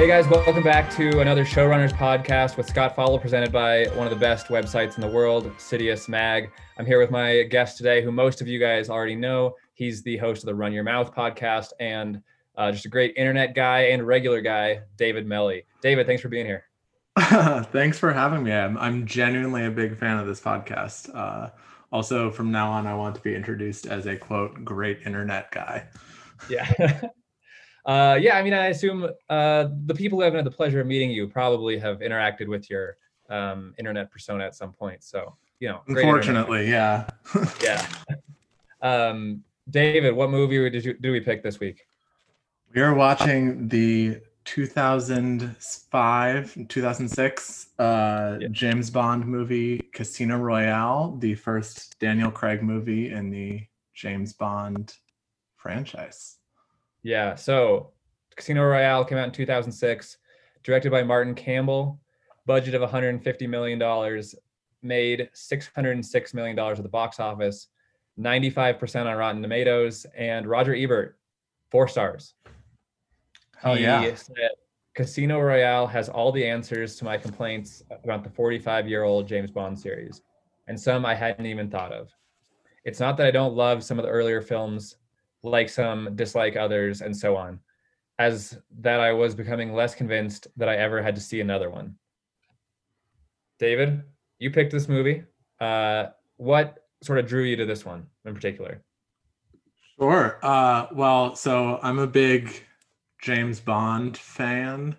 Hey 0.00 0.06
guys, 0.06 0.26
welcome 0.28 0.62
back 0.62 0.90
to 0.92 1.20
another 1.20 1.44
Showrunners 1.44 1.92
podcast 1.92 2.56
with 2.56 2.66
Scott 2.66 2.96
Fauble, 2.96 3.18
presented 3.18 3.52
by 3.52 3.84
one 3.88 4.06
of 4.06 4.10
the 4.10 4.18
best 4.18 4.46
websites 4.46 4.94
in 4.94 5.02
the 5.02 5.06
world, 5.06 5.52
Citius 5.58 6.08
Mag. 6.08 6.50
I'm 6.78 6.86
here 6.86 6.98
with 6.98 7.10
my 7.10 7.42
guest 7.42 7.76
today, 7.76 8.02
who 8.02 8.10
most 8.10 8.40
of 8.40 8.48
you 8.48 8.58
guys 8.58 8.88
already 8.88 9.14
know. 9.14 9.56
He's 9.74 10.02
the 10.02 10.16
host 10.16 10.42
of 10.42 10.46
the 10.46 10.54
Run 10.54 10.72
Your 10.72 10.84
Mouth 10.84 11.14
podcast 11.14 11.72
and 11.80 12.22
uh, 12.56 12.72
just 12.72 12.86
a 12.86 12.88
great 12.88 13.12
internet 13.14 13.54
guy 13.54 13.88
and 13.88 14.06
regular 14.06 14.40
guy, 14.40 14.80
David 14.96 15.26
Melly. 15.26 15.66
David, 15.82 16.06
thanks 16.06 16.22
for 16.22 16.30
being 16.30 16.46
here. 16.46 16.64
thanks 17.18 17.98
for 17.98 18.10
having 18.10 18.42
me. 18.42 18.52
I'm, 18.52 18.78
I'm 18.78 19.04
genuinely 19.04 19.66
a 19.66 19.70
big 19.70 19.98
fan 19.98 20.16
of 20.16 20.26
this 20.26 20.40
podcast. 20.40 21.14
Uh, 21.14 21.50
also, 21.92 22.30
from 22.30 22.50
now 22.50 22.70
on, 22.70 22.86
I 22.86 22.94
want 22.94 23.16
to 23.16 23.20
be 23.20 23.34
introduced 23.34 23.84
as 23.84 24.06
a 24.06 24.16
quote 24.16 24.64
great 24.64 25.00
internet 25.04 25.50
guy. 25.50 25.88
Yeah. 26.48 27.02
uh, 27.86 28.18
yeah, 28.20 28.36
I 28.36 28.42
mean, 28.42 28.52
I 28.52 28.66
assume 28.66 29.08
uh, 29.28 29.68
the 29.86 29.94
people 29.94 30.18
who 30.18 30.24
haven't 30.24 30.38
had 30.38 30.46
the 30.46 30.50
pleasure 30.50 30.80
of 30.80 30.86
meeting 30.86 31.10
you 31.10 31.28
probably 31.28 31.78
have 31.78 32.00
interacted 32.00 32.48
with 32.48 32.70
your 32.70 32.96
um, 33.28 33.74
internet 33.78 34.10
persona 34.10 34.44
at 34.44 34.54
some 34.54 34.72
point. 34.72 35.02
So, 35.02 35.36
you 35.60 35.68
know, 35.68 35.82
unfortunately, 35.86 36.70
yeah. 36.70 37.08
yeah. 37.62 37.86
Um, 38.82 39.44
David, 39.68 40.14
what 40.14 40.30
movie 40.30 40.70
did 40.70 40.84
you 40.84 40.94
did 40.94 41.10
we 41.10 41.20
pick 41.20 41.42
this 41.42 41.60
week? 41.60 41.86
We 42.74 42.82
are 42.82 42.94
watching 42.94 43.68
the 43.68 44.20
2005 44.44 46.68
2006 46.68 47.66
uh, 47.78 48.38
yeah. 48.40 48.48
James 48.50 48.90
Bond 48.90 49.26
movie 49.26 49.78
Casino 49.92 50.38
Royale, 50.38 51.16
the 51.18 51.34
first 51.34 51.98
Daniel 52.00 52.30
Craig 52.30 52.62
movie 52.62 53.12
in 53.12 53.30
the 53.30 53.62
James 53.94 54.32
Bond 54.32 54.94
franchise. 55.56 56.39
Yeah, 57.02 57.34
so 57.34 57.92
Casino 58.36 58.64
Royale 58.64 59.04
came 59.04 59.18
out 59.18 59.26
in 59.26 59.32
2006, 59.32 60.18
directed 60.62 60.90
by 60.90 61.02
Martin 61.02 61.34
Campbell, 61.34 62.00
budget 62.46 62.74
of 62.74 62.80
150 62.80 63.46
million 63.46 63.78
dollars, 63.78 64.34
made 64.82 65.28
606 65.32 66.34
million 66.34 66.56
dollars 66.56 66.78
at 66.78 66.82
the 66.82 66.88
box 66.88 67.20
office, 67.20 67.68
95% 68.18 69.06
on 69.06 69.16
Rotten 69.16 69.42
Tomatoes, 69.42 70.06
and 70.16 70.46
Roger 70.46 70.74
Ebert, 70.74 71.18
four 71.70 71.88
stars. 71.88 72.34
Oh 73.64 73.74
he 73.74 73.82
yeah. 73.82 74.14
Said, 74.14 74.50
Casino 74.94 75.40
Royale 75.40 75.86
has 75.86 76.08
all 76.08 76.32
the 76.32 76.44
answers 76.44 76.96
to 76.96 77.04
my 77.04 77.16
complaints 77.16 77.82
about 77.90 78.24
the 78.24 78.30
45 78.30 78.88
year 78.88 79.04
old 79.04 79.28
James 79.28 79.50
Bond 79.50 79.78
series, 79.78 80.22
and 80.66 80.78
some 80.78 81.06
I 81.06 81.14
hadn't 81.14 81.46
even 81.46 81.70
thought 81.70 81.92
of. 81.92 82.10
It's 82.84 83.00
not 83.00 83.16
that 83.18 83.26
I 83.26 83.30
don't 83.30 83.54
love 83.54 83.84
some 83.84 83.98
of 83.98 84.04
the 84.04 84.10
earlier 84.10 84.40
films, 84.40 84.96
like 85.42 85.68
some, 85.68 86.14
dislike 86.16 86.56
others, 86.56 87.00
and 87.00 87.16
so 87.16 87.36
on, 87.36 87.60
as 88.18 88.58
that 88.80 89.00
I 89.00 89.12
was 89.12 89.34
becoming 89.34 89.72
less 89.72 89.94
convinced 89.94 90.48
that 90.56 90.68
I 90.68 90.76
ever 90.76 91.02
had 91.02 91.14
to 91.14 91.20
see 91.20 91.40
another 91.40 91.70
one. 91.70 91.96
David, 93.58 94.02
you 94.38 94.50
picked 94.50 94.72
this 94.72 94.88
movie. 94.88 95.24
Uh, 95.60 96.06
what 96.36 96.86
sort 97.02 97.18
of 97.18 97.26
drew 97.26 97.42
you 97.42 97.56
to 97.56 97.66
this 97.66 97.84
one 97.84 98.06
in 98.24 98.34
particular? 98.34 98.82
Sure. 99.98 100.38
Uh, 100.42 100.86
well, 100.92 101.36
so 101.36 101.78
I'm 101.82 101.98
a 101.98 102.06
big 102.06 102.64
James 103.20 103.60
Bond 103.60 104.16
fan. 104.16 104.96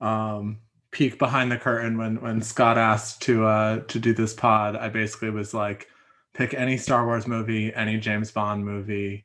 Um, 0.00 0.58
peek 0.90 1.18
behind 1.18 1.52
the 1.52 1.56
curtain 1.56 1.96
when 1.96 2.20
when 2.20 2.42
Scott 2.42 2.76
asked 2.76 3.22
to 3.22 3.44
uh, 3.44 3.80
to 3.80 3.98
do 4.00 4.12
this 4.12 4.34
pod, 4.34 4.74
I 4.76 4.88
basically 4.88 5.30
was 5.30 5.54
like, 5.54 5.88
pick 6.34 6.52
any 6.54 6.76
Star 6.76 7.06
Wars 7.06 7.26
movie, 7.28 7.72
any 7.74 7.98
James 7.98 8.32
Bond 8.32 8.64
movie, 8.64 9.24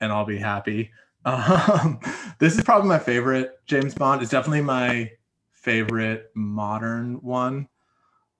and 0.00 0.12
I'll 0.12 0.26
be 0.26 0.38
happy. 0.38 0.90
Um, 1.22 2.00
this 2.38 2.56
is 2.56 2.64
probably 2.64 2.88
my 2.88 2.98
favorite 2.98 3.58
James 3.66 3.94
Bond. 3.94 4.22
It's 4.22 4.30
definitely 4.30 4.62
my 4.62 5.10
favorite 5.52 6.30
modern 6.34 7.16
one, 7.16 7.68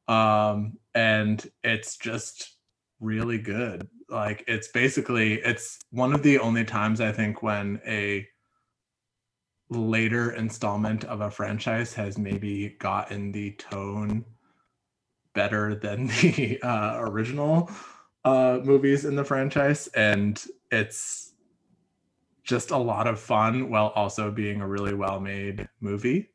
um, 0.08 0.78
and 0.94 1.46
it's 1.62 1.98
just 1.98 2.56
really 2.98 3.36
good. 3.36 3.86
Like 4.08 4.44
it's 4.48 4.68
basically 4.68 5.34
it's 5.42 5.78
one 5.90 6.14
of 6.14 6.22
the 6.22 6.38
only 6.38 6.64
times 6.64 7.02
I 7.02 7.12
think 7.12 7.42
when 7.42 7.82
a 7.86 8.26
later 9.68 10.32
installment 10.32 11.04
of 11.04 11.20
a 11.20 11.30
franchise 11.30 11.94
has 11.94 12.18
maybe 12.18 12.76
gotten 12.80 13.30
the 13.30 13.52
tone 13.52 14.24
better 15.34 15.74
than 15.74 16.06
the 16.22 16.58
uh, 16.62 16.98
original 17.00 17.70
uh, 18.24 18.58
movies 18.62 19.04
in 19.04 19.16
the 19.16 19.24
franchise, 19.24 19.86
and 19.88 20.44
it's 20.70 21.29
just 22.50 22.72
a 22.72 22.76
lot 22.76 23.06
of 23.06 23.18
fun 23.18 23.70
while 23.70 23.92
also 23.94 24.30
being 24.30 24.60
a 24.60 24.66
really 24.66 24.92
well 24.92 25.20
made 25.20 25.68
movie. 25.80 26.28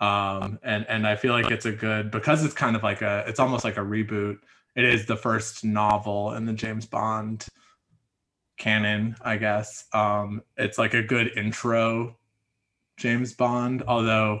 Um, 0.00 0.58
and 0.62 0.86
and 0.88 1.06
I 1.06 1.14
feel 1.14 1.32
like 1.32 1.50
it's 1.50 1.66
a 1.66 1.72
good 1.72 2.10
because 2.10 2.44
it's 2.44 2.54
kind 2.54 2.74
of 2.74 2.82
like 2.82 3.02
a 3.02 3.24
it's 3.28 3.38
almost 3.38 3.64
like 3.64 3.76
a 3.76 3.80
reboot. 3.80 4.38
It 4.74 4.84
is 4.84 5.06
the 5.06 5.16
first 5.16 5.64
novel 5.64 6.32
in 6.34 6.46
the 6.46 6.52
James 6.52 6.86
Bond 6.86 7.46
canon, 8.56 9.16
I 9.20 9.36
guess. 9.36 9.84
Um, 9.92 10.42
it's 10.56 10.78
like 10.78 10.94
a 10.94 11.02
good 11.02 11.36
intro 11.36 12.16
James 12.96 13.34
Bond, 13.34 13.82
although 13.86 14.40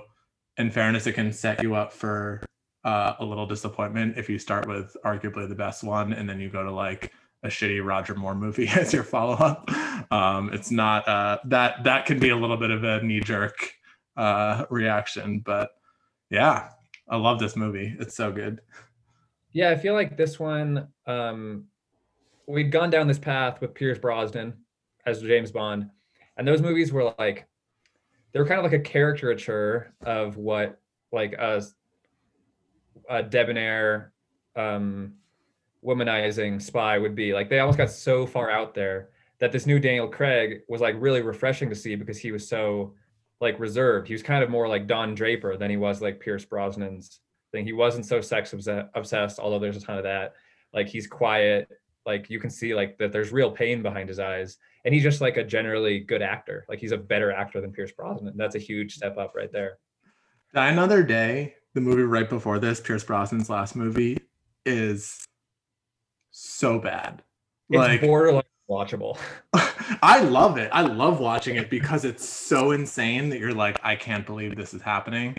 in 0.56 0.70
fairness, 0.70 1.06
it 1.06 1.12
can 1.12 1.32
set 1.32 1.62
you 1.62 1.74
up 1.74 1.92
for 1.92 2.42
uh, 2.84 3.14
a 3.18 3.24
little 3.24 3.46
disappointment 3.46 4.16
if 4.16 4.30
you 4.30 4.38
start 4.38 4.66
with 4.66 4.96
arguably 5.04 5.48
the 5.48 5.54
best 5.54 5.84
one 5.84 6.12
and 6.12 6.28
then 6.28 6.40
you 6.40 6.48
go 6.48 6.62
to 6.62 6.70
like 6.72 7.12
a 7.42 7.48
shitty 7.48 7.84
Roger 7.84 8.14
Moore 8.14 8.34
movie 8.34 8.68
as 8.74 8.92
your 8.92 9.04
follow 9.04 9.34
up. 9.34 9.70
Um, 10.12 10.52
it's 10.52 10.70
not 10.70 11.06
uh, 11.08 11.38
that 11.44 11.84
that 11.84 12.06
can 12.06 12.18
be 12.18 12.30
a 12.30 12.36
little 12.36 12.56
bit 12.56 12.70
of 12.70 12.84
a 12.84 13.02
knee 13.02 13.20
jerk 13.20 13.72
uh, 14.16 14.64
reaction, 14.70 15.40
but 15.40 15.70
yeah, 16.30 16.70
I 17.08 17.16
love 17.16 17.38
this 17.38 17.56
movie. 17.56 17.96
It's 17.98 18.14
so 18.16 18.32
good. 18.32 18.60
Yeah, 19.52 19.70
I 19.70 19.76
feel 19.76 19.94
like 19.94 20.16
this 20.16 20.38
one 20.38 20.88
um, 21.06 21.64
we'd 22.46 22.72
gone 22.72 22.90
down 22.90 23.06
this 23.06 23.18
path 23.18 23.60
with 23.60 23.74
Pierce 23.74 23.98
Brosnan 23.98 24.54
as 25.06 25.22
James 25.22 25.52
Bond, 25.52 25.88
and 26.36 26.46
those 26.46 26.62
movies 26.62 26.92
were 26.92 27.14
like 27.18 27.46
they 28.32 28.40
were 28.40 28.46
kind 28.46 28.58
of 28.58 28.64
like 28.64 28.78
a 28.78 28.82
caricature 28.82 29.94
of 30.02 30.36
what 30.36 30.80
like 31.12 31.32
a, 31.32 31.62
a 33.08 33.22
debonair 33.22 34.12
um 34.56 35.14
womanizing 35.84 36.60
spy 36.60 36.98
would 36.98 37.14
be 37.14 37.32
like 37.32 37.48
they 37.48 37.60
almost 37.60 37.78
got 37.78 37.90
so 37.90 38.26
far 38.26 38.50
out 38.50 38.74
there 38.74 39.10
that 39.38 39.52
this 39.52 39.66
new 39.66 39.78
daniel 39.78 40.08
craig 40.08 40.60
was 40.68 40.80
like 40.80 40.96
really 40.98 41.22
refreshing 41.22 41.68
to 41.68 41.74
see 41.74 41.94
because 41.94 42.18
he 42.18 42.32
was 42.32 42.48
so 42.48 42.94
like 43.40 43.58
reserved 43.60 44.08
he 44.08 44.14
was 44.14 44.22
kind 44.22 44.42
of 44.42 44.50
more 44.50 44.68
like 44.68 44.86
don 44.86 45.14
draper 45.14 45.56
than 45.56 45.70
he 45.70 45.76
was 45.76 46.02
like 46.02 46.18
pierce 46.18 46.44
brosnan's 46.44 47.20
thing 47.52 47.64
he 47.64 47.72
wasn't 47.72 48.04
so 48.04 48.20
sex 48.20 48.52
obsessed 48.94 49.38
although 49.38 49.58
there's 49.58 49.76
a 49.76 49.80
ton 49.80 49.96
of 49.96 50.04
that 50.04 50.34
like 50.74 50.88
he's 50.88 51.06
quiet 51.06 51.68
like 52.04 52.28
you 52.28 52.40
can 52.40 52.50
see 52.50 52.74
like 52.74 52.98
that 52.98 53.12
there's 53.12 53.32
real 53.32 53.50
pain 53.50 53.82
behind 53.82 54.08
his 54.08 54.18
eyes 54.18 54.58
and 54.84 54.94
he's 54.94 55.02
just 55.02 55.20
like 55.20 55.36
a 55.36 55.44
generally 55.44 56.00
good 56.00 56.22
actor. 56.22 56.64
Like 56.68 56.78
he's 56.78 56.92
a 56.92 56.96
better 56.96 57.30
actor 57.30 57.60
than 57.60 57.72
Pierce 57.72 57.92
Brosnan. 57.92 58.34
That's 58.36 58.54
a 58.54 58.58
huge 58.58 58.94
step 58.94 59.18
up 59.18 59.34
right 59.34 59.52
there. 59.52 59.78
Another 60.54 61.02
Day, 61.02 61.56
the 61.74 61.80
movie 61.82 62.02
right 62.02 62.28
before 62.28 62.58
this, 62.58 62.80
Pierce 62.80 63.04
Brosnan's 63.04 63.50
last 63.50 63.76
movie, 63.76 64.18
is 64.64 65.26
so 66.38 66.78
bad. 66.78 67.22
It's 67.70 67.78
like 67.78 68.00
borderline 68.00 68.42
watchable. 68.70 69.18
I 70.02 70.20
love 70.20 70.58
it. 70.58 70.70
I 70.72 70.82
love 70.82 71.20
watching 71.20 71.56
it 71.56 71.70
because 71.70 72.04
it's 72.04 72.28
so 72.28 72.72
insane 72.72 73.28
that 73.30 73.38
you're 73.38 73.54
like, 73.54 73.80
I 73.82 73.96
can't 73.96 74.26
believe 74.26 74.56
this 74.56 74.74
is 74.74 74.82
happening. 74.82 75.36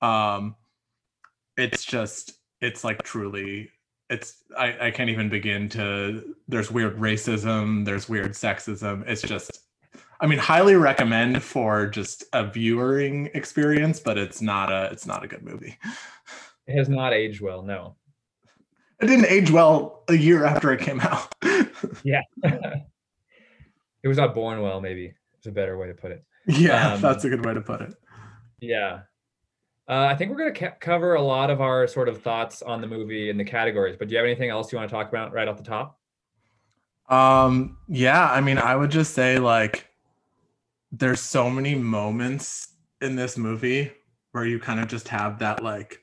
Um, 0.00 0.56
it's 1.56 1.84
just, 1.84 2.32
it's 2.60 2.84
like 2.84 3.02
truly 3.02 3.70
it's 4.10 4.42
I, 4.56 4.86
I 4.86 4.90
can't 4.90 5.10
even 5.10 5.28
begin 5.28 5.68
to 5.70 6.34
there's 6.48 6.70
weird 6.70 6.96
racism 6.96 7.84
there's 7.84 8.08
weird 8.08 8.32
sexism 8.32 9.06
it's 9.06 9.22
just 9.22 9.60
i 10.20 10.26
mean 10.26 10.38
highly 10.38 10.76
recommend 10.76 11.42
for 11.42 11.86
just 11.86 12.24
a 12.32 12.46
viewing 12.46 13.30
experience 13.34 14.00
but 14.00 14.16
it's 14.16 14.40
not 14.40 14.72
a 14.72 14.90
it's 14.92 15.06
not 15.06 15.24
a 15.24 15.28
good 15.28 15.42
movie 15.42 15.78
it 16.66 16.76
has 16.76 16.88
not 16.88 17.12
aged 17.12 17.40
well 17.40 17.62
no 17.62 17.96
it 19.00 19.06
didn't 19.06 19.26
age 19.26 19.50
well 19.50 20.04
a 20.08 20.14
year 20.14 20.44
after 20.44 20.72
it 20.72 20.80
came 20.80 21.00
out 21.00 21.34
yeah 22.04 22.22
it 22.42 24.08
was 24.08 24.16
not 24.16 24.34
born 24.34 24.60
well 24.62 24.80
maybe 24.80 25.12
it's 25.36 25.46
a 25.46 25.52
better 25.52 25.78
way 25.78 25.86
to 25.86 25.94
put 25.94 26.10
it 26.10 26.24
yeah 26.46 26.94
um, 26.94 27.00
that's 27.00 27.24
a 27.24 27.28
good 27.28 27.44
way 27.44 27.54
to 27.54 27.60
put 27.60 27.80
it 27.80 27.94
yeah 28.60 29.00
uh, 29.88 30.06
I 30.10 30.14
think 30.14 30.30
we're 30.30 30.36
going 30.36 30.52
to 30.52 30.60
ca- 30.60 30.76
cover 30.80 31.14
a 31.14 31.22
lot 31.22 31.48
of 31.48 31.62
our 31.62 31.86
sort 31.86 32.10
of 32.10 32.22
thoughts 32.22 32.60
on 32.60 32.82
the 32.82 32.86
movie 32.86 33.30
and 33.30 33.40
the 33.40 33.44
categories. 33.44 33.96
But 33.98 34.08
do 34.08 34.12
you 34.12 34.18
have 34.18 34.26
anything 34.26 34.50
else 34.50 34.70
you 34.70 34.76
want 34.76 34.90
to 34.90 34.94
talk 34.94 35.08
about 35.08 35.32
right 35.32 35.48
off 35.48 35.56
the 35.56 35.62
top? 35.62 35.98
Um, 37.08 37.78
yeah, 37.88 38.30
I 38.30 38.42
mean, 38.42 38.58
I 38.58 38.76
would 38.76 38.90
just 38.90 39.14
say 39.14 39.38
like 39.38 39.88
there's 40.92 41.20
so 41.20 41.48
many 41.48 41.74
moments 41.74 42.74
in 43.00 43.16
this 43.16 43.38
movie 43.38 43.90
where 44.32 44.44
you 44.44 44.58
kind 44.58 44.78
of 44.78 44.88
just 44.88 45.08
have 45.08 45.38
that 45.38 45.62
like 45.62 46.02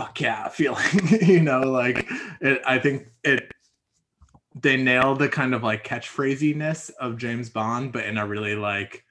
fuck 0.00 0.20
yeah 0.20 0.48
feeling, 0.60 1.20
you 1.20 1.40
know, 1.40 1.60
like 1.60 2.08
it 2.40 2.62
I 2.66 2.78
think 2.78 3.08
it 3.24 3.52
they 4.60 4.76
nailed 4.76 5.18
the 5.18 5.28
kind 5.28 5.54
of 5.54 5.62
like 5.62 5.84
catchphrasiness 5.84 6.90
of 6.98 7.18
James 7.18 7.50
Bond, 7.50 7.92
but 7.92 8.04
in 8.04 8.18
a 8.18 8.26
really 8.26 8.56
like 8.56 9.04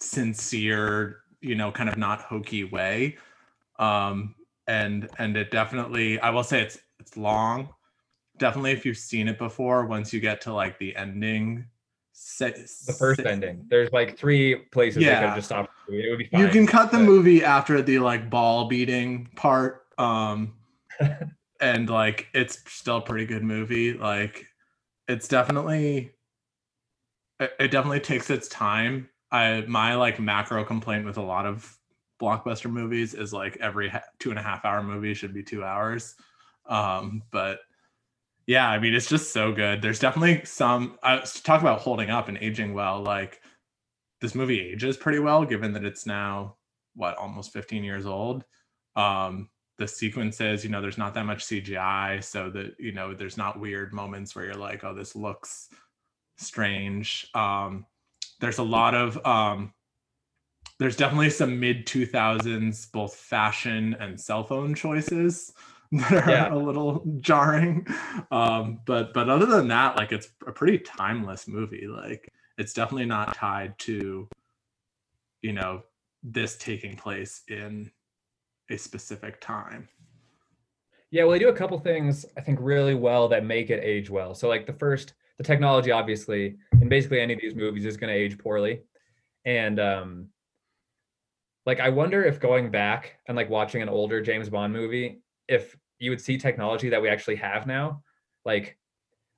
sincere, 0.00 1.20
you 1.40 1.54
know, 1.54 1.70
kind 1.70 1.88
of 1.88 1.96
not 1.96 2.22
hokey 2.22 2.64
way. 2.64 3.16
Um, 3.78 4.34
and 4.66 5.08
and 5.18 5.36
it 5.36 5.50
definitely, 5.50 6.18
I 6.20 6.30
will 6.30 6.44
say 6.44 6.62
it's 6.62 6.78
it's 6.98 7.16
long. 7.16 7.68
Definitely, 8.38 8.72
if 8.72 8.86
you've 8.86 8.96
seen 8.96 9.28
it 9.28 9.38
before, 9.38 9.86
once 9.86 10.12
you 10.12 10.20
get 10.20 10.40
to 10.42 10.52
like 10.52 10.78
the 10.78 10.96
ending, 10.96 11.66
the 12.38 12.96
first 12.98 13.20
ending, 13.20 13.66
there's 13.68 13.92
like 13.92 14.18
three 14.18 14.56
places 14.72 15.02
yeah. 15.02 15.20
they 15.20 15.26
could 15.28 15.34
just 15.36 15.48
stop. 15.48 15.70
It 15.88 16.10
would 16.10 16.18
be 16.18 16.26
fine. 16.26 16.40
You 16.40 16.48
can 16.48 16.66
cut 16.66 16.90
the 16.90 16.98
but... 16.98 17.04
movie 17.04 17.44
after 17.44 17.82
the 17.82 17.98
like 17.98 18.30
ball 18.30 18.68
beating 18.68 19.28
part. 19.36 19.86
Um, 19.98 20.54
and 21.60 21.88
like 21.88 22.28
it's 22.34 22.58
still 22.66 22.98
a 22.98 23.00
pretty 23.00 23.26
good 23.26 23.42
movie. 23.42 23.94
Like 23.94 24.46
it's 25.08 25.28
definitely 25.28 26.12
it 27.40 27.70
definitely 27.70 28.00
takes 28.00 28.30
its 28.30 28.48
time. 28.48 29.08
I 29.30 29.64
my 29.66 29.94
like 29.94 30.20
macro 30.20 30.64
complaint 30.64 31.04
with 31.04 31.16
a 31.16 31.22
lot 31.22 31.46
of 31.46 31.78
blockbuster 32.20 32.70
movies 32.70 33.14
is 33.14 33.32
like 33.32 33.56
every 33.60 33.88
ha- 33.88 34.02
two 34.18 34.30
and 34.30 34.38
a 34.38 34.42
half 34.42 34.64
hour 34.64 34.82
movie 34.82 35.14
should 35.14 35.34
be 35.34 35.42
two 35.42 35.64
hours. 35.64 36.14
Um, 36.66 37.22
but 37.30 37.60
yeah, 38.46 38.68
I 38.68 38.78
mean 38.78 38.94
it's 38.94 39.08
just 39.08 39.32
so 39.32 39.52
good. 39.52 39.82
There's 39.82 39.98
definitely 39.98 40.44
some. 40.44 40.98
I 41.02 41.18
talk 41.18 41.60
about 41.60 41.80
holding 41.80 42.10
up 42.10 42.28
and 42.28 42.38
aging 42.38 42.74
well. 42.74 43.00
Like 43.02 43.40
this 44.20 44.34
movie 44.34 44.60
ages 44.60 44.96
pretty 44.96 45.18
well, 45.18 45.44
given 45.44 45.72
that 45.72 45.84
it's 45.84 46.06
now 46.06 46.56
what 46.94 47.16
almost 47.16 47.52
15 47.52 47.84
years 47.84 48.06
old. 48.06 48.44
Um, 48.96 49.48
the 49.78 49.88
sequences, 49.88 50.64
you 50.64 50.70
know, 50.70 50.80
there's 50.80 50.98
not 50.98 51.14
that 51.14 51.26
much 51.26 51.44
CGI, 51.44 52.22
so 52.22 52.50
that 52.50 52.74
you 52.78 52.92
know, 52.92 53.14
there's 53.14 53.36
not 53.36 53.60
weird 53.60 53.92
moments 53.92 54.34
where 54.34 54.44
you're 54.44 54.54
like, 54.54 54.84
oh, 54.84 54.94
this 54.94 55.16
looks 55.16 55.68
strange. 56.36 57.28
Um, 57.34 57.86
there's 58.40 58.58
a 58.58 58.62
lot 58.62 58.94
of 58.94 59.24
um, 59.24 59.72
there's 60.78 60.96
definitely 60.96 61.30
some 61.30 61.60
mid 61.60 61.86
2000s 61.86 62.90
both 62.90 63.14
fashion 63.14 63.96
and 64.00 64.20
cell 64.20 64.42
phone 64.42 64.74
choices 64.74 65.52
that 65.92 66.12
are 66.12 66.30
yeah. 66.30 66.54
a 66.54 66.56
little 66.56 67.02
jarring. 67.20 67.86
Um, 68.30 68.80
but 68.86 69.12
but 69.12 69.28
other 69.28 69.46
than 69.46 69.68
that, 69.68 69.96
like 69.96 70.12
it's 70.12 70.28
a 70.46 70.52
pretty 70.52 70.78
timeless 70.78 71.46
movie. 71.46 71.86
Like 71.86 72.32
it's 72.58 72.72
definitely 72.72 73.06
not 73.06 73.34
tied 73.34 73.78
to, 73.80 74.28
you 75.42 75.52
know, 75.52 75.82
this 76.22 76.56
taking 76.56 76.96
place 76.96 77.42
in 77.48 77.90
a 78.70 78.76
specific 78.76 79.40
time. 79.40 79.88
Yeah, 81.10 81.24
well, 81.24 81.32
they 81.32 81.38
do 81.38 81.50
a 81.50 81.54
couple 81.54 81.78
things 81.78 82.24
I 82.36 82.40
think 82.40 82.58
really 82.60 82.94
well 82.94 83.28
that 83.28 83.44
make 83.44 83.68
it 83.68 83.84
age 83.84 84.08
well. 84.08 84.34
So 84.34 84.48
like 84.48 84.66
the 84.66 84.72
first 84.72 85.12
the 85.42 85.44
technology 85.44 85.90
obviously 85.90 86.56
in 86.80 86.88
basically 86.88 87.20
any 87.20 87.34
of 87.34 87.40
these 87.40 87.54
movies 87.54 87.84
is 87.84 87.96
going 87.96 88.12
to 88.12 88.18
age 88.18 88.38
poorly 88.38 88.80
and 89.44 89.80
um 89.80 90.28
like 91.66 91.80
i 91.80 91.88
wonder 91.88 92.24
if 92.24 92.38
going 92.38 92.70
back 92.70 93.18
and 93.26 93.36
like 93.36 93.50
watching 93.50 93.82
an 93.82 93.88
older 93.88 94.20
james 94.20 94.48
bond 94.48 94.72
movie 94.72 95.20
if 95.48 95.76
you 96.02 96.10
would 96.10 96.20
see 96.20 96.36
technology 96.36 96.88
that 96.88 97.00
we 97.00 97.08
actually 97.08 97.36
have 97.36 97.66
now 97.66 98.02
like 98.44 98.76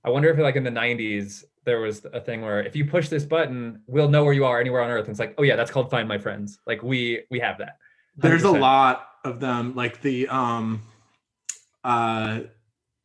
i 0.05 0.11
wonder 0.11 0.31
if 0.31 0.38
like 0.38 0.56
in 0.56 0.64
the 0.64 0.70
90s 0.70 1.44
there 1.64 1.81
was 1.81 2.05
a 2.12 2.20
thing 2.20 2.43
where 2.43 2.62
if 2.62 2.76
you 2.76 2.84
push 2.84 3.08
this 3.08 3.25
button 3.25 3.81
we'll 3.87 4.08
know 4.08 4.25
where 4.25 4.32
you 4.32 4.44
are 4.44 4.61
anywhere 4.61 4.82
on 4.82 4.90
earth 4.90 5.05
and 5.05 5.11
it's 5.11 5.20
like 5.20 5.34
oh 5.38 5.43
yeah 5.43 5.56
that's 5.56 5.70
called 5.70 5.90
find 5.90 6.08
my 6.08 6.19
friends 6.19 6.58
like 6.66 6.82
we 6.82 7.22
we 7.31 7.38
have 7.38 7.58
that 7.58 7.78
100%. 8.19 8.22
there's 8.22 8.43
a 8.44 8.50
lot 8.50 9.08
of 9.25 9.40
them 9.40 9.75
like 9.75 10.00
the 10.02 10.28
um 10.28 10.82
uh 11.84 12.40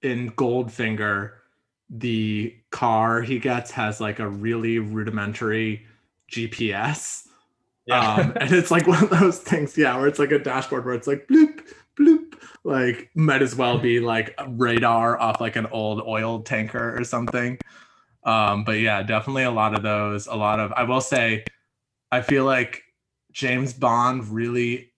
in 0.02 0.32
goldfinger 0.32 1.32
the 1.90 2.56
car 2.70 3.22
he 3.22 3.40
gets 3.40 3.72
has 3.72 4.00
like 4.00 4.20
a 4.20 4.30
really 4.30 4.80
rudimentary 4.80 5.86
GPS. 6.32 7.28
Yeah. 7.86 8.14
Um, 8.14 8.34
and 8.40 8.52
it's 8.52 8.72
like 8.72 8.88
one 8.88 9.04
of 9.04 9.10
those 9.10 9.40
things, 9.40 9.78
yeah, 9.78 9.98
where 9.98 10.08
it's 10.08 10.20
like 10.20 10.32
a 10.32 10.40
dashboard 10.40 10.86
where 10.86 10.94
it's 10.94 11.08
like 11.08 11.28
bloop, 11.28 11.59
bloop, 12.00 12.36
like 12.64 13.10
might 13.16 13.42
as 13.42 13.56
well 13.56 13.78
be 13.78 14.00
like 14.00 14.38
radar 14.50 15.20
off 15.20 15.42
like 15.42 15.56
an 15.56 15.68
old 15.68 16.02
oil 16.02 16.42
tanker 16.42 16.98
or 16.98 17.04
something. 17.04 17.58
Um, 18.24 18.64
but 18.64 18.80
yeah, 18.80 19.04
definitely 19.04 19.44
a 19.44 19.52
lot 19.52 19.76
of 19.76 19.84
those. 19.84 20.28
A 20.28 20.36
lot 20.36 20.60
of, 20.60 20.72
I 20.74 20.84
will 20.84 21.02
say, 21.02 21.46
I 22.12 22.22
feel 22.22 22.46
like 22.46 22.84
James 23.32 23.74
Bond 23.74 24.28
really 24.30 24.90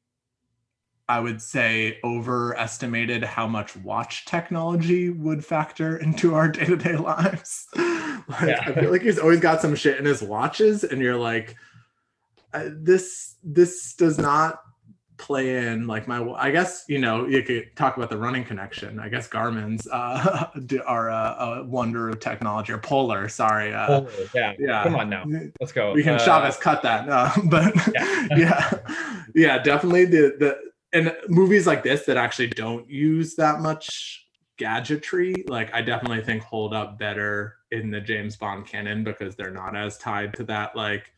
I 1.12 1.20
would 1.20 1.42
say 1.42 2.00
overestimated 2.06 3.22
how 3.22 3.46
much 3.46 3.76
watch 3.76 4.24
technology 4.24 5.10
would 5.10 5.44
factor 5.44 5.98
into 5.98 6.36
our 6.36 6.48
day 6.48 6.64
to 6.64 6.78
day 6.78 6.96
lives. 6.96 7.68
like, 7.76 8.48
yeah. 8.48 8.64
I 8.66 8.80
feel 8.80 8.92
like 8.92 9.02
he's 9.02 9.20
always 9.20 9.42
got 9.42 9.62
some 9.62 9.76
shit 9.76 10.00
in 10.00 10.06
his 10.06 10.22
watches, 10.22 10.86
and 10.86 11.02
you're 11.02 11.18
like, 11.18 11.58
uh, 12.54 12.70
this 12.72 13.36
this 13.44 13.94
does 13.94 14.18
not 14.18 14.62
play 15.22 15.68
in 15.68 15.86
like 15.86 16.08
my 16.08 16.20
i 16.34 16.50
guess 16.50 16.84
you 16.90 16.98
know 16.98 17.28
you 17.28 17.44
could 17.44 17.74
talk 17.76 17.96
about 17.96 18.10
the 18.10 18.18
running 18.18 18.44
connection. 18.44 19.00
I 19.00 19.08
guess 19.08 19.28
garmin's 19.28 19.88
uh 19.88 20.48
are 20.86 21.10
a, 21.10 21.36
a 21.40 21.64
wonder 21.64 22.10
of 22.10 22.20
technology 22.20 22.74
or 22.74 22.80
polar 22.80 23.30
sorry 23.30 23.74
uh 23.74 24.02
polar, 24.02 24.12
yeah. 24.34 24.54
yeah. 24.60 24.84
Come 24.84 24.96
on 24.96 25.10
now. 25.10 25.24
Let's 25.60 25.72
go. 25.72 25.94
we 25.94 26.04
can 26.04 26.16
uh, 26.16 26.20
chavez 26.20 26.58
cut 26.58 26.82
that 26.82 27.08
uh, 27.08 27.32
but 27.46 27.74
yeah. 27.94 28.28
yeah. 28.36 28.74
Yeah 29.36 29.58
definitely 29.60 30.06
the 30.06 30.36
the 30.40 30.58
and 30.92 31.16
movies 31.30 31.68
like 31.68 31.84
this 31.84 32.04
that 32.06 32.18
actually 32.18 32.48
don't 32.48 32.90
use 32.90 33.36
that 33.36 33.62
much 33.62 34.26
gadgetry 34.58 35.34
like 35.48 35.74
i 35.74 35.82
definitely 35.82 36.22
think 36.22 36.44
hold 36.44 36.74
up 36.74 37.00
better 37.00 37.56
in 37.72 37.90
the 37.90 38.00
james 38.00 38.36
bond 38.36 38.68
canon 38.68 39.04
because 39.04 39.36
they're 39.36 39.52
not 39.52 39.76
as 39.76 39.98
tied 39.98 40.34
to 40.34 40.44
that 40.44 40.76
like 40.76 41.14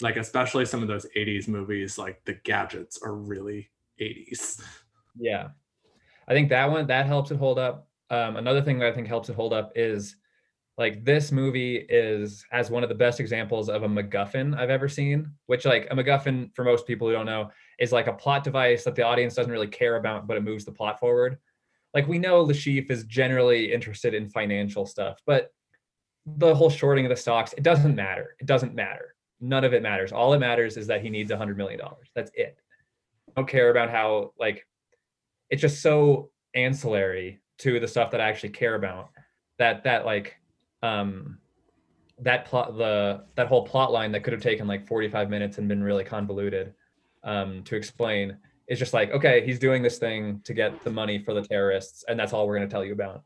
like 0.00 0.16
especially 0.16 0.64
some 0.64 0.82
of 0.82 0.88
those 0.88 1.06
80s 1.16 1.48
movies 1.48 1.98
like 1.98 2.24
the 2.24 2.34
gadgets 2.44 3.00
are 3.02 3.14
really 3.14 3.70
80s 4.00 4.62
yeah 5.18 5.48
i 6.28 6.32
think 6.32 6.48
that 6.48 6.70
one 6.70 6.86
that 6.86 7.06
helps 7.06 7.30
it 7.30 7.36
hold 7.36 7.58
up 7.58 7.88
um, 8.10 8.36
another 8.36 8.62
thing 8.62 8.78
that 8.78 8.88
i 8.88 8.92
think 8.92 9.06
helps 9.06 9.28
it 9.28 9.36
hold 9.36 9.52
up 9.52 9.72
is 9.74 10.16
like 10.76 11.04
this 11.04 11.30
movie 11.30 11.76
is 11.88 12.44
as 12.52 12.70
one 12.70 12.82
of 12.82 12.88
the 12.88 12.94
best 12.94 13.20
examples 13.20 13.68
of 13.68 13.84
a 13.84 13.88
MacGuffin 13.88 14.58
I've 14.58 14.70
ever 14.70 14.88
seen, 14.88 15.30
which 15.46 15.64
like 15.64 15.86
a 15.90 15.94
MacGuffin 15.94 16.54
for 16.54 16.64
most 16.64 16.86
people 16.86 17.06
who 17.06 17.12
don't 17.12 17.26
know 17.26 17.50
is 17.78 17.92
like 17.92 18.08
a 18.08 18.12
plot 18.12 18.42
device 18.42 18.82
that 18.84 18.96
the 18.96 19.02
audience 19.02 19.34
doesn't 19.34 19.52
really 19.52 19.68
care 19.68 19.96
about, 19.96 20.26
but 20.26 20.36
it 20.36 20.42
moves 20.42 20.64
the 20.64 20.72
plot 20.72 20.98
forward. 20.98 21.38
Like 21.92 22.08
we 22.08 22.18
know 22.18 22.40
Le 22.40 22.52
Chiffre 22.52 22.90
is 22.90 23.04
generally 23.04 23.72
interested 23.72 24.14
in 24.14 24.28
financial 24.28 24.84
stuff, 24.84 25.20
but 25.26 25.52
the 26.26 26.54
whole 26.54 26.70
shorting 26.70 27.04
of 27.04 27.10
the 27.10 27.16
stocks, 27.16 27.52
it 27.52 27.62
doesn't 27.62 27.94
matter. 27.94 28.34
It 28.40 28.46
doesn't 28.46 28.74
matter. 28.74 29.13
None 29.44 29.62
of 29.62 29.74
it 29.74 29.82
matters. 29.82 30.10
All 30.10 30.32
it 30.32 30.38
matters 30.38 30.78
is 30.78 30.86
that 30.86 31.02
he 31.02 31.10
needs 31.10 31.30
a 31.30 31.36
hundred 31.36 31.58
million 31.58 31.78
dollars. 31.78 32.08
That's 32.14 32.30
it. 32.34 32.56
I 33.28 33.32
don't 33.36 33.48
care 33.48 33.70
about 33.70 33.90
how 33.90 34.32
like 34.40 34.66
it's 35.50 35.60
just 35.60 35.82
so 35.82 36.30
ancillary 36.54 37.40
to 37.58 37.78
the 37.78 37.86
stuff 37.86 38.10
that 38.12 38.22
I 38.22 38.28
actually 38.30 38.50
care 38.50 38.74
about 38.74 39.10
that 39.58 39.84
that 39.84 40.06
like 40.06 40.36
um, 40.82 41.38
that 42.20 42.46
plot 42.46 42.78
the 42.78 43.24
that 43.34 43.46
whole 43.46 43.66
plot 43.66 43.92
line 43.92 44.12
that 44.12 44.24
could 44.24 44.32
have 44.32 44.42
taken 44.42 44.66
like 44.66 44.86
45 44.86 45.28
minutes 45.28 45.58
and 45.58 45.68
been 45.68 45.82
really 45.82 46.04
convoluted 46.04 46.72
um, 47.22 47.62
to 47.64 47.76
explain 47.76 48.38
is 48.66 48.78
just 48.78 48.94
like 48.94 49.10
okay 49.10 49.44
he's 49.44 49.58
doing 49.58 49.82
this 49.82 49.98
thing 49.98 50.40
to 50.44 50.54
get 50.54 50.82
the 50.84 50.90
money 50.90 51.18
for 51.18 51.34
the 51.34 51.42
terrorists 51.42 52.02
and 52.08 52.18
that's 52.18 52.32
all 52.32 52.46
we're 52.46 52.56
going 52.56 52.66
to 52.66 52.72
tell 52.72 52.84
you 52.84 52.94
about 52.94 53.22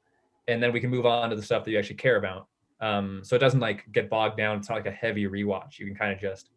and 0.48 0.60
then 0.60 0.72
we 0.72 0.80
can 0.80 0.90
move 0.90 1.06
on 1.06 1.30
to 1.30 1.36
the 1.36 1.42
stuff 1.42 1.64
that 1.64 1.70
you 1.70 1.78
actually 1.78 1.94
care 1.94 2.16
about 2.16 2.48
um, 2.80 3.20
so 3.24 3.36
it 3.36 3.40
doesn't 3.40 3.60
like 3.60 3.90
get 3.92 4.10
bogged 4.10 4.36
down. 4.36 4.58
It's 4.58 4.68
not 4.68 4.76
like 4.76 4.86
a 4.86 4.90
heavy 4.90 5.26
rewatch. 5.26 5.78
You 5.78 5.86
can 5.86 5.94
kind 5.94 6.12
of 6.12 6.20
just 6.20 6.50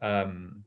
um, 0.00 0.64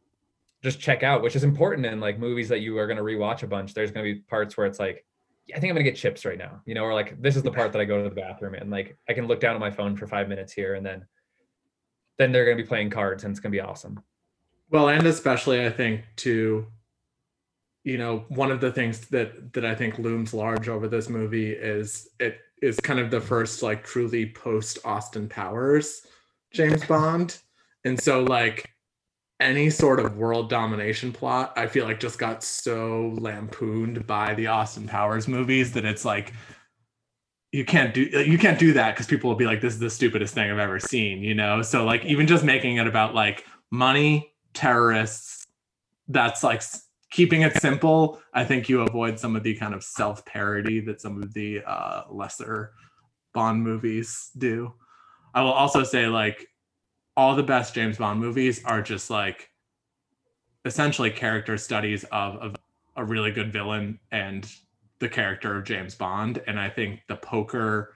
just 0.63 0.79
check 0.79 1.03
out 1.03 1.21
which 1.21 1.35
is 1.35 1.43
important 1.43 1.85
in 1.85 1.99
like 1.99 2.17
movies 2.17 2.49
that 2.49 2.61
you 2.61 2.77
are 2.77 2.87
going 2.87 2.97
to 2.97 3.03
rewatch 3.03 3.43
a 3.43 3.47
bunch. 3.47 3.73
There's 3.73 3.91
going 3.91 4.05
to 4.05 4.13
be 4.13 4.19
parts 4.21 4.57
where 4.57 4.65
it's 4.67 4.79
like 4.79 5.05
I 5.53 5.59
think 5.59 5.69
I'm 5.69 5.75
gonna 5.75 5.83
get 5.83 5.95
chips 5.95 6.25
right 6.25 6.37
now, 6.37 6.61
you 6.65 6.73
know, 6.73 6.83
or 6.83 6.93
like 6.93 7.21
this 7.21 7.35
is 7.35 7.43
the 7.43 7.51
part 7.51 7.71
that 7.71 7.79
I 7.79 7.85
go 7.85 8.01
to 8.01 8.09
the 8.09 8.15
bathroom 8.15 8.55
and 8.55 8.71
like 8.71 8.97
I 9.07 9.13
can 9.13 9.27
look 9.27 9.39
down 9.39 9.53
at 9.53 9.59
my 9.59 9.69
phone 9.69 9.95
for 9.95 10.07
five 10.07 10.27
minutes 10.27 10.51
here 10.51 10.73
and 10.73 10.85
then 10.85 11.05
then 12.17 12.31
they're 12.31 12.45
gonna 12.45 12.57
be 12.57 12.67
playing 12.67 12.89
cards 12.89 13.23
and 13.23 13.31
it's 13.31 13.39
gonna 13.39 13.51
be 13.51 13.61
awesome. 13.61 14.01
Well, 14.71 14.89
and 14.89 15.05
especially 15.05 15.63
I 15.63 15.69
think 15.69 16.03
to 16.17 16.65
you 17.83 17.99
know, 17.99 18.25
one 18.29 18.49
of 18.49 18.59
the 18.59 18.71
things 18.71 19.01
that 19.09 19.53
that 19.53 19.63
I 19.63 19.75
think 19.75 19.99
looms 19.99 20.33
large 20.33 20.67
over 20.67 20.87
this 20.87 21.09
movie 21.09 21.51
is 21.51 22.09
it 22.19 22.39
is 22.61 22.79
kind 22.79 22.99
of 22.99 23.11
the 23.11 23.21
first 23.21 23.61
like 23.61 23.83
truly 23.83 24.27
post 24.31 24.79
Austin 24.85 25.27
Powers 25.27 26.01
James 26.55 26.85
Bond. 26.85 27.37
And 27.83 28.01
so 28.01 28.23
like 28.23 28.69
any 29.39 29.69
sort 29.69 29.99
of 29.99 30.17
world 30.17 30.49
domination 30.49 31.11
plot, 31.11 31.53
I 31.57 31.67
feel 31.67 31.85
like 31.85 31.99
just 31.99 32.17
got 32.17 32.43
so 32.43 33.13
lampooned 33.19 34.07
by 34.07 34.33
the 34.33 34.47
Austin 34.47 34.87
Powers 34.87 35.27
movies 35.27 35.73
that 35.73 35.85
it's 35.85 36.05
like 36.05 36.33
you 37.51 37.65
can't 37.65 37.93
do 37.93 38.01
you 38.01 38.37
can't 38.37 38.59
do 38.59 38.73
that 38.73 38.93
because 38.93 39.07
people 39.07 39.29
will 39.29 39.37
be 39.37 39.45
like, 39.45 39.61
this 39.61 39.73
is 39.73 39.79
the 39.79 39.89
stupidest 39.89 40.33
thing 40.33 40.49
I've 40.49 40.57
ever 40.57 40.79
seen, 40.79 41.21
you 41.21 41.35
know? 41.35 41.61
So 41.61 41.85
like 41.85 42.03
even 42.05 42.27
just 42.27 42.43
making 42.43 42.77
it 42.77 42.87
about 42.87 43.13
like 43.13 43.45
money, 43.71 44.33
terrorists, 44.53 45.45
that's 46.07 46.43
like 46.43 46.63
keeping 47.15 47.43
it 47.43 47.55
simple. 47.61 48.21
I 48.33 48.43
think 48.43 48.67
you 48.67 48.81
avoid 48.81 49.17
some 49.17 49.37
of 49.37 49.43
the 49.43 49.55
kind 49.55 49.73
of 49.73 49.85
self-parody 49.85 50.81
that 50.81 50.99
some 50.99 51.23
of 51.23 51.33
the 51.33 51.63
uh 51.65 52.03
lesser 52.11 52.73
Bond 53.33 53.63
movies 53.63 54.31
do. 54.37 54.73
I 55.33 55.41
will 55.41 55.53
also 55.53 55.83
say 55.83 56.07
like 56.07 56.45
all 57.15 57.33
the 57.33 57.43
best 57.43 57.73
James 57.73 57.97
Bond 57.97 58.19
movies 58.19 58.61
are 58.65 58.81
just 58.81 59.09
like 59.09 59.49
essentially 60.65 61.09
character 61.09 61.57
studies 61.57 62.03
of, 62.11 62.35
of 62.37 62.55
a 62.97 63.05
really 63.05 63.31
good 63.31 63.53
villain 63.53 63.97
and 64.11 64.51
the 64.99 65.07
character 65.07 65.57
of 65.57 65.63
James 65.63 65.95
Bond. 65.95 66.41
And 66.47 66.59
I 66.59 66.69
think 66.69 67.01
the 67.07 67.15
poker 67.15 67.93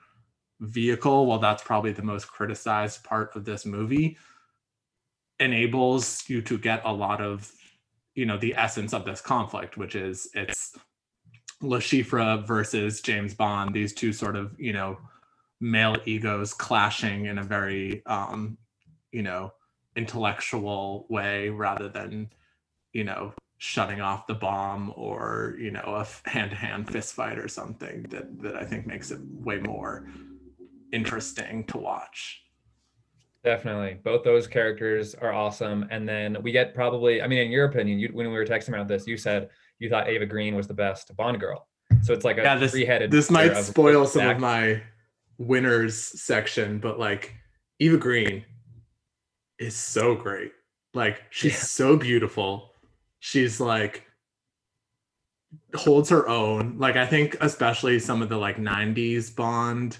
vehicle, 0.61 1.25
while 1.25 1.39
that's 1.39 1.63
probably 1.63 1.91
the 1.91 2.03
most 2.03 2.27
criticized 2.27 3.03
part 3.03 3.35
of 3.35 3.43
this 3.43 3.65
movie, 3.65 4.17
enables 5.41 6.23
you 6.29 6.41
to 6.43 6.57
get 6.57 6.81
a 6.85 6.93
lot 6.93 7.19
of, 7.21 7.51
you 8.19 8.25
know, 8.25 8.37
the 8.37 8.53
essence 8.57 8.93
of 8.93 9.05
this 9.05 9.21
conflict, 9.21 9.77
which 9.77 9.95
is 9.95 10.27
it's 10.33 10.75
Chiffre 11.63 12.45
versus 12.45 12.99
James 12.99 13.33
Bond, 13.33 13.73
these 13.73 13.93
two 13.93 14.11
sort 14.11 14.35
of, 14.35 14.59
you 14.59 14.73
know, 14.73 14.97
male 15.61 15.95
egos 16.05 16.53
clashing 16.53 17.27
in 17.27 17.37
a 17.37 17.43
very 17.43 18.05
um, 18.05 18.57
you 19.13 19.23
know, 19.23 19.53
intellectual 19.95 21.05
way 21.09 21.47
rather 21.47 21.87
than, 21.87 22.29
you 22.91 23.05
know, 23.05 23.33
shutting 23.57 24.01
off 24.01 24.27
the 24.27 24.33
bomb 24.33 24.93
or, 24.97 25.55
you 25.57 25.71
know, 25.71 25.79
a 25.85 26.29
hand-to-hand 26.29 26.89
fist 26.89 27.13
fight 27.13 27.39
or 27.39 27.47
something 27.47 28.03
that 28.09 28.41
that 28.41 28.57
I 28.57 28.65
think 28.65 28.85
makes 28.85 29.11
it 29.11 29.21
way 29.47 29.59
more 29.59 30.09
interesting 30.91 31.63
to 31.67 31.77
watch. 31.77 32.41
Definitely. 33.43 33.99
Both 34.03 34.23
those 34.23 34.47
characters 34.47 35.15
are 35.15 35.31
awesome. 35.31 35.87
And 35.91 36.07
then 36.07 36.37
we 36.41 36.51
get 36.51 36.73
probably, 36.73 37.21
I 37.21 37.27
mean, 37.27 37.39
in 37.39 37.51
your 37.51 37.65
opinion, 37.65 37.99
you, 37.99 38.09
when 38.11 38.27
we 38.27 38.33
were 38.33 38.45
texting 38.45 38.69
about 38.69 38.87
this, 38.87 39.07
you 39.07 39.17
said 39.17 39.49
you 39.79 39.89
thought 39.89 40.09
Eva 40.09 40.25
Green 40.25 40.55
was 40.55 40.67
the 40.67 40.73
best 40.73 41.15
Bond 41.15 41.39
girl. 41.39 41.67
So 42.01 42.13
it's 42.13 42.25
like 42.25 42.37
a 42.37 42.41
yeah, 42.41 42.57
this, 42.57 42.71
three-headed. 42.71 43.11
This 43.11 43.31
might 43.31 43.55
spoil 43.55 44.05
some 44.05 44.23
back. 44.23 44.35
of 44.35 44.41
my 44.41 44.81
winners 45.37 45.95
section, 46.21 46.79
but 46.79 46.99
like 46.99 47.33
Eva 47.79 47.97
Green 47.97 48.43
is 49.57 49.75
so 49.75 50.15
great. 50.15 50.51
Like 50.93 51.23
she's 51.29 51.53
yeah. 51.53 51.59
so 51.59 51.97
beautiful. 51.97 52.71
She's 53.19 53.59
like 53.59 54.05
holds 55.75 56.09
her 56.09 56.27
own. 56.27 56.77
Like 56.77 56.95
I 56.95 57.05
think 57.05 57.37
especially 57.41 57.99
some 57.99 58.21
of 58.21 58.29
the 58.29 58.37
like 58.37 58.57
90s 58.57 59.35
Bond 59.35 59.97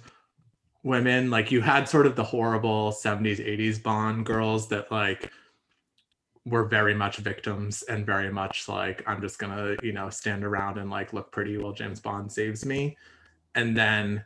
women, 0.84 1.30
like 1.30 1.52
you 1.52 1.62
had 1.62 1.90
sort 1.90 2.06
of 2.06 2.16
the 2.16 2.24
horrible 2.24 2.92
70s 2.92 3.40
80s 3.40 3.82
Bond 3.82 4.26
girls 4.26 4.70
that 4.70 4.92
like 4.92 5.32
were 6.46 6.66
very 6.66 6.94
much 6.94 7.18
victims 7.18 7.84
and 7.84 8.06
very 8.06 8.32
much 8.32 8.68
like 8.68 9.04
I'm 9.06 9.22
just 9.22 9.40
to, 9.40 9.78
you 9.84 9.92
know, 9.92 10.10
stand 10.10 10.44
around 10.44 10.78
and 10.78 10.90
like 10.90 11.14
look 11.14 11.32
pretty 11.32 11.58
while 11.58 11.74
James 11.74 12.00
Bond 12.00 12.32
saves 12.32 12.66
me. 12.66 12.98
And 13.56 13.76
then 13.76 14.26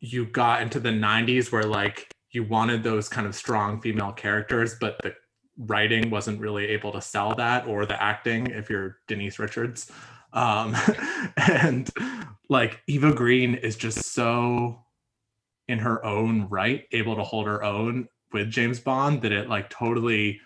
you 0.00 0.26
got 0.26 0.62
into 0.62 0.78
the 0.78 0.90
90s 0.90 1.50
where 1.50 1.64
like 1.64 2.08
you 2.30 2.44
wanted 2.44 2.82
those 2.82 3.08
kind 3.08 3.26
of 3.26 3.34
strong 3.34 3.80
female 3.80 4.12
characters, 4.12 4.76
but 4.80 4.98
the 5.02 5.14
writing 5.56 6.10
wasn't 6.10 6.40
really 6.40 6.66
able 6.66 6.92
to 6.92 7.00
sell 7.00 7.34
that 7.34 7.66
or 7.66 7.86
the 7.86 8.00
acting 8.02 8.46
if 8.48 8.68
you're 8.68 8.98
Denise 9.06 9.38
Richards. 9.38 9.90
Um, 10.32 10.76
and 11.36 11.90
like 12.48 12.82
Eva 12.86 13.12
Green 13.12 13.54
is 13.54 13.76
just 13.76 14.12
so 14.12 14.83
in 15.68 15.78
her 15.78 16.04
own 16.04 16.48
right 16.48 16.84
able 16.92 17.16
to 17.16 17.22
hold 17.22 17.46
her 17.46 17.62
own 17.62 18.08
with 18.32 18.50
James 18.50 18.80
Bond 18.80 19.22
that 19.22 19.32
it 19.32 19.48
like 19.48 19.70
totally 19.70 20.40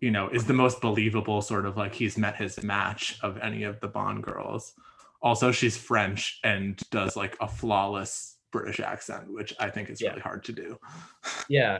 you 0.00 0.10
know 0.10 0.28
is 0.28 0.44
the 0.44 0.52
most 0.52 0.80
believable 0.80 1.40
sort 1.42 1.66
of 1.66 1.76
like 1.76 1.94
he's 1.94 2.18
met 2.18 2.36
his 2.36 2.62
match 2.62 3.18
of 3.22 3.38
any 3.38 3.62
of 3.62 3.80
the 3.80 3.88
Bond 3.88 4.22
girls. 4.22 4.74
Also 5.22 5.50
she's 5.50 5.76
French 5.76 6.38
and 6.44 6.78
does 6.90 7.16
like 7.16 7.36
a 7.40 7.48
flawless 7.48 8.38
British 8.50 8.80
accent, 8.80 9.32
which 9.32 9.54
I 9.58 9.70
think 9.70 9.90
is 9.90 10.00
yeah. 10.00 10.10
really 10.10 10.22
hard 10.22 10.44
to 10.44 10.52
do. 10.52 10.78
yeah. 11.48 11.78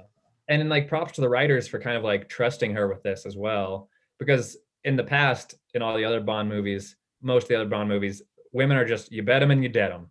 And 0.48 0.60
then 0.60 0.68
like 0.68 0.88
props 0.88 1.12
to 1.12 1.20
the 1.20 1.28
writers 1.28 1.68
for 1.68 1.78
kind 1.78 1.96
of 1.96 2.04
like 2.04 2.28
trusting 2.28 2.72
her 2.74 2.88
with 2.88 3.02
this 3.02 3.26
as 3.26 3.36
well. 3.36 3.88
Because 4.18 4.56
in 4.84 4.96
the 4.96 5.04
past, 5.04 5.54
in 5.74 5.82
all 5.82 5.96
the 5.96 6.04
other 6.04 6.20
Bond 6.20 6.48
movies, 6.48 6.96
most 7.22 7.44
of 7.44 7.48
the 7.48 7.56
other 7.56 7.68
Bond 7.68 7.88
movies, 7.88 8.22
women 8.52 8.76
are 8.76 8.84
just 8.84 9.12
you 9.12 9.22
bet 9.22 9.40
them 9.40 9.50
and 9.50 9.62
you 9.62 9.68
dead 9.68 9.92
them. 9.92 10.10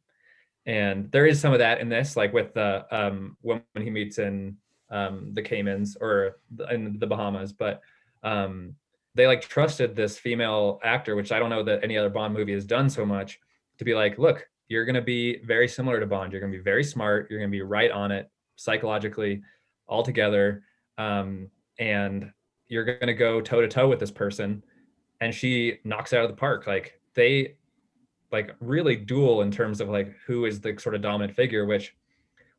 And 0.67 1.12
there 1.12 1.25
is 1.25 1.41
some 1.41 1.53
of 1.53 1.59
that 1.59 1.79
in 1.79 1.89
this, 1.89 2.15
like 2.15 2.33
with 2.33 2.53
the 2.53 2.86
um 2.91 3.38
when 3.41 3.63
he 3.75 3.89
meets 3.89 4.19
in 4.19 4.57
um 4.91 5.33
the 5.33 5.41
Caymans 5.41 5.97
or 6.00 6.38
in 6.69 7.00
the 7.00 7.07
Bahamas, 7.07 7.53
but 7.53 7.81
um 8.21 8.75
they 9.15 9.25
like 9.25 9.41
trusted 9.41 9.95
this 9.95 10.19
female 10.19 10.79
actor, 10.83 11.15
which 11.15 11.31
I 11.31 11.39
don't 11.39 11.50
know 11.50 11.63
that 11.63 11.83
any 11.83 11.97
other 11.97 12.09
Bond 12.09 12.36
movie 12.36 12.53
has 12.53 12.65
done 12.65 12.88
so 12.88 13.03
much, 13.03 13.39
to 13.79 13.83
be 13.83 13.95
like, 13.95 14.19
look, 14.19 14.47
you're 14.67 14.86
going 14.86 14.95
to 14.95 15.01
be 15.01 15.39
very 15.43 15.67
similar 15.67 16.00
to 16.00 16.05
Bond. 16.05 16.31
You're 16.31 16.41
going 16.41 16.51
to 16.51 16.57
be 16.57 16.63
very 16.63 16.83
smart. 16.83 17.27
You're 17.29 17.39
going 17.39 17.50
to 17.50 17.57
be 17.57 17.63
right 17.63 17.89
on 17.89 18.12
it 18.12 18.29
psychologically, 18.57 19.41
all 19.88 20.03
together, 20.03 20.63
um, 21.00 21.50
and 21.79 22.31
you're 22.67 22.83
going 22.83 23.07
to 23.07 23.13
go 23.13 23.41
toe 23.41 23.62
to 23.62 23.67
toe 23.67 23.88
with 23.88 24.00
this 24.00 24.12
person, 24.12 24.63
and 25.21 25.33
she 25.33 25.79
knocks 25.83 26.13
out 26.13 26.24
of 26.24 26.29
the 26.29 26.36
park. 26.36 26.67
Like 26.67 27.00
they, 27.15 27.55
like 28.31 28.55
really 28.60 28.96
duel 28.96 29.41
in 29.41 29.51
terms 29.51 29.81
of 29.81 29.89
like 29.89 30.13
who 30.25 30.46
is 30.46 30.60
the 30.60 30.77
sort 30.79 30.96
of 30.96 31.01
dominant 31.01 31.36
figure. 31.36 31.65
Which, 31.65 31.96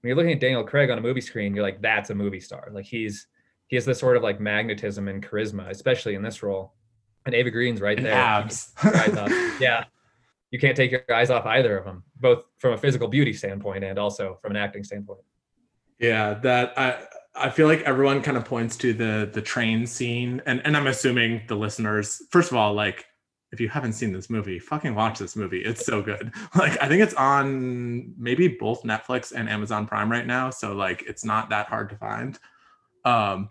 when 0.00 0.08
you're 0.08 0.16
looking 0.16 0.32
at 0.32 0.40
Daniel 0.40 0.64
Craig 0.64 0.90
on 0.90 0.98
a 0.98 1.02
movie 1.02 1.20
screen, 1.20 1.54
you're 1.54 1.64
like, 1.64 1.80
that's 1.80 2.10
a 2.10 2.14
movie 2.14 2.40
star. 2.40 2.70
Like 2.72 2.86
he's 2.86 3.26
he 3.66 3.76
has 3.76 3.84
this 3.84 3.98
sort 3.98 4.16
of 4.16 4.22
like 4.22 4.40
magnetism 4.40 5.08
and 5.08 5.26
charisma, 5.26 5.68
especially 5.70 6.14
in 6.14 6.22
this 6.22 6.42
role. 6.42 6.74
And 7.26 7.34
Eva 7.34 7.50
Green's 7.50 7.80
right 7.80 8.00
there. 8.00 8.14
Abs. 8.14 8.72
yeah 9.60 9.84
you 10.50 10.58
can't 10.58 10.76
take 10.76 10.90
your 10.90 11.02
eyes 11.12 11.30
off 11.30 11.46
either 11.46 11.76
of 11.76 11.84
them, 11.84 12.02
both 12.20 12.44
from 12.58 12.72
a 12.72 12.78
physical 12.78 13.08
beauty 13.08 13.32
standpoint 13.32 13.84
and 13.84 13.98
also 13.98 14.38
from 14.40 14.52
an 14.52 14.56
acting 14.56 14.82
standpoint. 14.82 15.20
Yeah, 15.98 16.34
that 16.34 16.78
I 16.78 16.98
I 17.34 17.50
feel 17.50 17.66
like 17.66 17.82
everyone 17.82 18.22
kind 18.22 18.36
of 18.36 18.44
points 18.44 18.76
to 18.78 18.92
the 18.92 19.28
the 19.32 19.42
train 19.42 19.86
scene, 19.86 20.40
and 20.46 20.62
and 20.64 20.76
I'm 20.76 20.86
assuming 20.86 21.42
the 21.48 21.56
listeners, 21.56 22.22
first 22.30 22.50
of 22.50 22.56
all, 22.56 22.72
like 22.72 23.04
if 23.52 23.60
you 23.60 23.68
haven't 23.68 23.94
seen 23.94 24.12
this 24.12 24.28
movie, 24.28 24.58
fucking 24.58 24.94
watch 24.94 25.18
this 25.18 25.34
movie. 25.34 25.60
It's 25.60 25.84
so 25.84 26.02
good. 26.02 26.32
Like 26.54 26.80
I 26.82 26.88
think 26.88 27.02
it's 27.02 27.14
on 27.14 28.14
maybe 28.18 28.48
both 28.48 28.82
Netflix 28.82 29.32
and 29.32 29.48
Amazon 29.48 29.86
Prime 29.86 30.10
right 30.10 30.26
now, 30.26 30.50
so 30.50 30.74
like 30.74 31.02
it's 31.06 31.24
not 31.24 31.50
that 31.50 31.66
hard 31.68 31.88
to 31.90 31.96
find. 31.96 32.38
Um, 33.04 33.50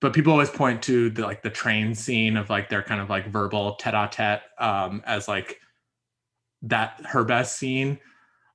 but 0.00 0.12
people 0.12 0.32
always 0.32 0.50
point 0.50 0.82
to 0.82 1.10
the 1.10 1.22
like 1.22 1.42
the 1.42 1.50
train 1.50 1.94
scene 1.94 2.36
of 2.36 2.50
like 2.50 2.68
their 2.68 2.82
kind 2.82 3.00
of 3.00 3.10
like 3.10 3.28
verbal 3.28 3.74
tete-a-tete 3.76 4.42
um, 4.58 5.02
as 5.06 5.28
like 5.28 5.60
that 6.62 7.00
her 7.04 7.22
best 7.22 7.58
scene 7.58 7.98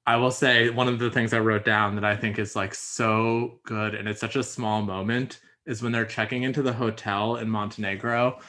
i 0.08 0.16
will 0.16 0.32
say 0.32 0.70
one 0.70 0.88
of 0.88 0.98
the 0.98 1.12
things 1.12 1.34
i 1.34 1.40
wrote 1.40 1.63
down 1.63 1.94
that 1.96 2.04
i 2.04 2.16
think 2.16 2.40
is 2.40 2.56
like 2.56 2.74
so 2.74 3.60
good 3.63 3.94
and 3.94 4.08
it's 4.08 4.20
such 4.20 4.36
a 4.36 4.44
small 4.44 4.82
moment 4.82 5.40
is 5.65 5.82
when 5.82 5.91
they're 5.91 6.06
checking 6.06 6.44
into 6.44 6.62
the 6.62 6.74
hotel 6.74 7.38
in 7.38 7.50
montenegro 7.50 8.39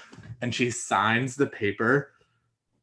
and 0.40 0.54
she 0.54 0.70
signs 0.70 1.36
the 1.36 1.46
paper 1.46 2.12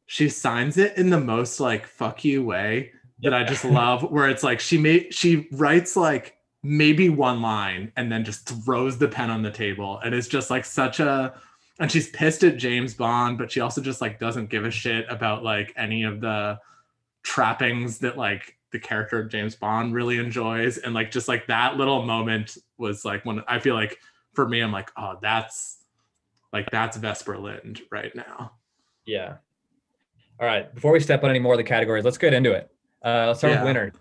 she 0.05 0.29
signs 0.29 0.77
it 0.77 0.95
in 0.97 1.09
the 1.09 1.19
most 1.19 1.59
like 1.59 1.85
fuck 1.85 2.23
you 2.23 2.43
way 2.43 2.91
that 3.21 3.33
i 3.33 3.43
just 3.43 3.65
love 3.65 4.03
where 4.11 4.29
it's 4.29 4.43
like 4.43 4.59
she 4.59 4.77
made 4.77 5.13
she 5.13 5.47
writes 5.51 5.95
like 5.95 6.35
maybe 6.61 7.09
one 7.09 7.41
line 7.41 7.91
and 7.95 8.11
then 8.11 8.23
just 8.23 8.47
throws 8.65 8.97
the 8.97 9.07
pen 9.07 9.29
on 9.29 9.41
the 9.41 9.51
table 9.51 9.99
and 10.03 10.13
it's 10.13 10.27
just 10.27 10.49
like 10.49 10.65
such 10.65 10.99
a 10.99 11.33
and 11.79 11.89
she's 11.89 12.09
pissed 12.09 12.43
at 12.43 12.57
James 12.57 12.93
Bond, 12.93 13.37
but 13.37 13.51
she 13.51 13.61
also 13.61 13.81
just 13.81 14.01
like 14.01 14.19
doesn't 14.19 14.49
give 14.49 14.65
a 14.65 14.71
shit 14.71 15.05
about 15.09 15.43
like 15.43 15.73
any 15.77 16.03
of 16.03 16.19
the 16.19 16.59
trappings 17.23 17.99
that 17.99 18.17
like 18.17 18.57
the 18.71 18.79
character 18.79 19.19
of 19.19 19.29
James 19.29 19.55
Bond 19.55 19.93
really 19.93 20.17
enjoys. 20.17 20.77
And 20.77 20.93
like 20.93 21.09
just 21.09 21.29
like 21.29 21.47
that 21.47 21.77
little 21.77 22.03
moment 22.03 22.57
was 22.77 23.05
like 23.05 23.25
when 23.25 23.41
I 23.47 23.59
feel 23.59 23.75
like 23.75 23.97
for 24.39 24.47
me, 24.47 24.61
I'm 24.61 24.71
like, 24.71 24.89
oh, 24.95 25.17
that's 25.21 25.79
like 26.53 26.71
that's 26.71 26.95
Vesper 26.95 27.37
Lynd 27.37 27.81
right 27.91 28.15
now. 28.15 28.53
Yeah. 29.05 29.35
All 30.39 30.47
right. 30.47 30.73
Before 30.73 30.93
we 30.93 31.01
step 31.01 31.25
on 31.25 31.29
any 31.29 31.39
more 31.39 31.55
of 31.55 31.57
the 31.57 31.63
categories, 31.65 32.05
let's 32.05 32.17
get 32.17 32.33
into 32.33 32.53
it. 32.53 32.71
Uh, 33.03 33.25
let's 33.27 33.39
start 33.39 33.51
yeah. 33.51 33.63
with 33.63 33.67
winner. 33.67 33.93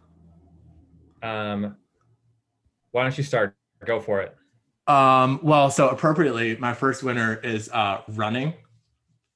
Um, 1.25 1.77
why 2.93 3.03
don't 3.03 3.19
you 3.19 3.25
start? 3.25 3.57
Go 3.85 3.99
for 3.99 4.21
it. 4.21 4.37
Um, 4.87 5.41
well, 5.43 5.73
so 5.73 5.89
appropriately, 5.89 6.57
my 6.59 6.73
first 6.73 7.03
winner 7.03 7.41
is 7.43 7.69
uh, 7.71 8.03
running. 8.11 8.55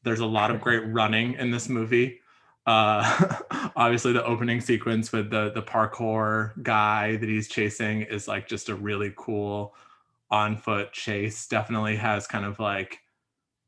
There's 0.05 0.21
a 0.21 0.27
lot 0.27 0.53
of 0.53 0.61
great 0.61 0.87
running 0.87 1.35
in 1.35 1.51
this 1.51 1.69
movie. 1.69 2.21
Uh, 2.65 3.41
obviously, 3.75 4.13
the 4.13 4.25
opening 4.25 4.61
sequence 4.61 5.11
with 5.11 5.31
the 5.31 5.51
the 5.53 5.63
parkour 5.63 6.53
guy 6.63 7.17
that 7.17 7.29
he's 7.29 7.49
chasing 7.49 8.03
is 8.03 8.29
like 8.29 8.47
just 8.47 8.69
a 8.69 8.75
really 8.77 9.13
cool 9.17 9.75
on 10.33 10.57
foot 10.57 10.93
chase. 10.93 11.47
Definitely 11.47 11.95
has 11.97 12.27
kind 12.27 12.45
of 12.45 12.59
like 12.59 12.99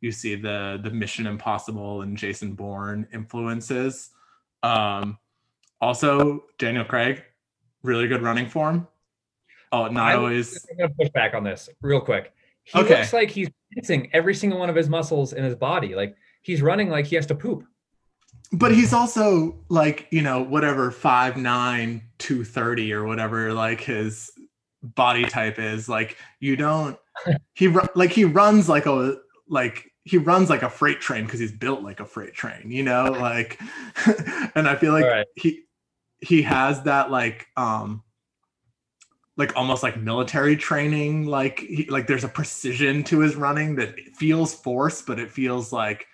you 0.00 0.10
see 0.10 0.34
the 0.34 0.80
the 0.82 0.90
Mission 0.90 1.26
Impossible 1.26 2.02
and 2.02 2.16
Jason 2.16 2.54
Bourne 2.54 3.06
influences. 3.12 4.10
Um, 4.64 5.18
also, 5.80 6.44
Daniel 6.58 6.84
Craig, 6.84 7.22
really 7.82 8.08
good 8.08 8.22
running 8.22 8.48
form. 8.48 8.88
Oh, 9.70 9.86
not 9.88 10.12
I, 10.12 10.14
always. 10.14 10.66
I'm 10.70 10.78
gonna 10.78 10.94
push 10.98 11.10
back 11.10 11.34
on 11.34 11.44
this 11.44 11.68
real 11.82 12.00
quick. 12.00 12.32
He 12.64 12.78
okay. 12.78 12.98
looks 12.98 13.12
like 13.12 13.30
he's 13.30 13.50
missing 13.76 14.08
every 14.12 14.34
single 14.34 14.58
one 14.58 14.70
of 14.70 14.76
his 14.76 14.88
muscles 14.88 15.34
in 15.34 15.44
his 15.44 15.54
body. 15.54 15.94
Like 15.94 16.16
he's 16.42 16.62
running 16.62 16.88
like 16.88 17.06
he 17.06 17.16
has 17.16 17.26
to 17.26 17.34
poop. 17.34 17.64
But 18.52 18.72
he's 18.72 18.92
also 18.92 19.58
like, 19.68 20.06
you 20.10 20.22
know, 20.22 20.42
whatever, 20.42 20.90
five 20.90 21.36
nine, 21.36 22.02
two 22.18 22.44
thirty 22.44 22.92
or 22.92 23.04
whatever, 23.04 23.52
like 23.52 23.80
his 23.80 24.30
body 24.84 25.24
type 25.24 25.58
is. 25.58 25.88
Like 25.88 26.16
you 26.40 26.56
don't 26.56 26.98
he 27.54 27.68
like 27.94 28.10
he 28.10 28.24
runs 28.24 28.68
like 28.68 28.86
a 28.86 29.16
like 29.48 29.90
he 30.04 30.18
runs 30.18 30.50
like 30.50 30.62
a 30.62 30.68
freight 30.68 31.00
train 31.00 31.24
because 31.24 31.40
he's 31.40 31.52
built 31.52 31.82
like 31.82 32.00
a 32.00 32.04
freight 32.04 32.34
train, 32.34 32.70
you 32.70 32.82
know, 32.82 33.04
like 33.20 33.60
and 34.54 34.68
I 34.68 34.76
feel 34.76 34.92
like 34.92 35.04
Alright. 35.04 35.26
he 35.36 35.62
he 36.20 36.42
has 36.42 36.82
that 36.82 37.10
like 37.10 37.46
um 37.56 38.02
like 39.36 39.56
almost 39.56 39.82
like 39.82 39.96
military 39.96 40.56
training 40.56 41.26
like 41.26 41.58
he, 41.60 41.86
like 41.90 42.06
there's 42.06 42.24
a 42.24 42.28
precision 42.28 43.02
to 43.04 43.18
his 43.18 43.34
running 43.34 43.74
that 43.76 43.98
feels 44.14 44.54
forced 44.54 45.06
but 45.06 45.18
it 45.18 45.30
feels 45.30 45.72
like 45.72 46.06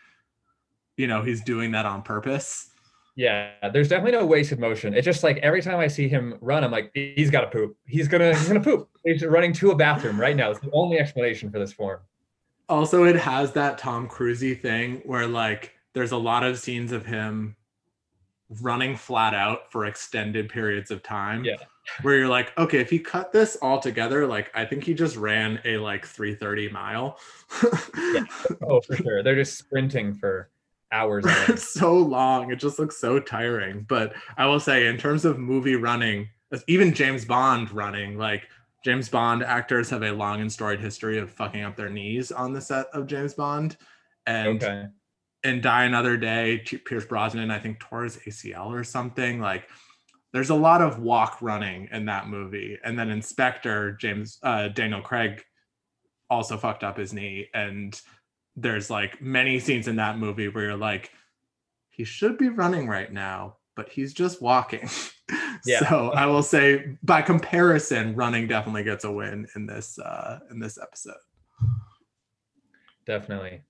you 0.96 1.06
know 1.06 1.22
he's 1.22 1.42
doing 1.42 1.72
that 1.72 1.84
on 1.84 2.02
purpose 2.02 2.69
Yeah, 3.16 3.50
there's 3.72 3.88
definitely 3.88 4.18
no 4.18 4.24
wasted 4.26 4.58
motion. 4.58 4.94
It's 4.94 5.04
just 5.04 5.22
like 5.24 5.38
every 5.38 5.60
time 5.62 5.78
I 5.78 5.88
see 5.88 6.08
him 6.08 6.36
run, 6.40 6.64
I'm 6.64 6.70
like, 6.70 6.90
he's 6.94 7.30
got 7.30 7.40
to 7.42 7.46
poop. 7.48 7.76
He's 7.86 8.08
gonna 8.08 8.34
he's 8.34 8.48
gonna 8.48 8.60
poop. 8.60 8.88
He's 9.04 9.24
running 9.24 9.52
to 9.54 9.72
a 9.72 9.76
bathroom 9.76 10.18
right 10.20 10.36
now. 10.36 10.50
It's 10.50 10.60
the 10.60 10.70
only 10.72 10.98
explanation 10.98 11.50
for 11.50 11.58
this 11.58 11.72
form. 11.72 12.00
also 12.68 13.04
it 13.04 13.16
has 13.16 13.52
that 13.52 13.76
tom 13.78 14.08
cruisey 14.08 14.58
thing 14.60 15.02
where 15.04 15.26
like 15.26 15.74
there's 15.92 16.12
a 16.12 16.16
lot 16.16 16.44
of 16.44 16.56
scenes 16.58 16.92
of 16.92 17.04
him 17.04 17.56
running 18.60 18.96
flat 18.96 19.34
out 19.34 19.70
for 19.72 19.86
extended 19.86 20.48
periods 20.48 20.90
of 20.92 21.02
time 21.02 21.44
Yeah. 21.44 21.56
where 22.02 22.16
you're 22.16 22.28
like 22.28 22.56
okay 22.58 22.78
if 22.78 22.88
he 22.90 22.98
cut 22.98 23.32
this 23.32 23.56
all 23.62 23.78
together 23.80 24.26
like 24.26 24.50
i 24.56 24.64
think 24.64 24.82
he 24.84 24.92
just 24.94 25.16
ran 25.16 25.60
a 25.64 25.78
like 25.78 26.04
330 26.06 26.68
mile 26.70 27.18
Oh, 28.62 28.80
for 28.86 28.96
sure. 28.96 29.22
They're 29.22 29.34
just 29.36 29.58
sprinting 29.58 30.14
for 30.14 30.50
hours. 30.92 31.24
it's 31.48 31.72
so 31.72 31.94
long. 31.96 32.50
It 32.50 32.56
just 32.56 32.78
looks 32.78 32.96
so 32.96 33.18
tiring. 33.20 33.84
But 33.88 34.14
i 34.36 34.46
will 34.46 34.60
say 34.60 34.86
in 34.86 34.96
terms 34.96 35.24
of 35.24 35.38
movie 35.38 35.76
running 35.76 36.28
even 36.66 36.92
james 36.92 37.24
bond 37.24 37.70
running 37.70 38.18
like 38.18 38.48
james 38.84 39.08
bond 39.08 39.42
actors 39.44 39.88
have 39.88 40.02
a 40.02 40.10
long 40.10 40.40
and 40.40 40.50
storied 40.50 40.80
history 40.80 41.18
of 41.18 41.30
fucking 41.30 41.62
up 41.62 41.76
their 41.76 41.88
knees 41.90 42.32
on 42.32 42.52
the 42.52 42.60
set 42.60 42.86
of 42.92 43.06
james 43.06 43.34
bond. 43.34 43.76
And 44.26 44.62
Okay. 44.62 44.86
in 45.44 45.60
die 45.60 45.84
another 45.84 46.16
day 46.16 46.58
pierce 46.84 47.04
brosnan 47.04 47.50
i 47.50 47.58
think 47.58 47.78
tore 47.80 48.04
his 48.04 48.16
acl 48.18 48.66
or 48.66 48.84
something. 48.84 49.40
Like 49.40 49.68
there's 50.32 50.50
a 50.50 50.54
lot 50.54 50.80
of 50.82 51.00
walk 51.00 51.38
running 51.40 51.88
in 51.92 52.04
that 52.06 52.28
movie. 52.28 52.78
And 52.84 52.98
then 52.98 53.10
inspector 53.10 53.92
james 53.92 54.38
uh, 54.42 54.68
daniel 54.68 55.00
craig 55.02 55.42
also 56.28 56.56
fucked 56.56 56.84
up 56.84 56.96
his 56.98 57.12
knee. 57.12 57.48
And 57.54 58.00
there's 58.60 58.90
like 58.90 59.20
many 59.20 59.58
scenes 59.58 59.88
in 59.88 59.96
that 59.96 60.18
movie 60.18 60.48
where 60.48 60.64
you're 60.64 60.76
like 60.76 61.10
he 61.88 62.04
should 62.04 62.38
be 62.38 62.48
running 62.48 62.86
right 62.88 63.12
now 63.12 63.56
but 63.74 63.88
he's 63.88 64.12
just 64.12 64.40
walking 64.42 64.88
Yeah. 65.64 65.80
so 65.88 66.10
i 66.12 66.26
will 66.26 66.42
say 66.42 66.96
by 67.02 67.22
comparison 67.22 68.14
running 68.16 68.46
definitely 68.48 68.82
gets 68.82 69.04
a 69.04 69.12
win 69.12 69.46
in 69.54 69.66
this 69.66 69.98
uh 69.98 70.40
in 70.50 70.58
this 70.58 70.78
episode 70.78 71.16
Definitely. 73.06 73.62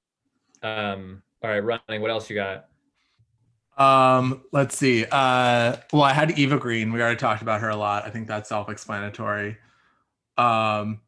Um, 0.62 1.22
all 1.42 1.50
right, 1.50 1.60
running. 1.60 2.02
What 2.02 2.10
else 2.10 2.28
you 2.28 2.36
got? 2.36 2.66
Um, 3.78 4.42
let's 4.52 4.76
see. 4.76 5.06
Uh, 5.10 5.76
well, 5.92 6.02
I 6.02 6.12
had 6.12 6.38
Eva 6.38 6.58
Green. 6.58 6.92
We 6.92 7.00
already 7.00 7.16
talked 7.16 7.40
about 7.40 7.62
her 7.62 7.70
a 7.70 7.76
lot. 7.76 8.04
I 8.04 8.10
think 8.10 8.28
that's 8.28 8.50
self-explanatory. 8.50 9.56
Um, 10.36 11.00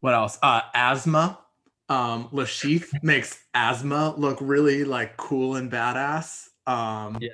what 0.00 0.14
else? 0.14 0.38
Uh, 0.40 0.60
asthma. 0.72 1.40
Um, 1.88 2.28
Le 2.32 2.44
Chiffre 2.44 2.92
makes 3.02 3.44
asthma 3.54 4.14
look 4.16 4.38
really 4.40 4.84
like 4.84 5.16
cool 5.16 5.56
and 5.56 5.70
badass. 5.70 6.48
Um, 6.66 7.18
Yeah. 7.20 7.30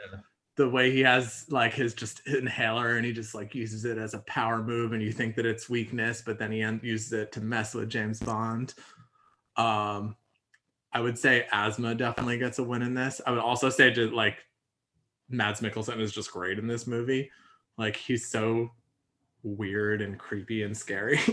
the 0.57 0.69
way 0.69 0.93
he 0.93 1.01
has 1.01 1.47
like 1.49 1.75
his 1.75 1.95
just 1.95 2.25
inhaler 2.29 2.97
and 2.97 3.05
he 3.05 3.13
just 3.13 3.35
like 3.35 3.55
uses 3.55 3.85
it 3.85 3.99
as 3.99 4.15
a 4.15 4.21
power 4.21 4.63
move 4.63 4.93
and 4.93 5.03
you 5.03 5.11
think 5.11 5.35
that 5.35 5.45
it's 5.47 5.69
weakness, 5.69 6.23
but 6.25 6.39
then 6.39 6.53
he 6.53 6.59
uses 6.87 7.13
it 7.13 7.33
to 7.33 7.41
mess 7.41 7.75
with 7.75 7.91
James 7.91 8.21
Bond. 8.21 8.75
Um, 9.57 10.17
I 10.93 11.01
would 11.01 11.19
say 11.19 11.47
asthma 11.51 11.97
definitely 11.97 12.39
gets 12.39 12.61
a 12.61 12.63
win 12.63 12.83
in 12.83 12.95
this. 12.95 13.21
I 13.27 13.33
would 13.33 13.41
also 13.41 13.69
say 13.69 13.91
just 13.91 14.13
like 14.13 14.37
Mads 15.29 15.61
Mikkelsen 15.61 16.01
is 16.01 16.13
just 16.13 16.31
great 16.31 16.61
in 16.61 16.69
this 16.69 16.87
movie. 16.87 17.31
Like 17.77 17.97
he's 17.97 18.29
so 18.31 18.71
weird 19.43 20.01
and 20.03 20.17
creepy 20.17 20.63
and 20.63 20.77
scary. 20.77 21.19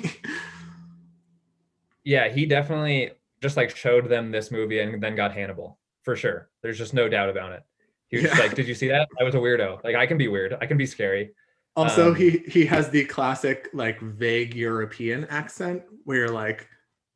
Yeah, 2.04 2.30
he 2.30 2.46
definitely 2.46 3.12
just 3.42 3.58
like 3.58 3.76
showed 3.76 4.10
them 4.10 4.32
this 4.32 4.52
movie 4.52 4.80
and 4.80 5.02
then 5.02 5.16
got 5.16 5.34
Hannibal 5.34 5.80
for 6.04 6.16
sure. 6.16 6.50
There's 6.64 6.78
just 6.78 6.94
no 6.94 7.08
doubt 7.10 7.30
about 7.30 7.54
it. 7.54 7.64
He 8.10 8.18
was 8.18 8.26
just 8.26 8.38
Yeah. 8.38 8.44
like, 8.44 8.56
"Did 8.56 8.68
you 8.68 8.76
see 8.76 8.88
that? 8.90 9.08
I 9.20 9.24
was 9.24 9.36
a 9.36 9.40
weirdo. 9.40 9.84
Like 9.84 9.96
I 9.96 10.06
can 10.06 10.18
be 10.18 10.28
weird. 10.28 10.56
I 10.60 10.66
can 10.66 10.78
be 10.78 10.86
scary." 10.86 11.32
also, 11.78 12.10
Um, 12.10 12.16
he 12.16 12.44
he 12.48 12.66
has 12.66 12.90
the 12.90 13.06
classic 13.06 13.70
like 13.74 14.02
vague 14.02 14.54
European 14.54 15.24
accent 15.26 15.84
where 16.04 16.18
you're 16.18 16.28
like, 16.28 16.68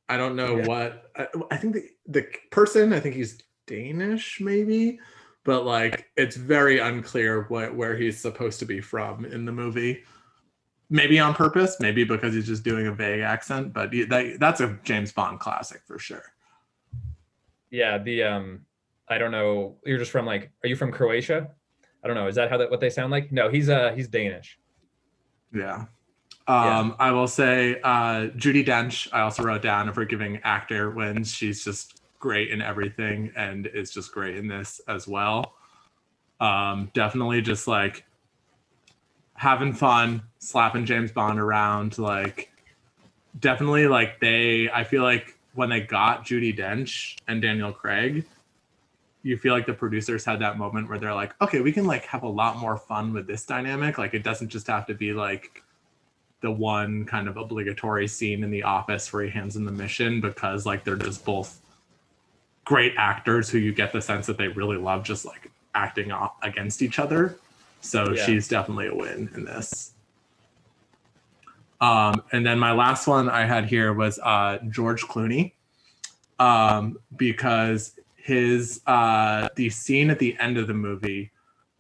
I 0.08 0.16
don't 0.18 0.36
know 0.38 0.58
Yeah. 0.58 0.68
what. 0.68 1.12
I, 1.18 1.28
I 1.52 1.58
think 1.58 1.74
the 1.76 1.84
the 2.08 2.28
person, 2.52 2.94
I 2.94 3.00
think 3.02 3.16
he's 3.16 3.42
Danish 3.68 4.40
maybe, 4.40 5.00
but 5.44 5.66
like 5.66 6.06
it's 6.16 6.38
very 6.38 6.80
unclear 6.80 7.46
what 7.50 7.76
where 7.76 7.98
he's 7.98 8.18
supposed 8.20 8.60
to 8.60 8.66
be 8.66 8.80
from 8.80 9.26
in 9.26 9.44
the 9.46 9.52
movie. 9.52 10.04
Maybe 10.90 11.20
on 11.20 11.34
purpose, 11.34 11.78
maybe 11.80 12.04
because 12.04 12.34
he's 12.34 12.46
just 12.46 12.64
doing 12.64 12.88
a 12.88 12.92
vague 12.92 13.22
accent, 13.22 13.74
but 13.74 13.92
that, 13.92 14.38
that's 14.40 14.62
a 14.62 14.78
James 14.84 15.12
Bond 15.12 15.40
classic 15.40 15.82
for 15.86 15.98
sure. 15.98 16.32
Yeah, 17.72 17.98
the 17.98 18.24
um, 18.24 18.66
I 19.10 19.18
don't 19.18 19.32
know. 19.32 19.78
You're 19.86 19.98
just 19.98 20.12
from 20.12 20.26
like, 20.26 20.52
are 20.64 20.68
you 20.68 20.76
from 20.76 20.92
Croatia? 20.92 21.50
I 22.04 22.08
don't 22.08 22.16
know. 22.16 22.28
Is 22.28 22.36
that 22.36 22.50
how 22.50 22.58
that 22.58 22.70
what 22.70 22.80
they 22.80 22.92
sound 22.92 23.12
like? 23.12 23.32
No, 23.32 23.50
he's 23.50 23.68
uh 23.68 23.92
he's 23.96 24.08
Danish. 24.08 24.60
Yeah. 25.52 25.86
Yeah. 26.48 26.80
Um, 26.80 26.96
I 27.00 27.12
will 27.12 27.28
say 27.28 27.80
uh, 27.82 28.28
Judi 28.38 28.64
Dench, 28.64 29.10
I 29.12 29.22
also 29.22 29.42
wrote 29.42 29.64
down 29.64 29.90
a 29.90 29.94
forgiving 29.94 30.40
actor 30.44 30.92
wins. 30.92 31.34
She's 31.34 31.64
just 31.64 32.04
great 32.20 32.52
in 32.52 32.62
everything 32.62 33.32
and 33.36 33.66
is 33.66 33.92
just 33.92 34.12
great 34.12 34.38
in 34.38 34.48
this 34.48 34.80
as 34.88 35.08
well. 35.08 35.56
Um, 36.40 36.92
definitely 36.94 37.42
just 37.42 37.68
like 37.68 38.06
having 39.36 39.74
fun, 39.74 40.24
slapping 40.40 40.86
James 40.86 41.12
Bond 41.12 41.40
around. 41.40 41.98
Like, 41.98 42.52
definitely 43.40 43.88
like 43.88 44.20
they, 44.20 44.70
I 44.70 44.84
feel 44.84 45.04
like 45.04 45.38
when 45.54 45.70
they 45.70 45.82
got 45.82 46.26
Judi 46.26 46.58
Dench 46.58 47.18
and 47.28 47.42
Daniel 47.42 47.72
Craig, 47.72 48.26
you 49.24 49.38
feel 49.38 49.54
like 49.54 49.66
the 49.66 49.74
producers 49.74 50.24
had 50.24 50.40
that 50.40 50.58
moment 50.58 50.88
where 50.88 51.00
they're 51.00 51.14
like, 51.14 51.34
okay, 51.42 51.62
we 51.62 51.72
can 51.72 51.86
like 51.86 52.06
have 52.06 52.24
a 52.24 52.28
lot 52.28 52.58
more 52.58 52.78
fun 52.78 53.14
with 53.14 53.28
this 53.28 53.46
dynamic. 53.46 53.98
Like, 53.98 54.14
it 54.14 54.24
doesn't 54.24 54.50
just 54.50 54.68
have 54.68 54.86
to 54.88 54.94
be 54.94 55.14
like 55.14 55.64
the 56.42 56.52
one 56.52 57.06
kind 57.06 57.28
of 57.28 57.38
obligatory 57.38 58.08
scene 58.08 58.44
in 58.44 58.52
the 58.52 58.62
office 58.62 59.12
where 59.12 59.24
he 59.24 59.32
hands 59.32 59.56
in 59.56 59.66
the 59.66 59.72
mission 59.72 60.22
because 60.22 60.66
like 60.66 60.84
they're 60.84 60.96
just 60.96 61.26
both 61.26 61.60
great 62.66 62.94
actors 62.98 63.50
who 63.50 63.58
you 63.58 63.74
get 63.74 63.92
the 63.92 64.02
sense 64.02 64.28
that 64.28 64.38
they 64.38 64.48
really 64.50 64.78
love 64.78 65.04
just 65.04 65.26
like 65.26 65.50
acting 65.74 66.12
against 66.44 66.82
each 66.82 67.00
other. 67.00 67.36
So 67.86 68.12
Yeah. 68.12 68.26
she's 68.26 68.48
definitely 68.48 68.88
a 68.88 68.96
win 68.96 69.30
in 69.36 69.46
this. 69.46 69.94
Um, 71.82 72.24
and 72.32 72.46
then 72.46 72.58
my 72.58 72.72
last 72.72 73.06
one 73.06 73.30
I 73.30 73.46
had 73.46 73.66
here 73.66 73.94
was 73.94 74.18
uh, 74.20 74.60
George 74.70 75.04
Clooney, 75.04 75.54
um, 76.40 76.98
because 77.16 78.00
his 78.16 78.82
uh, 78.88 79.50
the 79.56 79.70
scene 79.70 80.10
at 80.10 80.18
the 80.18 80.36
end 80.40 80.58
of 80.58 80.68
the 80.68 80.74
movie 80.74 81.32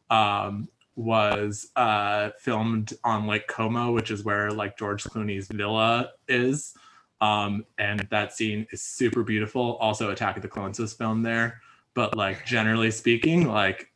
um, 0.09 0.69
was 0.95 1.71
uh, 1.75 2.29
filmed 2.39 2.93
on 3.03 3.25
Lake 3.25 3.47
Como, 3.47 3.91
which 3.93 4.11
is 4.11 4.23
where 4.23 4.51
like 4.51 4.77
George 4.77 5.03
Clooney's 5.03 5.47
villa 5.47 6.11
is. 6.27 6.75
Um, 7.21 7.65
and 7.77 8.01
that 8.11 8.33
scene 8.33 8.67
is 8.71 8.81
super 8.81 9.23
beautiful. 9.23 9.77
Also, 9.77 10.11
Attack 10.11 10.35
of 10.35 10.41
the 10.43 10.49
Clones 10.49 10.77
was 10.77 10.93
filmed 10.93 11.25
there. 11.25 11.61
But 11.93 12.15
like 12.15 12.45
generally 12.45 12.91
speaking, 12.91 13.47
like 13.47 13.89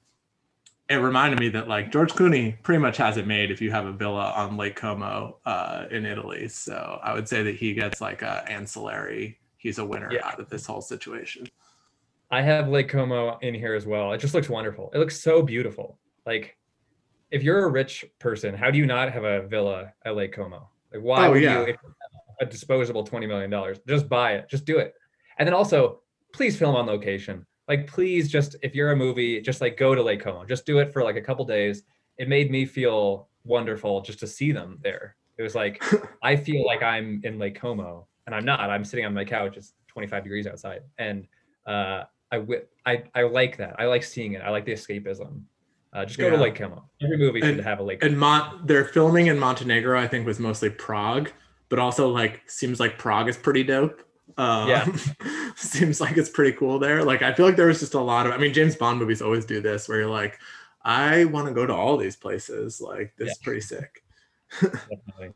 it 0.89 0.95
reminded 0.95 1.39
me 1.39 1.49
that 1.49 1.67
like 1.67 1.91
George 1.91 2.11
Clooney 2.13 2.61
pretty 2.63 2.79
much 2.79 2.97
has 2.97 3.17
it 3.17 3.27
made 3.27 3.51
if 3.51 3.61
you 3.61 3.69
have 3.71 3.85
a 3.85 3.91
villa 3.93 4.33
on 4.35 4.57
Lake 4.57 4.75
Como 4.75 5.37
uh, 5.45 5.85
in 5.91 6.05
Italy. 6.05 6.47
So 6.47 6.99
I 7.03 7.13
would 7.13 7.29
say 7.29 7.43
that 7.43 7.55
he 7.55 7.73
gets 7.73 8.01
like 8.01 8.21
a 8.23 8.43
ancillary. 8.49 9.39
He's 9.57 9.77
a 9.77 9.85
winner 9.85 10.09
Yeah. 10.11 10.25
out 10.27 10.39
of 10.39 10.49
this 10.49 10.65
whole 10.65 10.81
situation. 10.81 11.47
I 12.31 12.41
have 12.41 12.69
Lake 12.69 12.89
Como 12.89 13.37
in 13.41 13.53
here 13.53 13.75
as 13.75 13.85
well. 13.85 14.13
It 14.13 14.17
just 14.19 14.33
looks 14.33 14.49
wonderful. 14.49 14.89
It 14.93 14.97
looks 14.99 15.19
so 15.19 15.41
beautiful. 15.41 15.99
Like, 16.25 16.57
if 17.31 17.43
you're 17.43 17.65
a 17.65 17.69
rich 17.69 18.05
person, 18.19 18.55
how 18.55 18.71
do 18.71 18.77
you 18.77 18.85
not 18.85 19.11
have 19.11 19.23
a 19.23 19.47
villa 19.47 19.93
at 20.05 20.15
Lake 20.15 20.33
Como? 20.33 20.69
Like, 20.93 21.03
why 21.03 21.27
Oh, 21.27 21.31
would 21.31 21.41
yeah. 21.41 21.59
you 21.59 21.61
if 21.65 21.77
you 21.83 21.89
have 22.39 22.47
a 22.47 22.51
disposable 22.51 23.03
twenty 23.03 23.27
million 23.27 23.49
dollars? 23.51 23.77
Just 23.87 24.09
buy 24.09 24.33
it. 24.33 24.49
Just 24.49 24.65
do 24.65 24.77
it. 24.79 24.93
And 25.37 25.45
then 25.47 25.53
also, 25.53 26.01
please 26.33 26.57
film 26.57 26.75
on 26.75 26.85
location. 26.87 27.45
Like, 27.69 27.87
please 27.87 28.29
just 28.29 28.55
if 28.63 28.73
you're 28.75 28.91
a 28.91 28.95
movie, 28.95 29.39
just 29.41 29.61
like 29.61 29.77
go 29.77 29.93
to 29.95 30.01
Lake 30.01 30.21
Como. 30.21 30.43
Just 30.43 30.65
do 30.65 30.79
it 30.79 30.91
for 30.91 31.03
like 31.03 31.15
a 31.15 31.21
couple 31.21 31.45
days. 31.45 31.83
It 32.17 32.27
made 32.27 32.51
me 32.51 32.65
feel 32.65 33.29
wonderful 33.45 34.01
just 34.01 34.19
to 34.19 34.27
see 34.27 34.51
them 34.51 34.79
there. 34.83 35.15
It 35.37 35.43
was 35.43 35.55
like 35.55 35.81
I 36.23 36.35
feel 36.35 36.65
like 36.65 36.83
I'm 36.83 37.21
in 37.23 37.37
Lake 37.39 37.59
Como, 37.61 38.07
and 38.25 38.35
I'm 38.35 38.43
not. 38.43 38.59
I'm 38.69 38.83
sitting 38.83 39.05
on 39.05 39.13
my 39.13 39.23
couch. 39.23 39.55
It's 39.55 39.73
25 39.87 40.23
degrees 40.23 40.47
outside, 40.47 40.81
and 40.97 41.27
uh, 41.67 42.03
I, 42.31 42.37
wi- 42.37 42.63
I 42.85 43.03
I 43.15 43.23
like 43.23 43.55
that. 43.57 43.75
I 43.79 43.85
like 43.85 44.03
seeing 44.03 44.33
it. 44.33 44.41
I 44.41 44.49
like 44.49 44.65
the 44.65 44.73
escapism. 44.73 45.43
Uh, 45.93 46.05
just 46.05 46.19
go 46.19 46.29
to 46.29 46.37
Lake 46.37 46.55
Como. 46.55 46.87
Every 47.01 47.17
movie 47.17 47.41
should 47.41 47.49
And- 47.55 47.61
have 47.61 47.79
a 47.79 47.83
lake. 47.83 48.03
And 48.03 48.17
Mon- 48.19 48.61
they're 48.65 48.85
filming 48.85 49.27
in 49.27 49.39
Montenegro, 49.39 49.99
I 49.99 50.07
think 50.07 50.25
was 50.27 50.39
mostly 50.39 50.69
Prague. 50.69 51.31
but 51.69 51.79
also 51.79 52.09
like 52.09 52.41
seems 52.47 52.79
like 52.79 52.97
Prague 52.99 53.27
is 53.29 53.37
pretty 53.37 53.63
dope. 53.63 54.01
Um, 54.37 54.69
Yeah. 54.69 54.85
seems 55.55 55.99
like 55.99 56.17
it's 56.17 56.29
pretty 56.29 56.55
cool 56.57 56.79
there. 56.79 57.03
Like 57.03 57.21
I 57.21 57.33
feel 57.33 57.45
like 57.45 57.55
there 57.55 57.67
was 57.67 57.79
just 57.79 57.93
a 57.93 57.99
lot 57.99 58.25
of. 58.25 58.31
I 58.33 58.37
mean, 58.37 58.53
James 58.53 58.75
Bond 58.75 58.99
movies 58.99 59.21
always 59.21 59.45
do 59.45 59.61
this, 59.61 59.87
where 59.89 59.99
you're 59.99 60.09
like, 60.09 60.39
I 60.83 61.25
want 61.25 61.47
to 61.47 61.53
go 61.53 61.65
to 61.65 61.73
all 61.73 61.97
these 61.97 62.15
places. 62.15 62.79
Like 62.79 63.13
this 63.17 63.27
Yeah. 63.27 63.31
is 63.31 63.37
pretty 63.39 63.61
sick. 63.61 64.03
Definitely. 64.61 65.33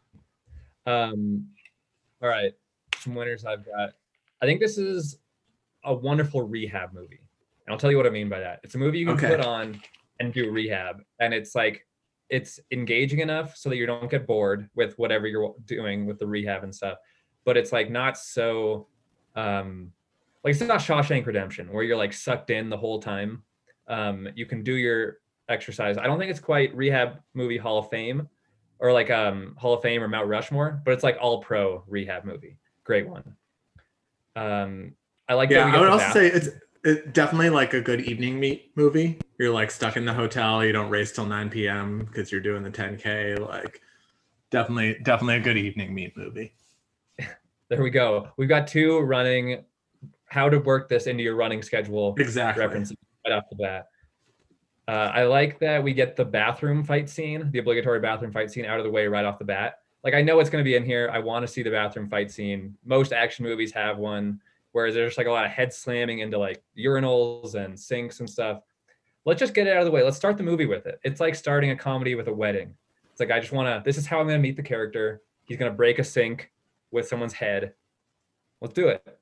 Um, 0.86 1.48
all 2.22 2.30
right, 2.30 2.54
some 2.98 3.16
winners 3.16 3.46
I've 3.46 3.66
got. 3.66 3.92
I 4.42 4.46
think 4.46 4.60
this 4.60 4.78
is 4.78 5.18
a 5.86 5.94
wonderful 5.94 6.42
rehab 6.42 6.94
movie. 6.94 7.20
And 7.66 7.74
I'll 7.74 7.80
tell 7.80 7.92
you 7.92 7.98
what 7.98 8.06
I 8.08 8.10
mean 8.10 8.28
by 8.30 8.40
that. 8.40 8.60
It's 8.64 8.76
a 8.76 8.78
movie 8.78 9.00
you 9.00 9.06
can 9.06 9.16
Okay. 9.16 9.30
put 9.30 9.40
on 9.46 9.82
and 10.20 10.34
do 10.34 10.52
rehab, 10.52 11.02
and 11.20 11.34
it's 11.34 11.56
like 11.56 11.86
it's 12.30 12.60
engaging 12.72 13.20
enough 13.20 13.56
so 13.56 13.70
that 13.70 13.76
you 13.76 13.86
don't 13.86 14.10
get 14.10 14.26
bored 14.26 14.70
with 14.76 14.98
whatever 14.98 15.28
you're 15.28 15.54
doing 15.66 16.06
with 16.06 16.18
the 16.20 16.26
rehab 16.28 16.64
and 16.64 16.74
stuff. 16.74 16.98
But 17.46 17.58
it's 17.58 17.72
like 17.72 17.90
not 17.90 18.18
so, 18.18 18.88
um, 19.36 19.92
like 20.44 20.52
it's 20.52 20.62
not 20.62 20.80
Shawshank 20.80 21.26
Redemption 21.26 21.72
where 21.72 21.84
you're 21.84 21.98
like 21.98 22.14
sucked 22.14 22.50
in 22.50 22.70
the 22.70 22.78
whole 22.78 23.02
time. 23.02 23.44
Um, 23.88 24.28
you 24.36 24.46
can 24.46 24.64
do 24.64 24.76
your 24.76 25.18
exercise. 25.50 25.98
I 25.98 26.04
don't 26.04 26.20
think 26.20 26.32
it's 26.32 26.40
quite 26.40 26.76
rehab 26.76 27.20
movie 27.34 27.58
Hall 27.58 27.80
of 27.80 27.90
Fame, 27.90 28.28
or 28.80 28.92
like 28.92 29.10
um 29.10 29.56
Hall 29.58 29.74
of 29.74 29.82
Fame 29.82 30.02
or 30.02 30.08
Mount 30.08 30.28
Rushmore, 30.28 30.82
but 30.86 30.92
it's 30.92 31.04
like 31.04 31.18
all 31.20 31.42
pro 31.42 31.84
rehab 31.88 32.26
movie. 32.26 32.58
Great 32.84 33.08
one. 33.08 33.36
Um, 34.36 34.94
I 35.28 35.34
like. 35.34 35.50
that 35.50 35.56
Yeah, 35.56 35.76
I 35.76 35.80
would 35.80 35.90
also 35.90 36.06
bath- 36.06 36.14
say 36.14 36.28
it's 36.28 36.50
it, 36.84 37.14
definitely 37.14 37.50
like 37.50 37.74
a 37.74 37.82
good 37.82 38.02
evening 38.02 38.40
meet 38.40 38.72
movie. 38.76 39.20
You're 39.40 39.54
like 39.54 39.72
stuck 39.72 39.98
in 39.98 40.06
the 40.06 40.14
hotel. 40.14 40.64
You 40.66 40.74
don't 40.74 40.90
race 40.90 41.12
till 41.12 41.26
9 41.26 41.50
p.m. 41.50 42.06
because 42.06 42.32
you're 42.32 42.42
doing 42.42 42.64
the 42.64 42.70
10k. 42.70 43.40
Like 43.40 43.82
definitely, 44.52 44.98
definitely 45.04 45.38
a 45.38 45.40
good 45.40 45.58
evening 45.58 45.94
meet 45.94 46.16
movie. 46.18 46.54
There 47.76 47.84
we 47.84 47.90
go. 47.90 48.30
We've 48.38 48.50
got 48.50 48.68
two 48.68 49.00
running. 49.00 49.64
How 50.26 50.50
to 50.50 50.58
work 50.60 50.90
this 50.90 51.06
into 51.08 51.24
your 51.24 51.36
running 51.36 51.62
schedule 51.62 52.16
Exactly. 52.18 52.64
references 52.66 52.98
right 53.28 53.36
off 53.36 53.44
the 53.50 53.56
bat. 53.56 53.88
Uh, 54.88 55.12
I 55.14 55.24
like 55.24 55.60
that 55.60 55.82
we 55.84 55.94
get 55.94 56.16
the 56.16 56.26
bathroom 56.26 56.84
fight 56.84 57.10
scene, 57.10 57.50
the 57.52 57.60
obligatory 57.60 58.00
bathroom 58.00 58.32
fight 58.32 58.52
scene, 58.52 58.66
out 58.66 58.80
of 58.80 58.84
the 58.84 58.92
way 58.92 59.08
right 59.08 59.26
off 59.26 59.38
the 59.40 59.46
bat. 59.46 59.80
Like 60.04 60.14
I 60.14 60.22
know 60.22 60.40
it's 60.40 60.50
going 60.50 60.64
to 60.64 60.68
be 60.68 60.76
in 60.76 60.84
here. 60.84 61.10
I 61.14 61.20
want 61.20 61.46
to 61.46 61.52
see 61.52 61.64
the 61.64 61.70
bathroom 61.70 62.10
fight 62.10 62.32
scene. 62.32 62.76
Most 62.84 63.14
action 63.14 63.46
movies 63.46 63.72
have 63.74 63.98
one, 63.98 64.42
whereas 64.72 64.94
there's 64.96 65.18
like 65.18 65.28
a 65.28 65.32
lot 65.32 65.46
of 65.46 65.52
head 65.52 65.72
slamming 65.72 66.20
into 66.20 66.38
like 66.38 66.62
urinals 66.78 67.56
and 67.56 67.80
sinks 67.80 68.20
and 68.20 68.30
stuff. 68.30 68.60
Let's 69.26 69.40
just 69.40 69.54
get 69.54 69.68
it 69.68 69.74
out 69.74 69.80
of 69.80 69.86
the 69.86 69.92
way. 69.92 70.04
Let's 70.04 70.18
start 70.18 70.36
the 70.36 70.44
movie 70.44 70.66
with 70.66 70.86
it. 70.86 71.00
It's 71.04 71.22
like 71.22 71.36
starting 71.36 71.70
a 71.72 71.76
comedy 71.76 72.16
with 72.16 72.28
a 72.28 72.34
wedding. 72.34 72.76
It's 73.12 73.20
like 73.20 73.32
I 73.32 73.40
just 73.40 73.54
want 73.54 73.68
to. 73.68 73.82
This 73.86 73.98
is 73.98 74.06
how 74.06 74.20
I'm 74.20 74.28
going 74.28 74.38
to 74.38 74.42
meet 74.42 74.58
the 74.58 74.64
character. 74.64 75.22
He's 75.46 75.58
going 75.58 75.72
to 75.72 75.76
break 75.78 76.00
a 76.00 76.04
sink 76.04 76.52
with 76.94 77.08
someone's 77.08 77.34
head. 77.34 77.74
Let's 78.62 78.74
do 78.74 78.88
it. 78.88 79.20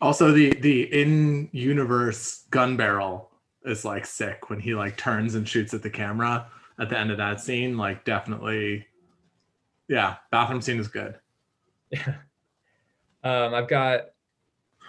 Also, 0.00 0.30
the 0.30 0.54
the 0.60 0.82
in 1.02 1.48
universe 1.52 2.44
gun 2.50 2.76
barrel 2.76 3.30
is 3.64 3.84
like 3.84 4.04
sick 4.06 4.50
when 4.50 4.60
he 4.60 4.74
like 4.74 4.96
turns 4.96 5.34
and 5.34 5.48
shoots 5.48 5.72
at 5.74 5.82
the 5.82 5.90
camera 5.90 6.46
at 6.78 6.90
the 6.90 6.98
end 6.98 7.10
of 7.10 7.16
that 7.16 7.40
scene. 7.40 7.76
Like 7.76 8.04
definitely, 8.04 8.86
yeah, 9.88 10.16
bathroom 10.30 10.60
scene 10.60 10.78
is 10.78 10.88
good. 10.88 11.16
Yeah. 11.90 12.14
Um, 13.24 13.54
I've 13.54 13.68
got 13.68 14.10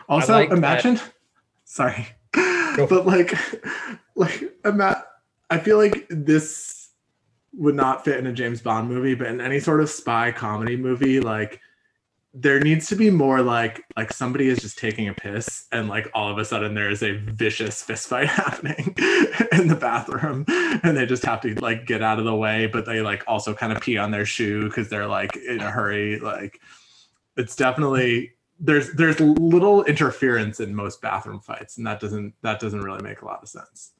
Also, 0.10 0.34
like 0.34 0.50
that- 0.50 0.58
imagine. 0.58 1.00
Sorry, 1.63 2.06
but 2.34 3.06
like, 3.06 3.34
like 4.15 4.43
ima- 4.65 5.06
I 5.50 5.58
feel 5.58 5.78
like 5.78 6.06
this 6.10 6.89
would 7.54 7.76
not 7.76 8.04
fit 8.04 8.17
in 8.19 8.28
a 8.28 8.34
James 8.34 8.60
Bond 8.60 8.89
movie, 8.89 9.15
but 9.15 9.28
in 9.28 9.39
any 9.39 9.62
sort 9.62 9.80
of 9.80 9.89
spy 9.89 10.34
comedy 10.34 10.76
movie, 10.76 11.21
like 11.21 11.62
there 12.38 12.60
needs 12.60 12.88
to 12.88 12.95
be 12.98 13.10
more 13.10 13.41
like 13.41 13.82
like 13.95 14.12
somebody 14.12 14.50
is 14.50 14.60
just 14.60 14.78
taking 14.78 15.08
a 15.08 15.13
piss 15.13 15.67
and 15.71 15.88
like 15.88 16.10
all 16.13 16.30
of 16.30 16.38
a 16.38 16.43
sudden 16.43 16.74
there 16.74 16.89
is 16.89 17.02
a 17.02 17.13
vicious 17.13 17.82
fist 17.82 18.10
fight 18.10 18.28
happening 18.43 18.93
in 19.54 19.69
the 19.69 19.78
bathroom 19.80 20.43
and 20.84 20.98
they 20.98 21.06
just 21.06 21.24
have 21.24 21.39
to 21.39 21.56
like 21.56 21.86
get 21.86 22.04
out 22.04 22.19
of 22.19 22.26
the 22.26 22.36
way 22.36 22.67
but 22.67 22.86
they 22.86 23.02
like 23.02 23.24
also 23.26 23.54
kind 23.54 23.71
of 23.71 23.82
pee 23.82 23.98
on 23.98 24.12
their 24.12 24.26
shoe 24.26 24.65
because 24.65 24.89
they're 24.89 25.08
like 25.08 25.36
in 25.38 25.62
a 25.62 25.71
hurry 25.71 26.19
like 26.19 26.60
it's 27.38 27.56
definitely 27.56 28.34
there's 28.60 28.91
there's 28.93 29.19
little 29.19 29.84
interference 29.86 30.60
in 30.60 30.76
most 30.76 31.02
bathroom 31.02 31.39
fights 31.39 31.78
and 31.78 31.88
that 31.88 32.00
doesn't 32.00 32.34
that 32.41 32.60
doesn't 32.60 32.82
really 32.82 33.02
make 33.02 33.21
a 33.21 33.26
lot 33.26 33.41
of 33.41 33.50
sense. 33.50 33.91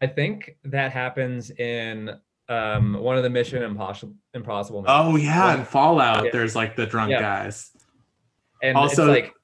I 0.00 0.06
think 0.08 0.56
that 0.64 0.92
happens 0.92 1.50
in 1.52 2.18
um, 2.52 2.94
one 2.94 3.16
of 3.16 3.22
the 3.22 3.30
Mission 3.30 3.62
Impossible 3.62 4.14
Impossible. 4.34 4.82
movies. 4.82 4.94
oh 4.94 5.16
yeah 5.16 5.54
in 5.58 5.64
fallout 5.64 6.24
Yeah. 6.24 6.30
there's 6.32 6.54
like 6.54 6.76
the 6.76 6.86
drunk 6.86 7.10
Yeah. 7.10 7.20
guys 7.20 7.70
and 8.62 8.76
also- 8.76 9.10
it's 9.12 9.22
like 9.24 9.34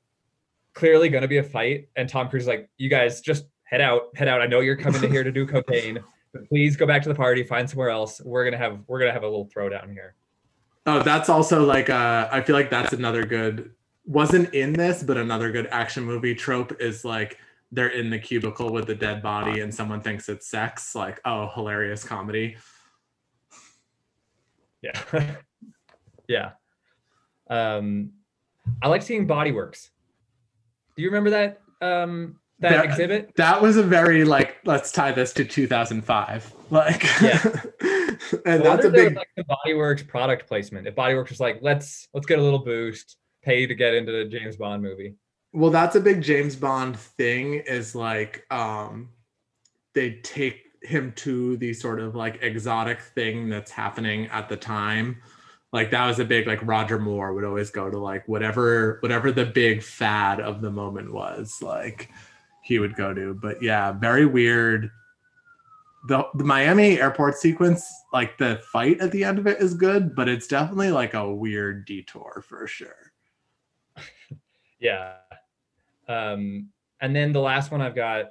clearly 0.74 1.08
going 1.08 1.22
to 1.22 1.28
be 1.28 1.38
a 1.38 1.42
fight, 1.42 1.88
and 1.96 2.08
Tom 2.08 2.28
Cruise 2.28 2.42
is 2.44 2.46
like, 2.48 2.68
"You 2.76 2.88
guys 2.88 3.20
just 3.20 3.46
head 3.64 3.80
out, 3.80 4.02
head 4.16 4.28
out. 4.28 4.40
I 4.40 4.46
know 4.46 4.60
you're 4.60 4.76
coming 4.76 5.00
to 5.00 5.08
here 5.08 5.24
to 5.24 5.32
do 5.32 5.44
cocaine, 5.54 5.98
but 6.32 6.48
please 6.48 6.76
go 6.76 6.86
back 6.86 7.02
to 7.02 7.08
the 7.08 7.16
party, 7.16 7.42
find 7.42 7.68
somewhere 7.68 7.90
else. 7.90 8.20
We're 8.24 8.44
gonna 8.44 8.58
have 8.58 8.78
we're 8.86 9.00
gonna 9.00 9.12
have 9.12 9.24
a 9.24 9.28
little 9.28 9.48
throwdown 9.48 9.90
here." 9.92 10.14
Oh, 10.86 11.02
that's 11.02 11.28
also 11.28 11.64
like 11.64 11.90
uh 11.90 12.28
I 12.30 12.40
feel 12.42 12.54
like 12.54 12.70
that's 12.70 12.92
another 12.92 13.24
good 13.26 13.72
wasn't 14.06 14.54
in 14.54 14.72
this, 14.72 15.02
but 15.02 15.16
another 15.16 15.50
good 15.50 15.66
action 15.72 16.04
movie 16.04 16.34
trope 16.34 16.80
is 16.80 17.04
like 17.04 17.38
they're 17.72 17.88
in 17.88 18.08
the 18.08 18.18
cubicle 18.18 18.72
with 18.72 18.86
the 18.86 18.94
dead 18.94 19.20
body 19.20 19.60
and 19.60 19.74
someone 19.74 20.00
thinks 20.00 20.28
it's 20.30 20.46
sex. 20.48 20.94
Like, 20.94 21.20
oh, 21.26 21.50
hilarious 21.54 22.04
comedy. 22.04 22.56
Yeah, 24.82 25.00
yeah. 26.28 26.50
Um, 27.50 28.12
I 28.82 28.88
like 28.88 29.02
seeing 29.02 29.26
Body 29.26 29.52
Works. 29.52 29.90
Do 30.96 31.02
you 31.02 31.08
remember 31.08 31.30
that 31.30 31.60
um, 31.80 32.38
that 32.60 32.70
That- 32.70 32.84
exhibit? 32.84 33.34
That 33.36 33.60
was 33.62 33.76
a 33.76 33.82
very 33.82 34.24
like 34.24 34.56
let's 34.64 34.92
tie 34.92 35.12
this 35.12 35.32
to 35.34 35.44
2005. 35.44 36.54
Like 36.70 37.02
Yeah. 37.22 37.40
and 38.44 38.62
I 38.62 38.76
that's 38.76 38.84
a 38.84 38.88
if 38.88 38.92
there 38.92 39.04
was, 39.04 39.08
big 39.10 39.16
like 39.16 39.28
the 39.36 39.44
Bodyworks 39.44 40.06
product 40.06 40.46
placement. 40.46 40.86
If 40.86 40.94
Bodyworks 40.94 41.30
was 41.30 41.40
like, 41.40 41.58
let's 41.62 42.08
let's 42.14 42.26
get 42.26 42.38
a 42.38 42.42
little 42.42 42.58
boost, 42.58 43.16
pay 43.42 43.66
to 43.66 43.74
get 43.74 43.94
into 43.94 44.12
the 44.12 44.24
James 44.26 44.56
Bond 44.56 44.82
movie. 44.82 45.14
well 45.54 45.70
that's 45.70 45.96
a 45.96 46.00
big 46.00 46.20
james 46.20 46.54
bond 46.56 46.98
thing 46.98 47.54
is 47.54 47.94
like 47.94 48.44
um 48.50 49.08
they 49.94 50.10
take 50.22 50.64
him 50.82 51.12
to 51.16 51.56
the 51.56 51.72
sort 51.72 52.00
of 52.00 52.14
like 52.14 52.38
exotic 52.42 53.00
thing 53.00 53.48
that's 53.48 53.70
happening 53.70 54.26
at 54.28 54.48
the 54.48 54.56
time 54.56 55.20
like 55.72 55.90
that 55.90 56.06
was 56.06 56.18
a 56.18 56.24
big 56.24 56.46
like 56.46 56.60
roger 56.66 56.98
moore 56.98 57.34
would 57.34 57.44
always 57.44 57.70
go 57.70 57.90
to 57.90 57.98
like 57.98 58.26
whatever 58.26 58.98
whatever 59.00 59.30
the 59.30 59.44
big 59.44 59.82
fad 59.82 60.40
of 60.40 60.60
the 60.60 60.70
moment 60.70 61.12
was 61.12 61.58
like 61.60 62.10
he 62.62 62.78
would 62.78 62.94
go 62.94 63.14
to. 63.14 63.34
But 63.34 63.62
yeah 63.62 63.92
very 63.92 64.26
weird. 64.26 64.90
The, 66.06 66.24
the 66.34 66.44
miami 66.44 67.00
airport 67.00 67.36
sequence 67.36 67.86
like 68.12 68.38
the 68.38 68.62
fight 68.72 69.00
at 69.00 69.10
the 69.10 69.24
end 69.24 69.38
of 69.38 69.46
it 69.46 69.60
is 69.60 69.74
good 69.74 70.14
but 70.14 70.28
it's 70.28 70.46
definitely 70.46 70.90
like 70.90 71.14
a 71.14 71.30
weird 71.30 71.86
detour 71.86 72.42
for 72.46 72.66
sure. 72.66 73.12
Yeah. 74.80 75.14
Um, 76.08 76.68
and 77.00 77.16
then 77.16 77.32
the 77.32 77.40
last 77.40 77.72
one 77.72 77.80
I've 77.80 77.96
got 77.96 78.26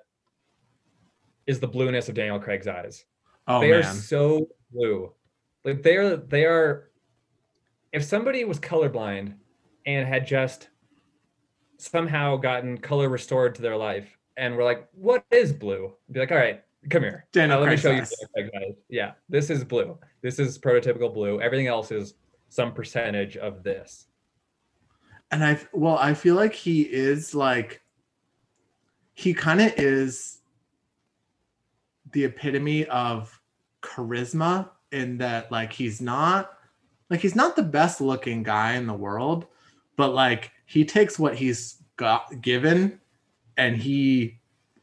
is 1.47 1.59
the 1.59 1.67
blueness 1.67 2.09
of 2.09 2.15
Daniel 2.15 2.39
Craig's 2.39 2.67
eyes. 2.67 3.05
oh 3.47 3.61
they 3.61 3.71
are 3.71 3.83
so 3.83 4.47
blue. 4.71 5.11
Like 5.63 5.81
they 5.81 5.97
are 5.97 6.17
they 6.17 6.45
are 6.45 6.91
if 7.91 8.03
somebody 8.03 8.43
was 8.43 8.59
colorblind 8.59 9.33
and 9.85 10.07
had 10.07 10.27
just 10.27 10.69
somehow 11.77 12.35
gotten 12.35 12.77
color 12.77 13.09
restored 13.09 13.55
to 13.55 13.61
their 13.61 13.77
life 13.77 14.17
and 14.35 14.55
we're 14.55 14.63
like, 14.65 14.87
what 14.93 15.25
is 15.31 15.51
blue? 15.53 15.93
Be 16.11 16.19
like, 16.19 16.31
all 16.31 16.37
right, 16.37 16.61
come 16.89 17.03
here. 17.03 17.25
Daniel 17.31 17.57
Now 17.57 17.63
let 17.63 17.71
me 17.71 17.77
show 17.77 17.91
you 17.91 18.01
eyes. 18.01 18.13
Daniel 18.35 18.51
Craig's 18.51 18.67
eyes. 18.67 18.75
Yeah, 18.89 19.11
this 19.29 19.49
is 19.49 19.63
blue. 19.63 19.97
This 20.21 20.39
is 20.39 20.59
prototypical 20.59 21.13
blue. 21.13 21.41
Everything 21.41 21.67
else 21.67 21.91
is 21.91 22.15
some 22.49 22.73
percentage 22.73 23.37
of 23.37 23.63
this. 23.63 24.07
and 25.31 25.43
I 25.43 25.59
well, 25.73 25.97
I 25.97 26.13
feel 26.13 26.35
like 26.35 26.53
he 26.53 26.81
is 26.81 27.33
like 27.33 27.81
he 29.13 29.33
kind 29.33 29.61
of 29.61 29.73
is 29.77 30.36
the 32.11 32.25
epitome 32.25 32.85
of 32.85 33.39
charisma 33.81 34.69
in 34.91 35.17
that 35.17 35.51
like 35.51 35.71
he's 35.71 36.01
not 36.01 36.57
like 37.09 37.19
he's 37.21 37.35
not 37.35 37.55
the 37.55 37.63
best 37.63 38.01
looking 38.01 38.43
guy 38.43 38.73
in 38.73 38.87
the 38.87 38.93
world, 38.93 39.45
but 39.95 40.13
like 40.13 40.51
he 40.65 40.83
takes 40.83 41.17
what 41.17 41.35
he's 41.35 41.83
got 41.95 42.41
given 42.41 42.99
and 43.57 43.75
he 43.77 44.39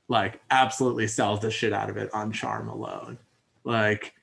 like 0.08 0.40
absolutely 0.50 1.06
sells 1.06 1.40
the 1.40 1.50
shit 1.50 1.72
out 1.72 1.90
of 1.90 1.96
it 1.96 2.12
on 2.12 2.32
charm 2.32 2.68
alone. 2.68 3.18
Like 3.64 4.14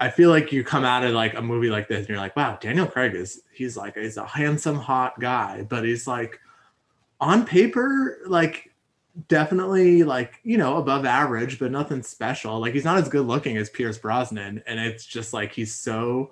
I 0.00 0.10
feel 0.10 0.30
like 0.30 0.50
you 0.50 0.64
come 0.64 0.84
out 0.84 1.04
of 1.04 1.12
like 1.12 1.34
a 1.34 1.42
movie 1.42 1.70
like 1.70 1.88
this 1.88 2.00
and 2.00 2.08
you're 2.08 2.18
like, 2.18 2.36
wow, 2.36 2.58
Daniel 2.60 2.86
Craig 2.86 3.14
is 3.14 3.42
he's 3.52 3.76
like 3.76 3.96
he's 3.96 4.16
a 4.16 4.26
handsome, 4.26 4.76
hot 4.76 5.18
guy, 5.20 5.64
but 5.68 5.84
he's 5.84 6.06
like 6.06 6.40
on 7.20 7.46
paper, 7.46 8.18
like 8.26 8.71
definitely 9.28 10.02
like, 10.04 10.40
you 10.42 10.56
know, 10.56 10.76
above 10.78 11.04
average, 11.04 11.58
but 11.58 11.70
nothing 11.70 12.02
special. 12.02 12.58
Like 12.58 12.74
he's 12.74 12.84
not 12.84 12.98
as 12.98 13.08
good 13.08 13.26
looking 13.26 13.56
as 13.56 13.70
Pierce 13.70 13.98
Brosnan. 13.98 14.62
And 14.66 14.80
it's 14.80 15.04
just 15.04 15.32
like 15.32 15.52
he's 15.52 15.74
so 15.74 16.30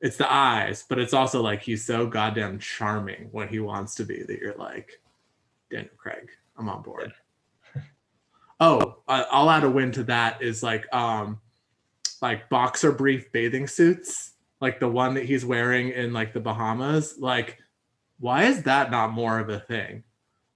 it's 0.00 0.16
the 0.16 0.32
eyes, 0.32 0.84
but 0.88 0.98
it's 0.98 1.12
also 1.12 1.42
like 1.42 1.60
he's 1.60 1.84
so 1.84 2.06
goddamn 2.06 2.58
charming 2.60 3.28
when 3.32 3.48
he 3.48 3.58
wants 3.58 3.96
to 3.96 4.04
be 4.04 4.22
that 4.22 4.38
you're 4.38 4.54
like, 4.54 5.00
Daniel 5.70 5.90
Craig, 5.96 6.30
I'm 6.56 6.68
on 6.68 6.82
board. 6.82 7.12
oh, 8.60 8.98
I'll 9.08 9.50
add 9.50 9.64
a 9.64 9.70
win 9.70 9.92
to 9.92 10.04
that 10.04 10.40
is 10.40 10.62
like 10.62 10.92
um 10.94 11.40
like 12.22 12.48
boxer 12.48 12.92
brief 12.92 13.30
bathing 13.32 13.66
suits, 13.66 14.32
like 14.60 14.80
the 14.80 14.88
one 14.88 15.14
that 15.14 15.24
he's 15.24 15.44
wearing 15.44 15.90
in 15.90 16.12
like 16.12 16.32
the 16.32 16.40
Bahamas. 16.40 17.18
Like, 17.18 17.58
why 18.18 18.44
is 18.44 18.62
that 18.64 18.90
not 18.90 19.12
more 19.12 19.38
of 19.38 19.48
a 19.48 19.60
thing? 19.60 20.04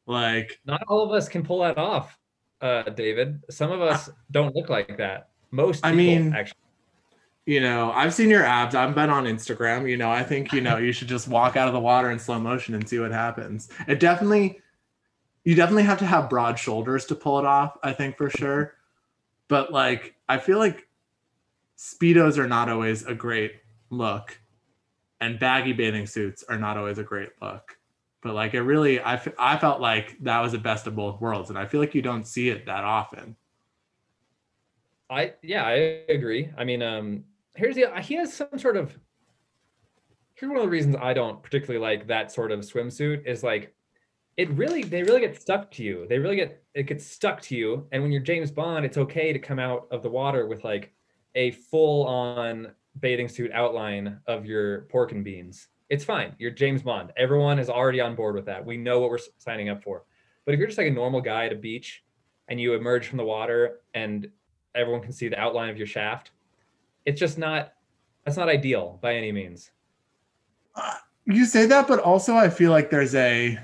Like, 0.06 0.60
Not 0.66 0.82
all 0.88 1.02
of 1.02 1.12
us 1.12 1.28
can 1.28 1.42
pull 1.44 1.60
that 1.60 1.78
off, 1.78 2.18
uh, 2.60 2.82
David. 2.82 3.42
Some 3.50 3.70
of 3.70 3.80
us 3.80 4.10
don't 4.30 4.54
look 4.54 4.68
like 4.68 4.96
that. 4.98 5.28
Most 5.50 5.84
I 5.84 5.92
mean, 5.92 6.32
actually. 6.32 6.58
you 7.46 7.60
know, 7.60 7.92
I've 7.92 8.14
seen 8.14 8.28
your 8.30 8.44
abs. 8.44 8.74
I've 8.74 8.94
been 8.94 9.10
on 9.10 9.24
Instagram. 9.24 9.88
You 9.88 9.96
know, 9.96 10.10
I 10.10 10.22
think, 10.22 10.52
you 10.52 10.60
know, 10.60 10.78
you 10.78 10.92
should 10.92 11.08
just 11.08 11.28
walk 11.28 11.56
out 11.56 11.68
of 11.68 11.74
the 11.74 11.80
water 11.80 12.10
in 12.10 12.18
slow 12.18 12.40
motion 12.40 12.74
and 12.74 12.88
see 12.88 12.98
what 12.98 13.12
happens. 13.12 13.68
It 13.86 14.00
definitely, 14.00 14.60
you 15.44 15.54
definitely 15.54 15.82
have 15.84 15.98
to 15.98 16.06
have 16.06 16.30
broad 16.30 16.58
shoulders 16.58 17.04
to 17.06 17.14
pull 17.14 17.38
it 17.38 17.44
off, 17.44 17.76
I 17.82 17.92
think 17.92 18.16
for 18.16 18.30
sure. 18.30 18.74
But 19.48 19.72
like, 19.72 20.14
I 20.28 20.38
feel 20.38 20.58
like 20.58 20.88
Speedos 21.76 22.38
are 22.38 22.48
not 22.48 22.68
always 22.68 23.04
a 23.04 23.14
great 23.14 23.54
look, 23.90 24.38
and 25.20 25.38
baggy 25.38 25.72
bathing 25.72 26.06
suits 26.06 26.44
are 26.48 26.58
not 26.58 26.76
always 26.76 26.98
a 26.98 27.02
great 27.02 27.30
look. 27.40 27.76
But 28.22 28.34
like, 28.34 28.54
it 28.54 28.62
really, 28.62 29.00
I, 29.00 29.14
f- 29.14 29.34
I 29.38 29.56
felt 29.58 29.80
like 29.80 30.16
that 30.20 30.40
was 30.40 30.52
the 30.52 30.58
best 30.58 30.86
of 30.86 30.94
both 30.94 31.20
worlds. 31.20 31.50
And 31.50 31.58
I 31.58 31.66
feel 31.66 31.80
like 31.80 31.94
you 31.94 32.02
don't 32.02 32.26
see 32.26 32.48
it 32.48 32.66
that 32.66 32.84
often. 32.84 33.36
I 35.10 35.34
yeah, 35.42 35.64
I 35.64 36.02
agree. 36.08 36.50
I 36.56 36.64
mean, 36.64 36.82
um, 36.82 37.24
here's 37.54 37.74
the 37.74 37.86
he 38.00 38.14
has 38.14 38.32
some 38.32 38.58
sort 38.58 38.78
of 38.78 38.98
here's 40.34 40.48
one 40.48 40.58
of 40.58 40.64
the 40.64 40.70
reasons 40.70 40.96
I 41.00 41.12
don't 41.12 41.42
particularly 41.42 41.84
like 41.84 42.06
that 42.06 42.32
sort 42.32 42.50
of 42.50 42.60
swimsuit 42.60 43.26
is 43.26 43.42
like 43.42 43.74
it 44.36 44.50
really 44.50 44.82
they 44.82 45.02
really 45.02 45.20
get 45.20 45.40
stuck 45.40 45.70
to 45.72 45.82
you. 45.82 46.06
They 46.08 46.18
really 46.18 46.36
get 46.36 46.62
it 46.74 46.84
gets 46.84 47.06
stuck 47.06 47.42
to 47.42 47.56
you. 47.56 47.86
And 47.92 48.02
when 48.02 48.10
you're 48.10 48.22
James 48.22 48.50
Bond, 48.50 48.86
it's 48.86 48.96
okay 48.96 49.32
to 49.32 49.38
come 49.38 49.58
out 49.58 49.86
of 49.90 50.02
the 50.02 50.08
water 50.08 50.46
with 50.46 50.64
like 50.64 50.94
a 51.34 51.50
full 51.50 52.06
on 52.06 52.72
bathing 52.98 53.28
suit 53.28 53.50
outline 53.52 54.18
of 54.26 54.46
your 54.46 54.82
pork 54.82 55.12
and 55.12 55.22
beans. 55.22 55.68
It's 55.92 56.04
fine. 56.04 56.34
You're 56.38 56.52
James 56.52 56.80
Bond. 56.80 57.12
Everyone 57.18 57.58
is 57.58 57.68
already 57.68 58.00
on 58.00 58.14
board 58.14 58.34
with 58.34 58.46
that. 58.46 58.64
We 58.64 58.78
know 58.78 58.98
what 58.98 59.10
we're 59.10 59.18
signing 59.36 59.68
up 59.68 59.84
for. 59.84 60.04
But 60.46 60.54
if 60.54 60.58
you're 60.58 60.66
just 60.66 60.78
like 60.78 60.86
a 60.86 60.90
normal 60.90 61.20
guy 61.20 61.44
at 61.44 61.52
a 61.52 61.54
beach 61.54 62.02
and 62.48 62.58
you 62.58 62.72
emerge 62.72 63.08
from 63.08 63.18
the 63.18 63.24
water 63.24 63.80
and 63.92 64.26
everyone 64.74 65.02
can 65.02 65.12
see 65.12 65.28
the 65.28 65.38
outline 65.38 65.68
of 65.68 65.76
your 65.76 65.86
shaft, 65.86 66.30
it's 67.04 67.20
just 67.20 67.36
not 67.36 67.74
that's 68.24 68.38
not 68.38 68.48
ideal 68.48 69.00
by 69.02 69.16
any 69.16 69.32
means. 69.32 69.70
You 71.26 71.44
say 71.44 71.66
that, 71.66 71.88
but 71.88 71.98
also 71.98 72.36
I 72.36 72.48
feel 72.48 72.70
like 72.70 72.88
there's 72.88 73.14
a 73.14 73.58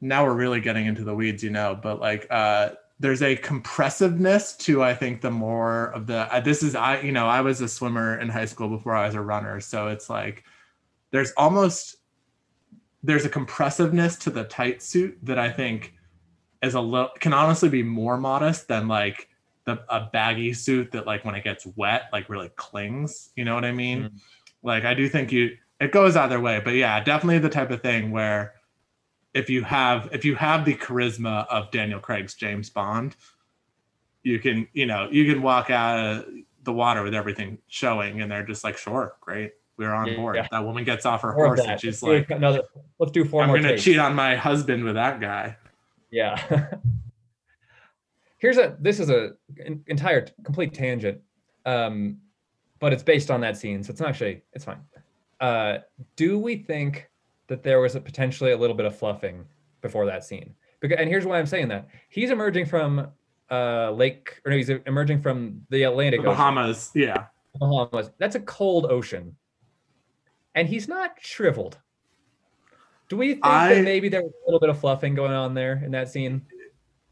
now 0.00 0.24
we're 0.24 0.34
really 0.34 0.60
getting 0.60 0.86
into 0.86 1.02
the 1.02 1.16
weeds, 1.16 1.42
you 1.42 1.50
know, 1.50 1.76
but 1.82 1.98
like 1.98 2.28
uh 2.30 2.68
there's 3.00 3.20
a 3.20 3.34
compressiveness 3.34 4.56
to 4.58 4.84
I 4.84 4.94
think 4.94 5.22
the 5.22 5.32
more 5.32 5.86
of 5.86 6.06
the 6.06 6.32
uh, 6.32 6.38
this 6.38 6.62
is 6.62 6.76
I 6.76 7.00
you 7.00 7.10
know 7.10 7.26
I 7.26 7.40
was 7.40 7.60
a 7.60 7.66
swimmer 7.66 8.20
in 8.20 8.28
high 8.28 8.44
school 8.44 8.68
before 8.68 8.94
I 8.94 9.06
was 9.06 9.16
a 9.16 9.20
runner, 9.20 9.58
so 9.58 9.88
it's 9.88 10.08
like 10.08 10.44
there's 11.14 11.30
almost 11.36 11.98
there's 13.04 13.24
a 13.24 13.28
compressiveness 13.28 14.16
to 14.16 14.30
the 14.30 14.42
tight 14.42 14.82
suit 14.82 15.16
that 15.22 15.38
I 15.38 15.48
think 15.48 15.94
is 16.60 16.74
a 16.74 16.80
little 16.80 17.10
can 17.20 17.32
honestly 17.32 17.68
be 17.68 17.84
more 17.84 18.16
modest 18.16 18.66
than 18.66 18.88
like 18.88 19.28
the 19.64 19.78
a 19.88 20.08
baggy 20.12 20.52
suit 20.52 20.90
that 20.90 21.06
like 21.06 21.24
when 21.24 21.36
it 21.36 21.44
gets 21.44 21.66
wet 21.76 22.08
like 22.12 22.28
really 22.28 22.48
clings. 22.56 23.30
You 23.36 23.44
know 23.44 23.54
what 23.54 23.64
I 23.64 23.70
mean? 23.70 24.02
Mm. 24.02 24.10
Like 24.64 24.84
I 24.84 24.92
do 24.92 25.08
think 25.08 25.30
you 25.30 25.56
it 25.80 25.92
goes 25.92 26.16
either 26.16 26.40
way, 26.40 26.60
but 26.64 26.74
yeah, 26.74 26.98
definitely 26.98 27.38
the 27.38 27.48
type 27.48 27.70
of 27.70 27.80
thing 27.80 28.10
where 28.10 28.54
if 29.34 29.48
you 29.48 29.62
have 29.62 30.08
if 30.10 30.24
you 30.24 30.34
have 30.34 30.64
the 30.64 30.74
charisma 30.74 31.46
of 31.46 31.70
Daniel 31.70 32.00
Craig's 32.00 32.34
James 32.34 32.70
Bond, 32.70 33.14
you 34.24 34.40
can 34.40 34.66
you 34.72 34.86
know 34.86 35.08
you 35.12 35.32
can 35.32 35.42
walk 35.42 35.70
out 35.70 35.96
of 35.96 36.26
the 36.64 36.72
water 36.72 37.04
with 37.04 37.14
everything 37.14 37.58
showing, 37.68 38.20
and 38.20 38.32
they're 38.32 38.44
just 38.44 38.64
like, 38.64 38.76
sure, 38.76 39.14
great, 39.20 39.52
we're 39.76 39.92
on 39.92 40.06
Yeah, 40.06 40.16
board. 40.16 40.36
yeah. 40.36 40.46
That 40.50 40.64
woman 40.64 40.84
gets 40.84 41.04
off 41.06 41.22
her 41.22 41.32
More 41.34 41.46
horse 41.46 41.60
and 41.60 41.80
she's 41.80 42.02
Let's 42.02 42.28
like, 42.30 42.36
another, 42.38 42.62
let's 42.98 43.12
do 43.12 43.24
4 43.24 43.42
I'm 43.42 43.48
gonna 43.48 43.70
takes. 43.70 43.82
cheat 43.82 43.98
on 43.98 44.14
my 44.14 44.36
husband 44.36 44.84
with 44.84 44.94
that 44.94 45.20
guy. 45.20 45.56
Yeah. 46.10 46.40
Here's 48.38 48.58
a 48.58 48.76
this 48.80 49.00
is 49.00 49.10
a 49.10 49.32
an 49.64 49.82
entire 49.86 50.26
complete 50.44 50.74
tangent. 50.74 51.20
Um 51.66 52.18
but 52.80 52.92
it's 52.92 53.02
based 53.02 53.30
on 53.30 53.40
that 53.40 53.56
scene, 53.56 53.82
so 53.82 53.90
it's 53.90 54.00
not 54.00 54.10
actually 54.10 54.42
it's 54.52 54.64
fine. 54.64 54.80
Uh 55.40 55.78
do 56.16 56.38
we 56.38 56.56
think 56.56 57.08
that 57.48 57.62
there 57.62 57.80
was 57.80 57.94
a 57.94 58.00
potentially 58.00 58.52
a 58.52 58.56
little 58.56 58.76
bit 58.76 58.86
of 58.86 58.96
fluffing 58.96 59.44
before 59.80 60.06
that 60.06 60.24
scene? 60.24 60.54
Because 60.80 60.98
and 60.98 61.08
here's 61.08 61.24
why 61.26 61.38
I'm 61.38 61.46
saying 61.46 61.68
that. 61.68 61.88
He's 62.10 62.30
emerging 62.30 62.66
from 62.66 63.08
uh 63.50 63.90
lake 63.92 64.40
or 64.44 64.50
no, 64.50 64.56
he's 64.56 64.68
emerging 64.70 65.20
from 65.20 65.62
the 65.70 65.82
Atlantic 65.84 66.20
The 66.22 66.28
Ocean. 66.28 66.36
Bahamas, 66.36 66.90
yeah. 66.94 67.26
Bahamas. 67.58 68.10
That's 68.18 68.34
a 68.36 68.40
cold 68.40 68.86
ocean. 68.86 69.34
And 70.54 70.68
he's 70.68 70.88
not 70.88 71.12
shriveled. 71.20 71.78
Do 73.08 73.16
we 73.16 73.32
think 73.34 73.46
I- 73.46 73.74
that 73.74 73.84
maybe 73.84 74.08
there 74.08 74.22
was 74.22 74.32
a 74.32 74.44
little 74.46 74.60
bit 74.60 74.70
of 74.70 74.78
fluffing 74.78 75.14
going 75.14 75.32
on 75.32 75.54
there 75.54 75.82
in 75.84 75.90
that 75.92 76.08
scene? 76.08 76.42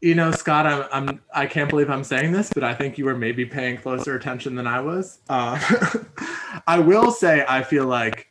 You 0.01 0.15
know, 0.15 0.31
Scott, 0.31 0.65
I'm, 0.65 0.85
I'm 0.91 1.21
I 1.33 1.45
can't 1.45 1.69
believe 1.69 1.89
I'm 1.89 2.03
saying 2.03 2.33
this, 2.33 2.51
but 2.53 2.61
I 2.61 2.73
think 2.73 2.97
you 2.97 3.05
were 3.05 3.15
maybe 3.15 3.45
paying 3.45 3.77
closer 3.77 4.15
attention 4.15 4.53
than 4.53 4.67
I 4.67 4.81
was. 4.81 5.19
Uh, 5.29 5.57
I 6.67 6.77
will 6.79 7.09
say 7.09 7.45
I 7.47 7.63
feel 7.63 7.87
like 7.87 8.29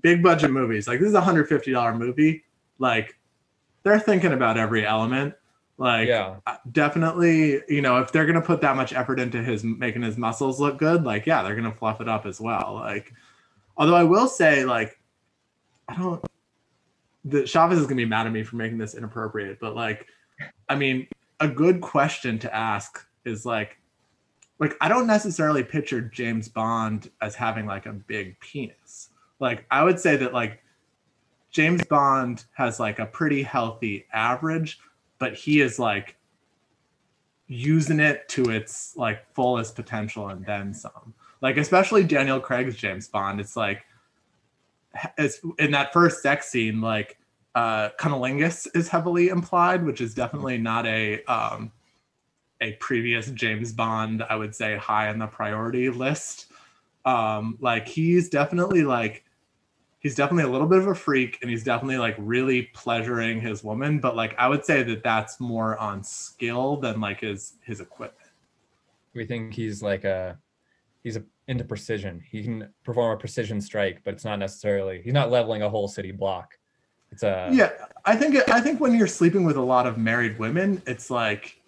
big 0.00 0.22
budget 0.22 0.50
movies, 0.50 0.88
like 0.88 0.98
this 0.98 1.08
is 1.08 1.14
a 1.14 1.20
hundred 1.20 1.50
fifty 1.50 1.72
dollar 1.72 1.94
movie, 1.94 2.44
like 2.78 3.14
they're 3.82 3.98
thinking 3.98 4.32
about 4.32 4.56
every 4.56 4.86
element. 4.86 5.34
Like 5.76 6.08
yeah. 6.08 6.36
uh, 6.46 6.56
definitely, 6.72 7.60
you 7.68 7.82
know, 7.82 7.98
if 7.98 8.12
they're 8.12 8.26
gonna 8.26 8.40
put 8.40 8.60
that 8.62 8.76
much 8.76 8.92
effort 8.92 9.20
into 9.20 9.42
his 9.42 9.62
making 9.64 10.00
his 10.00 10.16
muscles 10.16 10.60
look 10.60 10.78
good, 10.78 11.04
like 11.04 11.26
yeah, 11.26 11.42
they're 11.42 11.56
gonna 11.56 11.74
fluff 11.74 12.00
it 12.00 12.08
up 12.08 12.26
as 12.26 12.40
well. 12.40 12.74
Like, 12.74 13.12
although 13.76 13.94
I 13.94 14.04
will 14.04 14.28
say, 14.28 14.64
like, 14.64 14.98
I 15.88 15.96
don't. 15.96 16.24
The 17.24 17.46
Chavez 17.46 17.78
is 17.78 17.86
gonna 17.86 17.96
be 17.96 18.06
mad 18.06 18.26
at 18.26 18.32
me 18.32 18.42
for 18.42 18.56
making 18.56 18.78
this 18.78 18.94
inappropriate, 18.94 19.58
but 19.60 19.74
like, 19.74 20.06
I 20.68 20.74
mean, 20.74 21.06
a 21.40 21.48
good 21.48 21.80
question 21.80 22.38
to 22.38 22.54
ask 22.54 23.06
is 23.24 23.44
like, 23.44 23.76
like 24.58 24.74
I 24.80 24.88
don't 24.88 25.06
necessarily 25.06 25.64
picture 25.64 26.00
James 26.00 26.48
Bond 26.48 27.10
as 27.20 27.34
having 27.34 27.66
like 27.66 27.86
a 27.86 27.92
big 27.92 28.38
penis. 28.40 29.10
Like 29.38 29.66
I 29.70 29.82
would 29.82 29.98
say 29.98 30.16
that 30.16 30.32
like 30.32 30.62
James 31.50 31.84
Bond 31.84 32.44
has 32.52 32.78
like 32.78 32.98
a 32.98 33.06
pretty 33.06 33.42
healthy 33.42 34.06
average, 34.12 34.78
but 35.18 35.34
he 35.34 35.60
is 35.60 35.78
like 35.78 36.16
using 37.48 37.98
it 37.98 38.28
to 38.28 38.50
its 38.50 38.96
like 38.96 39.26
fullest 39.34 39.74
potential 39.74 40.28
and 40.28 40.44
then 40.46 40.72
some. 40.72 41.12
Like 41.40 41.56
especially 41.56 42.04
Daniel 42.04 42.40
Craig's 42.40 42.76
James 42.76 43.08
Bond, 43.08 43.40
it's 43.40 43.56
like 43.56 43.84
it's 45.16 45.40
in 45.58 45.70
that 45.72 45.92
first 45.92 46.22
sex 46.22 46.48
scene, 46.48 46.80
like 46.80 47.18
uh 47.54 47.90
cunnilingus 47.98 48.68
is 48.74 48.88
heavily 48.88 49.28
implied, 49.28 49.84
which 49.84 50.00
is 50.00 50.14
definitely 50.14 50.58
not 50.58 50.86
a 50.86 51.24
um 51.24 51.72
a 52.60 52.72
previous 52.74 53.30
James 53.30 53.72
Bond, 53.72 54.22
I 54.28 54.36
would 54.36 54.54
say 54.54 54.76
high 54.76 55.08
on 55.08 55.18
the 55.18 55.26
priority 55.26 55.88
list. 55.88 56.46
Um, 57.04 57.56
like 57.60 57.88
he's 57.88 58.28
definitely 58.28 58.82
like 58.82 59.24
he's 60.00 60.14
definitely 60.14 60.44
a 60.44 60.52
little 60.52 60.66
bit 60.66 60.78
of 60.78 60.86
a 60.86 60.94
freak 60.94 61.38
and 61.40 61.50
he's 61.50 61.64
definitely 61.64 61.98
like 61.98 62.16
really 62.18 62.62
pleasuring 62.74 63.40
his 63.40 63.64
woman, 63.64 63.98
but 63.98 64.16
like 64.16 64.34
I 64.38 64.48
would 64.48 64.64
say 64.64 64.82
that 64.82 65.02
that's 65.02 65.40
more 65.40 65.78
on 65.78 66.02
skill 66.02 66.76
than 66.76 67.00
like 67.00 67.20
his 67.20 67.54
his 67.62 67.80
equipment. 67.80 68.16
We 69.14 69.26
think 69.26 69.54
he's 69.54 69.82
like 69.82 70.04
a 70.04 70.38
he's 71.02 71.16
a, 71.16 71.22
into 71.48 71.64
precision. 71.64 72.22
He 72.30 72.42
can 72.42 72.68
perform 72.84 73.12
a 73.12 73.16
precision 73.16 73.60
strike, 73.60 74.02
but 74.04 74.14
it's 74.14 74.24
not 74.24 74.38
necessarily 74.38 75.00
he's 75.02 75.12
not 75.12 75.30
leveling 75.30 75.62
a 75.62 75.68
whole 75.68 75.88
city 75.88 76.12
block. 76.12 76.58
It's 77.12 77.22
a 77.22 77.48
yeah, 77.52 77.70
I 78.04 78.16
think 78.16 78.36
I 78.48 78.60
think 78.60 78.80
when 78.80 78.94
you're 78.94 79.06
sleeping 79.06 79.44
with 79.44 79.56
a 79.56 79.62
lot 79.62 79.86
of 79.86 79.98
married 79.98 80.38
women, 80.38 80.82
it's 80.86 81.10
like 81.10 81.60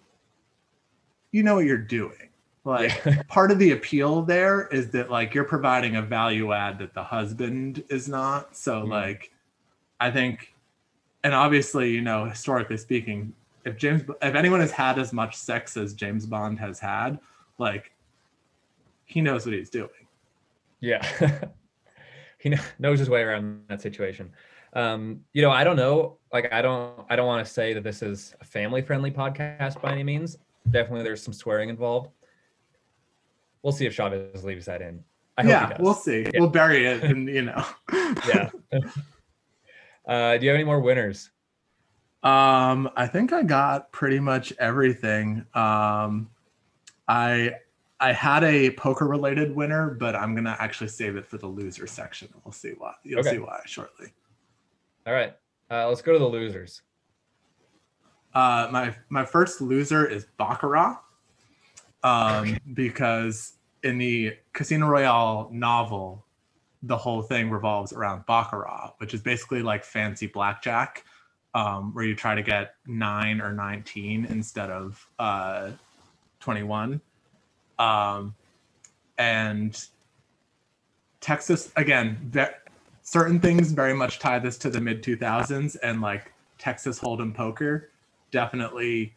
you 1.31 1.43
know 1.43 1.55
what 1.55 1.65
you're 1.65 1.77
doing. 1.77 2.29
Like 2.63 3.01
yeah. 3.05 3.23
part 3.27 3.51
of 3.51 3.59
the 3.59 3.71
appeal 3.71 4.21
there 4.21 4.67
is 4.67 4.91
that 4.91 5.11
like 5.11 5.33
you're 5.33 5.43
providing 5.43 5.97
a 5.97 6.01
value 6.01 6.53
add 6.53 6.79
that 6.79 6.93
the 6.93 7.03
husband 7.03 7.83
is 7.89 8.07
not. 8.07 8.55
So 8.55 8.83
Mhm. 8.83 8.89
like 8.89 9.31
I 9.99 10.11
think 10.11 10.53
and 11.25 11.33
obviously, 11.33 11.91
you 11.91 12.01
know, 12.01 12.25
historically 12.25 12.77
speaking, 12.77 13.33
if 13.65 13.77
James 13.77 14.03
if 14.21 14.35
anyone 14.35 14.59
has 14.61 14.71
had 14.71 14.97
as 14.99 15.11
much 15.11 15.35
sex 15.35 15.75
as 15.75 15.93
James 15.93 16.25
Bond 16.25 16.59
has 16.59 16.79
had, 16.79 17.19
like 17.57 17.91
he 19.13 19.21
knows 19.21 19.45
what 19.45 19.53
he's 19.53 19.69
doing. 19.69 19.89
Yeah. 20.79 21.07
he 22.39 22.55
knows 22.79 22.97
his 22.97 23.11
way 23.11 23.21
around 23.21 23.61
that 23.69 23.79
situation. 23.79 24.31
Um, 24.73 25.19
you 25.33 25.43
know, 25.43 25.51
I 25.51 25.63
don't 25.63 25.75
know. 25.75 26.17
Like, 26.33 26.51
I 26.51 26.63
don't, 26.63 27.05
I 27.11 27.15
don't 27.15 27.27
want 27.27 27.45
to 27.45 27.53
say 27.53 27.73
that 27.73 27.83
this 27.83 28.01
is 28.01 28.33
a 28.41 28.43
family-friendly 28.43 29.11
podcast 29.11 29.79
by 29.79 29.91
any 29.91 30.03
means. 30.03 30.37
Definitely, 30.67 31.03
there's 31.03 31.21
some 31.21 31.31
swearing 31.31 31.69
involved. 31.69 32.09
We'll 33.61 33.71
see 33.71 33.85
if 33.85 33.93
Chavez 33.93 34.43
leaves 34.43 34.65
that 34.65 34.81
in. 34.81 35.03
I 35.37 35.43
yeah, 35.43 35.77
we'll 35.79 35.93
see. 35.93 36.23
Yeah. 36.23 36.39
We'll 36.39 36.49
bury 36.49 36.87
it, 36.87 37.03
and 37.03 37.29
you 37.29 37.43
know. 37.43 37.63
yeah. 38.27 38.49
uh, 40.07 40.37
do 40.37 40.43
you 40.43 40.49
have 40.49 40.55
any 40.55 40.63
more 40.63 40.79
winners? 40.79 41.29
Um, 42.23 42.89
I 42.95 43.05
think 43.05 43.31
I 43.31 43.43
got 43.43 43.91
pretty 43.91 44.19
much 44.19 44.53
everything. 44.57 45.45
Um, 45.53 46.31
I 47.07 47.51
I 48.03 48.11
had 48.11 48.43
a 48.43 48.69
poker 48.71 49.07
related 49.07 49.55
winner, 49.55 49.91
but 49.91 50.13
I'm 50.13 50.35
gonna 50.35 50.57
actually 50.59 50.89
save 50.89 51.15
it 51.15 51.25
for 51.25 51.37
the 51.37 51.47
loser 51.47 51.87
section. 51.87 52.27
We'll 52.43 52.51
see 52.51 52.73
why. 52.77 52.95
You'll 53.03 53.21
Okay. 53.21 53.31
see 53.31 53.37
why 53.39 53.61
shortly. 53.65 54.07
All 55.07 55.13
right. 55.13 55.33
Uh, 55.71 55.87
let's 55.87 56.01
go 56.01 56.11
to 56.11 56.19
the 56.19 56.27
losers. 56.27 56.81
Uh, 58.33 58.67
my 58.73 58.93
my 59.07 59.23
first 59.23 59.61
loser 59.61 60.05
is 60.05 60.25
Baccarat, 60.37 60.97
um, 62.03 62.57
because 62.73 63.53
in 63.83 63.97
the 63.97 64.37
Casino 64.51 64.87
Royale 64.87 65.49
novel, 65.53 66.25
the 66.81 66.97
whole 66.97 67.21
thing 67.21 67.49
revolves 67.49 67.93
around 67.93 68.25
Baccarat, 68.25 68.95
which 68.97 69.13
is 69.13 69.21
basically 69.21 69.61
like 69.61 69.85
fancy 69.85 70.27
blackjack, 70.27 71.05
um, 71.53 71.93
where 71.93 72.03
you 72.03 72.15
try 72.15 72.35
to 72.35 72.43
get 72.43 72.75
nine 72.85 73.39
or 73.39 73.53
nineteen 73.53 74.25
instead 74.25 74.69
of 74.69 75.07
uh, 75.19 75.71
twenty-one, 76.41 76.99
um, 77.79 78.35
and 79.17 79.85
Texas 81.21 81.71
again. 81.75 82.17
Ve- 82.23 82.45
certain 83.01 83.39
things 83.39 83.71
very 83.71 83.93
much 83.93 84.19
tie 84.19 84.39
this 84.39 84.57
to 84.57 84.69
the 84.69 84.79
mid 84.79 85.03
2000s 85.03 85.77
and 85.83 86.01
like 86.01 86.31
Texas 86.57 86.99
Hold'em 86.99 87.33
poker 87.33 87.89
definitely 88.33 89.13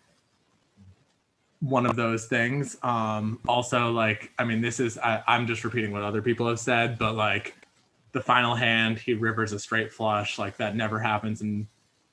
one 1.61 1.87
of 1.87 1.97
those 1.97 2.27
things. 2.27 2.77
Um, 2.85 3.41
also, 3.49 3.91
like, 3.91 4.31
I 4.39 4.45
mean, 4.45 4.61
this 4.61 4.79
is, 4.79 4.99
I, 4.99 5.25
I'm 5.27 5.49
just 5.49 5.65
repeating 5.65 5.91
what 5.91 6.03
other 6.03 6.23
people 6.23 6.47
have 6.47 6.61
said, 6.61 6.99
but 6.99 7.17
like 7.17 7.57
the 8.13 8.21
final 8.21 8.55
hand, 8.55 8.99
he 8.99 9.15
rivers 9.15 9.53
a 9.53 9.59
straight 9.59 9.93
flush. 9.93 10.39
Like, 10.39 10.59
that 10.59 10.77
never 10.77 11.01
happens 11.01 11.41
in 11.41 11.67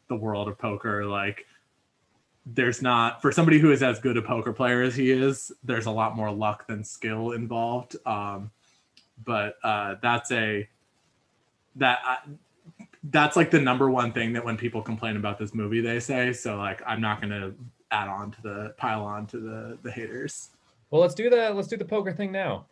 the 0.08 0.16
world 0.16 0.48
of 0.48 0.58
poker. 0.58 1.06
Like, 1.06 1.46
there's 2.46 2.82
not, 2.82 3.22
for 3.22 3.32
somebody 3.32 3.60
who 3.60 3.72
is 3.72 3.82
as 3.84 4.00
good 4.00 4.18
a 4.18 4.22
poker 4.22 4.54
player 4.54 4.82
as 4.82 4.96
he 4.96 5.12
is, 5.12 5.52
there's 5.64 5.86
a 5.86 5.92
lot 5.92 6.16
more 6.16 6.32
luck 6.32 6.68
than 6.68 6.84
skill 6.84 7.32
involved. 7.32 7.96
Um, 8.06 8.52
but 9.24 9.56
uh, 9.64 9.96
that's 10.02 10.32
a, 10.32 10.68
that, 11.76 12.00
I, 12.04 12.18
that's 13.06 13.36
like 13.36 13.52
the 13.52 13.60
number 13.60 13.90
one 13.90 14.12
thing 14.12 14.34
that 14.34 14.44
when 14.44 14.58
people 14.58 14.82
complain 14.82 15.18
about 15.18 15.38
this 15.38 15.54
movie 15.54 15.82
they 15.82 16.00
say 16.00 16.32
so 16.32 16.56
like 16.56 16.82
i'm 16.88 17.02
not 17.02 17.22
to 17.22 17.54
add 17.92 18.08
on 18.08 18.32
to 18.32 18.42
the 18.42 18.74
pile 18.78 19.04
on 19.04 19.28
to 19.28 19.40
the 19.40 19.78
the 19.84 19.92
haters 19.92 20.52
Well, 20.94 21.02
let's 21.02 21.16
do 21.16 21.28
the 21.28 21.50
let's 21.50 21.68
do 21.68 21.76
the 21.76 21.86
poker 21.86 22.14
thing 22.14 22.32
now. 22.32 22.68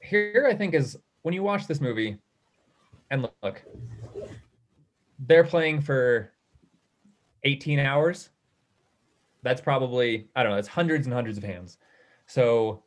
Here, 0.00 0.48
I 0.50 0.54
think 0.56 0.74
is 0.74 0.98
when 1.22 1.32
you 1.32 1.44
watch 1.44 1.68
this 1.68 1.80
movie, 1.80 2.18
and 3.08 3.28
look, 3.40 3.62
they're 5.28 5.44
playing 5.44 5.82
for 5.82 6.32
18 7.44 7.78
hours. 7.78 8.30
That's 9.42 9.60
probably 9.60 10.28
I 10.34 10.42
don't 10.42 10.52
know. 10.52 10.58
It's 10.58 10.68
hundreds 10.68 11.06
and 11.06 11.14
hundreds 11.14 11.38
of 11.38 11.44
hands. 11.44 11.78
So 12.26 12.82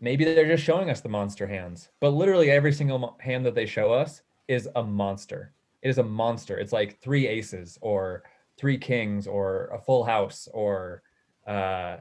maybe 0.00 0.24
they're 0.24 0.48
just 0.48 0.64
showing 0.64 0.90
us 0.90 1.00
the 1.00 1.08
monster 1.08 1.46
hands, 1.46 1.90
but 2.00 2.10
literally 2.10 2.50
every 2.50 2.72
single 2.72 3.16
hand 3.20 3.46
that 3.46 3.54
they 3.54 3.66
show 3.66 3.92
us 3.92 4.22
is 4.48 4.68
a 4.76 4.82
monster. 4.82 5.52
It 5.82 5.88
is 5.88 5.98
a 5.98 6.02
monster. 6.02 6.58
It's 6.58 6.72
like 6.72 7.00
three 7.00 7.28
aces 7.28 7.78
or 7.80 8.24
three 8.58 8.76
kings 8.76 9.26
or 9.26 9.70
a 9.72 9.78
full 9.78 10.04
house 10.04 10.48
or 10.52 11.02
uh 11.46 11.96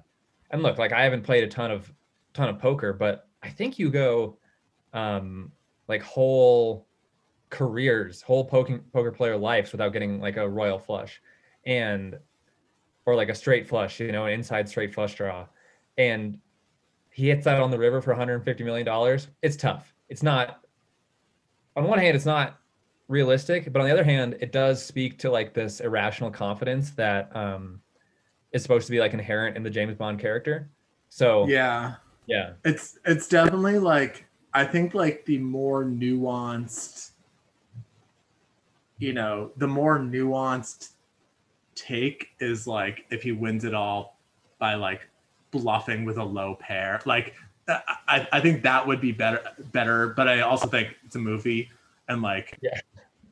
and 0.51 0.63
look 0.63 0.77
like 0.77 0.91
i 0.91 1.03
haven't 1.03 1.21
played 1.21 1.43
a 1.43 1.47
ton 1.47 1.71
of 1.71 1.93
ton 2.33 2.49
of 2.49 2.59
poker 2.59 2.91
but 2.91 3.29
i 3.43 3.49
think 3.49 3.77
you 3.79 3.89
go 3.89 4.37
um 4.93 5.51
like 5.87 6.01
whole 6.01 6.86
careers 7.49 8.21
whole 8.21 8.43
poking, 8.43 8.79
poker 8.93 9.11
player 9.11 9.37
lives 9.37 9.71
without 9.71 9.93
getting 9.93 10.19
like 10.19 10.37
a 10.37 10.47
royal 10.47 10.79
flush 10.79 11.21
and 11.65 12.17
or 13.05 13.15
like 13.15 13.29
a 13.29 13.35
straight 13.35 13.67
flush 13.67 13.99
you 13.99 14.11
know 14.11 14.25
an 14.25 14.33
inside 14.33 14.67
straight 14.67 14.93
flush 14.93 15.15
draw. 15.15 15.45
And 15.97 16.39
he 17.09 17.29
hits 17.29 17.45
that 17.45 17.59
on 17.59 17.71
the 17.71 17.79
river 17.79 18.01
for 18.01 18.11
150 18.11 18.63
million 18.63 18.85
dollars. 18.85 19.29
It's 19.41 19.55
tough. 19.55 19.93
It's 20.09 20.23
not 20.23 20.61
on 21.75 21.85
one 21.85 21.99
hand 21.99 22.15
it's 22.15 22.25
not 22.25 22.59
realistic 23.07 23.71
but 23.71 23.79
on 23.79 23.87
the 23.87 23.93
other 23.93 24.03
hand 24.03 24.35
it 24.41 24.51
does 24.51 24.83
speak 24.83 25.17
to 25.19 25.29
like 25.29 25.53
this 25.53 25.79
irrational 25.79 26.29
confidence 26.29 26.89
that 26.91 27.33
um 27.35 27.79
is 28.51 28.61
supposed 28.61 28.85
to 28.87 28.91
be 28.91 28.99
like 28.99 29.13
inherent 29.13 29.55
in 29.55 29.63
the 29.63 29.69
James 29.69 29.95
Bond 29.95 30.19
character. 30.19 30.69
So 31.09 31.47
yeah. 31.47 31.95
yeah, 32.25 32.53
it's 32.65 32.99
it's 33.05 33.27
definitely 33.27 33.79
like 33.79 34.25
i 34.53 34.63
think 34.65 34.93
like 34.93 35.25
the 35.25 35.37
more 35.37 35.83
nuanced 35.83 37.11
you 38.97 39.13
know 39.13 39.51
the 39.57 39.67
more 39.67 39.99
nuanced 39.99 40.91
take 41.75 42.29
is 42.39 42.65
like 42.67 43.05
if 43.11 43.21
he 43.21 43.31
wins 43.31 43.63
it 43.63 43.73
all 43.73 44.17
by 44.59 44.73
like 44.75 45.07
bluffing 45.51 46.03
with 46.05 46.17
a 46.17 46.23
low 46.23 46.55
pair 46.59 46.99
like 47.05 47.33
I, 48.07 48.25
I 48.31 48.39
think 48.39 48.63
that 48.63 48.85
would 48.87 49.01
be 49.01 49.11
better 49.11 49.41
better 49.71 50.09
but 50.09 50.27
i 50.27 50.41
also 50.41 50.67
think 50.67 50.95
it's 51.05 51.15
a 51.15 51.19
movie 51.19 51.69
and 52.09 52.21
like 52.21 52.57
Yeah. 52.61 52.79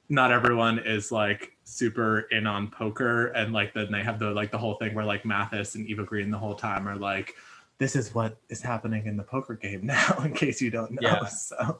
not 0.09 0.31
everyone 0.31 0.79
is 0.79 1.11
like 1.11 1.53
super 1.63 2.21
in 2.31 2.45
on 2.45 2.69
poker 2.69 3.27
and 3.27 3.53
like 3.53 3.73
then 3.73 3.91
they 3.91 4.03
have 4.03 4.19
the 4.19 4.29
like 4.31 4.51
the 4.51 4.57
whole 4.57 4.75
thing 4.75 4.93
where 4.93 5.05
like 5.05 5.25
mathis 5.25 5.75
and 5.75 5.87
eva 5.87 6.03
green 6.03 6.29
the 6.29 6.37
whole 6.37 6.55
time 6.55 6.87
are 6.87 6.95
like 6.97 7.33
this 7.77 7.95
is 7.95 8.13
what 8.13 8.37
is 8.49 8.61
happening 8.61 9.05
in 9.07 9.17
the 9.17 9.23
poker 9.23 9.55
game 9.55 9.81
now 9.85 10.15
in 10.23 10.33
case 10.33 10.61
you 10.61 10.69
don't 10.69 10.91
know 10.91 10.99
Yeah. 11.01 11.25
so 11.25 11.77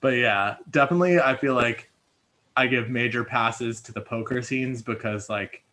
but 0.00 0.14
yeah 0.14 0.56
definitely 0.70 1.20
i 1.20 1.36
feel 1.36 1.54
like 1.54 1.89
i 2.60 2.66
give 2.66 2.90
major 2.90 3.24
passes 3.24 3.80
to 3.80 3.92
the 3.92 4.00
poker 4.00 4.42
scenes 4.42 4.82
because 4.82 5.28
like 5.28 5.64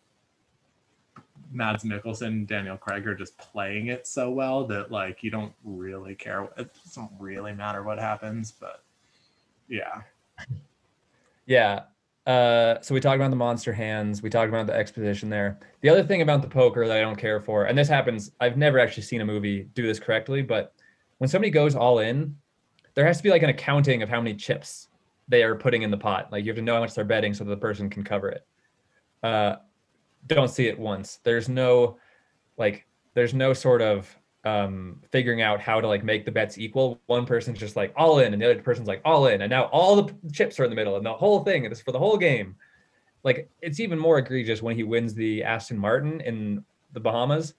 Mads 1.50 1.84
Mikkelsen 1.84 2.26
and 2.26 2.46
Daniel 2.46 2.76
Craig 2.76 3.06
are 3.06 3.14
just 3.14 3.36
playing 3.38 3.86
it 3.86 4.06
so 4.06 4.30
well 4.30 4.66
that 4.66 4.90
like 4.90 5.22
you 5.22 5.30
don't 5.30 5.52
really 5.64 6.14
care. 6.14 6.48
It 6.56 6.70
doesn't 6.84 7.10
really 7.18 7.52
matter 7.52 7.82
what 7.82 7.98
happens, 7.98 8.52
but 8.52 8.82
yeah, 9.68 10.02
yeah. 11.46 11.84
Uh, 12.26 12.80
so 12.82 12.92
we 12.92 13.00
talked 13.00 13.16
about 13.16 13.30
the 13.30 13.36
monster 13.36 13.72
hands. 13.72 14.22
We 14.22 14.28
talked 14.28 14.50
about 14.50 14.66
the 14.66 14.74
exposition 14.74 15.30
there. 15.30 15.58
The 15.80 15.88
other 15.88 16.02
thing 16.02 16.20
about 16.20 16.42
the 16.42 16.48
poker 16.48 16.86
that 16.86 16.96
I 16.96 17.00
don't 17.00 17.16
care 17.16 17.40
for, 17.40 17.64
and 17.64 17.78
this 17.78 17.88
happens, 17.88 18.32
I've 18.40 18.58
never 18.58 18.78
actually 18.78 19.04
seen 19.04 19.22
a 19.22 19.24
movie 19.24 19.62
do 19.72 19.86
this 19.86 19.98
correctly, 19.98 20.42
but 20.42 20.74
when 21.18 21.28
somebody 21.28 21.50
goes 21.50 21.74
all 21.74 22.00
in, 22.00 22.36
there 22.94 23.06
has 23.06 23.16
to 23.16 23.22
be 23.22 23.30
like 23.30 23.42
an 23.42 23.48
accounting 23.48 24.02
of 24.02 24.10
how 24.10 24.20
many 24.20 24.36
chips 24.36 24.88
they 25.28 25.42
are 25.42 25.54
putting 25.54 25.82
in 25.82 25.90
the 25.90 25.96
pot. 25.96 26.32
Like 26.32 26.44
you 26.44 26.50
have 26.50 26.56
to 26.56 26.62
know 26.62 26.74
how 26.74 26.80
much 26.80 26.94
they're 26.94 27.04
betting 27.04 27.34
so 27.34 27.44
the 27.44 27.56
person 27.56 27.90
can 27.90 28.02
cover 28.02 28.28
it. 28.30 28.46
Uh, 29.22 29.56
don't 30.26 30.48
see 30.48 30.66
it 30.66 30.78
once. 30.78 31.20
There's 31.22 31.48
no 31.48 31.98
like 32.56 32.86
there's 33.14 33.34
no 33.34 33.52
sort 33.52 33.82
of 33.82 34.14
um 34.44 35.00
figuring 35.10 35.42
out 35.42 35.60
how 35.60 35.80
to 35.80 35.88
like 35.88 36.04
make 36.04 36.24
the 36.24 36.32
bets 36.32 36.58
equal. 36.58 37.00
One 37.06 37.26
person's 37.26 37.58
just 37.58 37.76
like 37.76 37.92
all 37.96 38.20
in 38.20 38.32
and 38.32 38.40
the 38.40 38.50
other 38.50 38.62
person's 38.62 38.88
like 38.88 39.02
all 39.04 39.26
in 39.26 39.42
and 39.42 39.50
now 39.50 39.64
all 39.64 40.02
the 40.02 40.14
chips 40.32 40.58
are 40.58 40.64
in 40.64 40.70
the 40.70 40.76
middle 40.76 40.96
and 40.96 41.04
the 41.04 41.12
whole 41.12 41.44
thing 41.44 41.64
is 41.64 41.80
for 41.80 41.92
the 41.92 41.98
whole 41.98 42.16
game. 42.16 42.56
Like 43.24 43.50
it's 43.60 43.80
even 43.80 43.98
more 43.98 44.18
egregious 44.18 44.62
when 44.62 44.76
he 44.76 44.84
wins 44.84 45.14
the 45.14 45.42
Aston 45.42 45.78
Martin 45.78 46.20
in 46.20 46.64
the 46.92 47.00
Bahamas. 47.00 47.54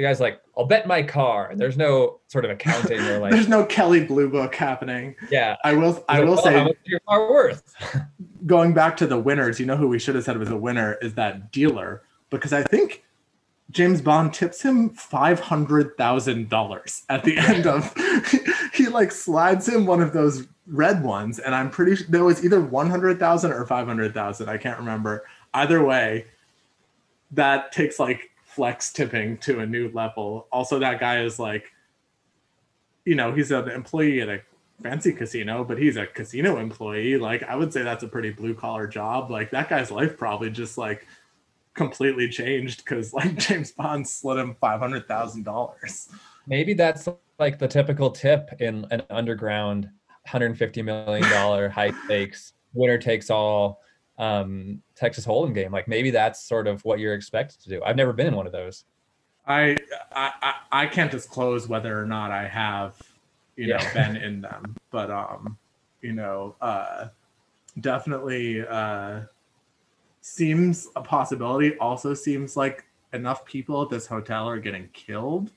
The 0.00 0.06
guy's 0.06 0.18
like, 0.18 0.40
I'll 0.56 0.64
bet 0.64 0.86
my 0.86 1.02
car. 1.02 1.50
And 1.50 1.60
there's 1.60 1.76
no 1.76 2.20
sort 2.28 2.46
of 2.46 2.50
accounting 2.50 3.00
or 3.00 3.18
like 3.18 3.32
there's 3.32 3.48
no 3.48 3.66
Kelley 3.66 4.02
Blue 4.02 4.30
Book 4.30 4.54
happening. 4.54 5.14
yeah. 5.30 5.56
I 5.62 5.74
will. 5.74 6.02
I 6.08 6.20
He's 6.20 6.24
will 6.26 6.36
like, 6.36 6.46
"Oh, 6.46 6.50
how 6.50 6.56
say, 6.56 6.64
much 6.64 6.76
your 6.84 7.00
car 7.00 7.30
worth? 7.30 7.74
going 8.46 8.72
back 8.72 8.96
to 8.96 9.06
the 9.06 9.18
winners, 9.18 9.60
you 9.60 9.66
know 9.66 9.76
who 9.76 9.88
we 9.88 9.98
should 9.98 10.14
have 10.14 10.24
said 10.24 10.38
was 10.38 10.48
a 10.48 10.56
winner 10.56 10.94
is 11.02 11.12
that 11.16 11.52
dealer 11.52 12.00
because 12.30 12.54
I 12.54 12.62
think 12.62 13.04
James 13.72 14.00
Bond 14.00 14.32
tips 14.32 14.62
him 14.62 14.88
five 14.88 15.38
hundred 15.38 15.98
thousand 15.98 16.48
dollars 16.48 17.02
at 17.10 17.22
the 17.22 17.36
end 17.36 17.66
of. 17.66 17.94
he 18.72 18.88
like 18.88 19.12
slides 19.12 19.68
him 19.68 19.84
one 19.84 20.00
of 20.00 20.14
those 20.14 20.46
red 20.66 21.04
ones, 21.04 21.40
and 21.40 21.54
I'm 21.54 21.68
pretty 21.68 21.96
sure 21.96 22.06
there 22.08 22.24
was 22.24 22.42
either 22.42 22.62
one 22.62 22.88
hundred 22.88 23.18
thousand 23.18 23.52
or 23.52 23.66
five 23.66 23.86
hundred 23.86 24.14
thousand. 24.14 24.48
I 24.48 24.56
can't 24.56 24.78
remember. 24.78 25.26
Either 25.52 25.84
way, 25.84 26.24
that 27.32 27.70
takes 27.70 27.98
like 27.98 28.29
flex 28.54 28.92
tipping 28.92 29.38
to 29.38 29.60
a 29.60 29.66
new 29.66 29.90
level. 29.92 30.46
Also, 30.52 30.78
that 30.78 31.00
guy 31.00 31.22
is 31.22 31.38
like, 31.38 31.72
you 33.04 33.14
know, 33.14 33.32
he's 33.32 33.50
an 33.50 33.68
employee 33.68 34.20
at 34.20 34.28
a 34.28 34.40
fancy 34.82 35.12
casino, 35.12 35.64
but 35.64 35.78
he's 35.78 35.96
a 35.96 36.06
casino 36.06 36.58
employee. 36.58 37.16
Like, 37.16 37.42
I 37.44 37.56
would 37.56 37.72
say 37.72 37.82
that's 37.82 38.02
a 38.02 38.08
pretty 38.08 38.30
blue 38.30 38.54
collar 38.54 38.86
job. 38.86 39.30
Like, 39.30 39.50
that 39.52 39.68
guy's 39.68 39.90
life 39.90 40.16
probably 40.16 40.50
just 40.50 40.76
like 40.76 41.06
completely 41.74 42.28
changed 42.28 42.84
because 42.84 43.12
like 43.14 43.36
James 43.36 43.72
Bond 43.72 44.06
slid 44.06 44.38
him 44.38 44.56
five 44.60 44.80
hundred 44.80 45.06
thousand 45.06 45.44
dollars. 45.44 46.08
Maybe 46.46 46.74
that's 46.74 47.08
like 47.38 47.58
the 47.58 47.68
typical 47.68 48.10
tip 48.10 48.50
in 48.60 48.86
an 48.90 49.02
underground 49.10 49.84
150 50.24 50.82
million 50.82 51.28
dollar 51.30 51.68
high 51.68 51.92
stakes 52.04 52.52
winner 52.74 52.98
takes 52.98 53.30
all 53.30 53.80
um, 54.20 54.82
Texas 54.94 55.24
Hold'em 55.26 55.54
game. 55.54 55.72
Like 55.72 55.88
maybe 55.88 56.10
that's 56.10 56.44
sort 56.44 56.66
of 56.66 56.84
what 56.84 56.98
you're 57.00 57.14
expected 57.14 57.60
to 57.62 57.68
do. 57.70 57.82
I've 57.82 57.96
never 57.96 58.12
been 58.12 58.26
in 58.26 58.36
one 58.36 58.46
of 58.46 58.52
those. 58.52 58.84
I, 59.46 59.76
I 60.12 60.54
I- 60.70 60.86
can't 60.86 61.10
disclose 61.10 61.66
whether 61.68 61.98
or 62.00 62.04
not 62.06 62.30
I 62.30 62.46
have, 62.46 62.94
you 63.56 63.68
know, 63.68 63.78
Yeah. 63.80 63.92
been 63.94 64.16
in 64.16 64.40
them. 64.42 64.76
But 64.90 65.10
um, 65.10 65.56
you 66.02 66.12
know, 66.12 66.54
uh 66.60 67.08
definitely 67.80 68.64
uh 68.66 69.22
seems 70.20 70.88
a 70.96 71.00
possibility. 71.00 71.76
Also 71.78 72.14
seems 72.14 72.56
like 72.56 72.84
enough 73.12 73.44
people 73.44 73.82
at 73.82 73.88
this 73.88 74.06
hotel 74.06 74.48
are 74.48 74.58
getting 74.60 74.88
killed 74.92 75.50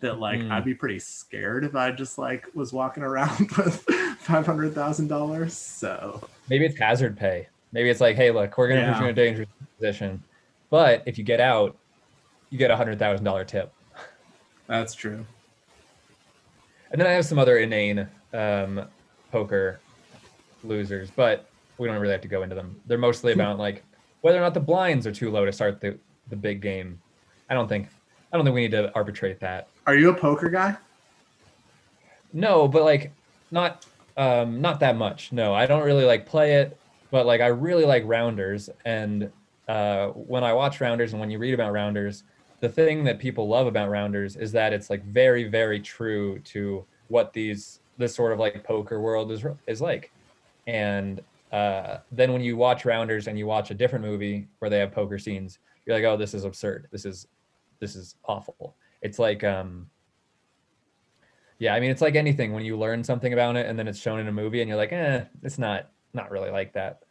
that 0.00 0.18
like 0.18 0.40
Mm. 0.40 0.50
I'd 0.50 0.64
be 0.64 0.74
pretty 0.74 0.98
scared 0.98 1.64
if 1.64 1.74
I 1.76 1.90
just 1.92 2.18
like 2.18 2.46
was 2.54 2.72
walking 2.72 3.02
around 3.02 3.50
with 3.56 3.82
five 4.18 4.44
hundred 4.46 4.74
thousand 4.74 5.08
dollars. 5.08 5.56
So 5.56 6.28
Maybe 6.48 6.66
it's 6.66 6.78
hazard 6.78 7.16
pay. 7.16 7.48
Maybe 7.72 7.88
it's 7.88 8.00
like, 8.00 8.16
hey, 8.16 8.30
look, 8.30 8.56
we're 8.58 8.68
gonna 8.68 8.92
put 8.92 8.98
you 9.00 9.04
in 9.04 9.10
a 9.10 9.14
dangerous 9.14 9.48
position, 9.78 10.22
but 10.70 11.02
if 11.06 11.18
you 11.18 11.24
get 11.24 11.40
out, 11.40 11.76
you 12.50 12.58
get 12.58 12.70
a 12.70 12.76
hundred 12.76 12.98
thousand 12.98 13.24
dollar 13.24 13.44
tip. 13.44 13.72
that's 14.66 14.94
true. 14.94 15.24
And 16.90 17.00
then 17.00 17.06
I 17.06 17.12
have 17.12 17.24
some 17.24 17.38
other 17.38 17.58
inane 17.58 18.08
um, 18.34 18.84
poker 19.30 19.78
losers, 20.64 21.10
but 21.10 21.48
we 21.78 21.86
don't 21.88 22.00
really 22.00 22.12
have 22.12 22.20
to 22.22 22.28
go 22.28 22.42
into 22.42 22.54
them. 22.54 22.80
They're 22.86 22.98
mostly 22.98 23.32
about 23.32 23.58
like 23.58 23.84
whether 24.22 24.38
or 24.38 24.42
not 24.42 24.54
the 24.54 24.60
blinds 24.60 25.06
are 25.06 25.12
too 25.12 25.30
low 25.30 25.44
to 25.44 25.52
start 25.52 25.80
the, 25.80 25.96
the 26.28 26.36
big 26.36 26.60
game. 26.60 27.00
I 27.48 27.54
don't 27.54 27.68
think 27.68 27.88
I 28.32 28.36
don't 28.36 28.44
think 28.44 28.54
we 28.54 28.62
need 28.62 28.72
to 28.72 28.92
arbitrate 28.94 29.40
that. 29.40 29.68
Are 29.86 29.96
you 29.96 30.10
a 30.10 30.14
poker 30.14 30.48
guy? 30.50 30.76
No, 32.32 32.68
but 32.68 32.82
like 32.82 33.12
not 33.50 33.86
um 34.16 34.60
not 34.60 34.80
that 34.80 34.96
much. 34.96 35.32
No, 35.32 35.54
I 35.54 35.66
don't 35.66 35.84
really 35.84 36.04
like 36.04 36.26
play 36.26 36.56
it, 36.56 36.76
but 37.10 37.26
like 37.26 37.40
I 37.40 37.48
really 37.48 37.84
like 37.84 38.02
rounders 38.06 38.70
and 38.84 39.30
uh 39.68 40.08
when 40.08 40.44
I 40.44 40.52
watch 40.52 40.80
rounders 40.80 41.12
and 41.12 41.20
when 41.20 41.30
you 41.30 41.38
read 41.38 41.54
about 41.54 41.72
rounders, 41.72 42.24
the 42.60 42.68
thing 42.68 43.04
that 43.04 43.18
people 43.18 43.48
love 43.48 43.66
about 43.66 43.90
rounders 43.90 44.36
is 44.36 44.52
that 44.52 44.72
it's 44.72 44.90
like 44.90 45.04
very 45.04 45.44
very 45.44 45.80
true 45.80 46.38
to 46.40 46.84
what 47.08 47.32
these 47.32 47.80
this 47.98 48.14
sort 48.14 48.32
of 48.32 48.38
like 48.38 48.64
poker 48.64 49.00
world 49.00 49.30
is 49.32 49.44
is 49.66 49.80
like. 49.80 50.10
And 50.66 51.20
uh 51.52 51.98
then 52.12 52.32
when 52.32 52.42
you 52.42 52.56
watch 52.56 52.84
rounders 52.84 53.26
and 53.26 53.38
you 53.38 53.46
watch 53.46 53.70
a 53.70 53.74
different 53.74 54.04
movie 54.04 54.48
where 54.58 54.70
they 54.70 54.78
have 54.78 54.92
poker 54.92 55.18
scenes, 55.18 55.58
you're 55.84 55.96
like, 55.96 56.04
"Oh, 56.04 56.16
this 56.16 56.34
is 56.34 56.44
absurd. 56.44 56.88
This 56.92 57.04
is 57.04 57.26
this 57.80 57.96
is 57.96 58.14
awful." 58.24 58.76
It's 59.02 59.18
like 59.18 59.42
um 59.44 59.88
yeah, 61.58 61.74
I 61.74 61.80
mean, 61.80 61.90
it's 61.90 62.00
like 62.00 62.14
anything 62.16 62.54
when 62.54 62.64
you 62.64 62.76
learn 62.78 63.04
something 63.04 63.34
about 63.34 63.54
it 63.56 63.66
and 63.66 63.78
then 63.78 63.86
it's 63.86 63.98
shown 63.98 64.18
in 64.18 64.28
a 64.28 64.32
movie 64.32 64.62
and 64.62 64.68
you're 64.68 64.78
like, 64.78 64.92
eh, 64.92 65.24
it's 65.42 65.58
not 65.58 65.90
not 66.12 66.30
really 66.30 66.50
like 66.50 66.72
that. 66.74 67.02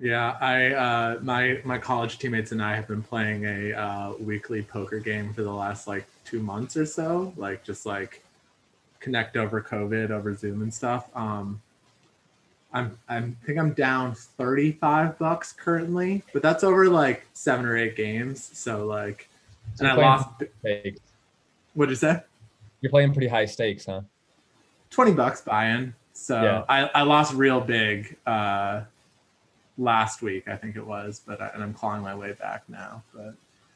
Yeah, 0.00 0.36
I 0.40 0.72
uh, 0.72 1.18
my 1.22 1.60
my 1.64 1.78
college 1.78 2.18
teammates 2.18 2.52
and 2.52 2.62
I 2.62 2.76
have 2.76 2.86
been 2.86 3.02
playing 3.02 3.44
a 3.44 3.72
uh, 3.72 4.12
weekly 4.20 4.62
poker 4.62 5.00
game 5.00 5.32
for 5.34 5.42
the 5.42 5.52
last 5.52 5.88
like 5.88 6.06
two 6.24 6.40
months 6.40 6.76
or 6.76 6.86
so. 6.86 7.32
Like 7.36 7.64
just 7.64 7.84
like 7.84 8.22
connect 9.00 9.36
over 9.36 9.60
COVID 9.60 10.10
over 10.10 10.34
Zoom 10.34 10.62
and 10.62 10.72
stuff. 10.72 11.08
Um, 11.16 11.60
I'm 12.72 12.96
I'm 13.08 13.36
I 13.42 13.46
think 13.46 13.58
I'm 13.58 13.72
down 13.72 14.14
thirty 14.14 14.72
five 14.72 15.18
bucks 15.18 15.52
currently, 15.52 16.22
but 16.32 16.42
that's 16.42 16.62
over 16.62 16.88
like 16.88 17.26
seven 17.32 17.66
or 17.66 17.76
eight 17.76 17.96
games. 17.96 18.50
So 18.52 18.86
like, 18.86 19.28
So 19.74 19.84
and 19.84 20.00
I 20.00 20.00
lost. 20.00 20.28
stakes. 20.60 21.00
What'd 21.74 21.90
you 21.90 21.96
say? 21.96 22.20
You're 22.80 22.90
playing 22.90 23.12
pretty 23.12 23.28
high 23.28 23.46
stakes, 23.46 23.86
huh? 23.86 24.02
20 24.90 25.12
bucks 25.12 25.40
buy-in. 25.40 25.94
So 26.18 26.42
Yeah. 26.42 26.64
I, 26.68 26.90
I 26.94 27.02
lost 27.02 27.32
real 27.32 27.60
big 27.60 28.16
uh, 28.26 28.82
last 29.78 30.20
week, 30.20 30.48
I 30.48 30.56
think 30.56 30.74
it 30.74 30.84
was, 30.84 31.22
but 31.24 31.40
I, 31.40 31.46
and 31.54 31.62
I'm 31.62 31.72
clawing 31.72 32.02
my 32.02 32.14
way 32.14 32.32
back 32.32 32.64
now. 32.68 33.04
But 33.14 33.34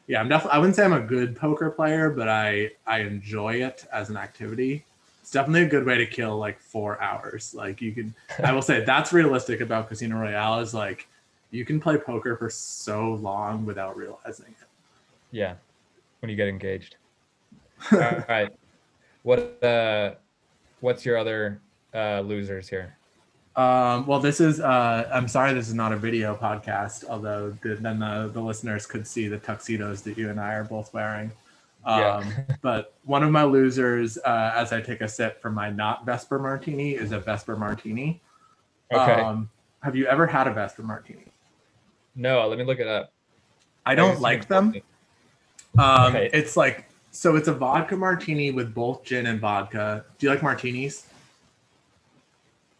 yeah, 0.08 0.20
I'm 0.20 0.28
definitely. 0.28 0.56
I 0.56 0.58
wouldn't 0.58 0.74
say 0.74 0.84
I'm 0.84 0.92
a 0.92 1.00
good 1.00 1.36
poker 1.36 1.70
player, 1.70 2.10
but 2.10 2.28
I 2.28 2.70
I 2.84 2.98
enjoy 2.98 3.62
it 3.62 3.86
as 3.92 4.10
an 4.10 4.16
activity. 4.16 4.84
It's 5.20 5.30
definitely 5.30 5.62
a 5.62 5.68
good 5.68 5.86
way 5.86 5.96
to 5.98 6.04
kill 6.04 6.36
like 6.36 6.58
four 6.60 7.00
hours. 7.00 7.54
Like 7.54 7.80
you 7.80 7.92
can, 7.92 8.12
I 8.42 8.52
will 8.52 8.60
say 8.60 8.84
that's 8.84 9.12
realistic 9.12 9.60
about 9.60 9.88
Casino 9.88 10.16
Royale 10.16 10.58
is 10.58 10.74
like 10.74 11.06
you 11.52 11.64
can 11.64 11.80
play 11.80 11.96
poker 11.96 12.36
for 12.36 12.50
so 12.50 13.14
long 13.14 13.64
without 13.64 13.96
realizing 13.96 14.46
it. 14.60 14.66
Yeah. 15.30 15.54
When 16.18 16.28
you 16.28 16.36
get 16.36 16.48
engaged. 16.48 16.96
All 17.92 18.24
right. 18.28 18.50
What 19.22 19.62
uh 19.62 20.14
what's 20.80 21.06
your 21.06 21.16
other 21.16 21.60
uh 21.94 22.20
losers 22.20 22.68
here? 22.68 22.96
Um, 23.54 24.06
well, 24.06 24.18
this 24.18 24.40
is. 24.40 24.60
Uh, 24.60 25.08
I'm 25.12 25.28
sorry, 25.28 25.52
this 25.52 25.68
is 25.68 25.74
not 25.74 25.92
a 25.92 25.96
video 25.96 26.34
podcast. 26.34 27.04
Although 27.08 27.50
the, 27.62 27.74
then 27.74 27.98
the, 27.98 28.30
the 28.32 28.40
listeners 28.40 28.86
could 28.86 29.06
see 29.06 29.28
the 29.28 29.38
tuxedos 29.38 30.00
that 30.02 30.16
you 30.16 30.30
and 30.30 30.40
I 30.40 30.54
are 30.54 30.64
both 30.64 30.92
wearing. 30.94 31.30
Um, 31.84 32.00
Yeah. 32.00 32.44
but 32.62 32.94
one 33.04 33.22
of 33.22 33.30
my 33.30 33.44
losers, 33.44 34.16
uh, 34.18 34.52
as 34.54 34.72
I 34.72 34.80
take 34.80 35.02
a 35.02 35.08
sip 35.08 35.42
from 35.42 35.52
my 35.54 35.68
not 35.68 36.06
Vesper 36.06 36.38
Martini, 36.38 36.92
is 36.92 37.12
a 37.12 37.18
Vesper 37.18 37.56
Martini. 37.56 38.20
Okay. 38.90 39.20
Um, 39.20 39.50
have 39.82 39.96
you 39.96 40.06
ever 40.06 40.26
had 40.26 40.46
a 40.46 40.52
Vesper 40.52 40.82
Martini? 40.82 41.24
no, 42.14 42.46
let 42.46 42.58
me 42.58 42.64
look 42.64 42.78
it 42.78 42.86
up. 42.88 43.10
I 43.84 43.94
don't 43.94 44.12
just 44.12 44.22
like 44.22 44.46
them. 44.48 44.74
Um, 45.78 46.14
Okay. 46.14 46.30
It's 46.32 46.56
like 46.56 46.86
so. 47.10 47.36
It's 47.36 47.48
a 47.48 47.54
vodka 47.54 47.96
martini 47.96 48.50
with 48.50 48.72
both 48.74 49.02
gin 49.04 49.26
and 49.26 49.40
vodka. 49.40 50.04
Do 50.18 50.26
you 50.26 50.30
like 50.30 50.42
martinis? 50.42 51.06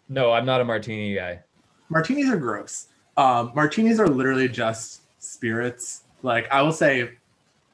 No, 0.08 0.32
I'm 0.32 0.44
not 0.44 0.60
a 0.60 0.64
martini 0.64 1.14
guy. 1.14 1.40
martinis 1.88 2.30
are 2.30 2.36
gross. 2.36 2.88
Um, 3.16 3.52
martinis 3.54 4.00
are 4.00 4.08
literally 4.08 4.48
just 4.48 5.02
spirits. 5.18 6.02
Like 6.22 6.50
I 6.50 6.62
will 6.62 6.72
say, 6.72 7.10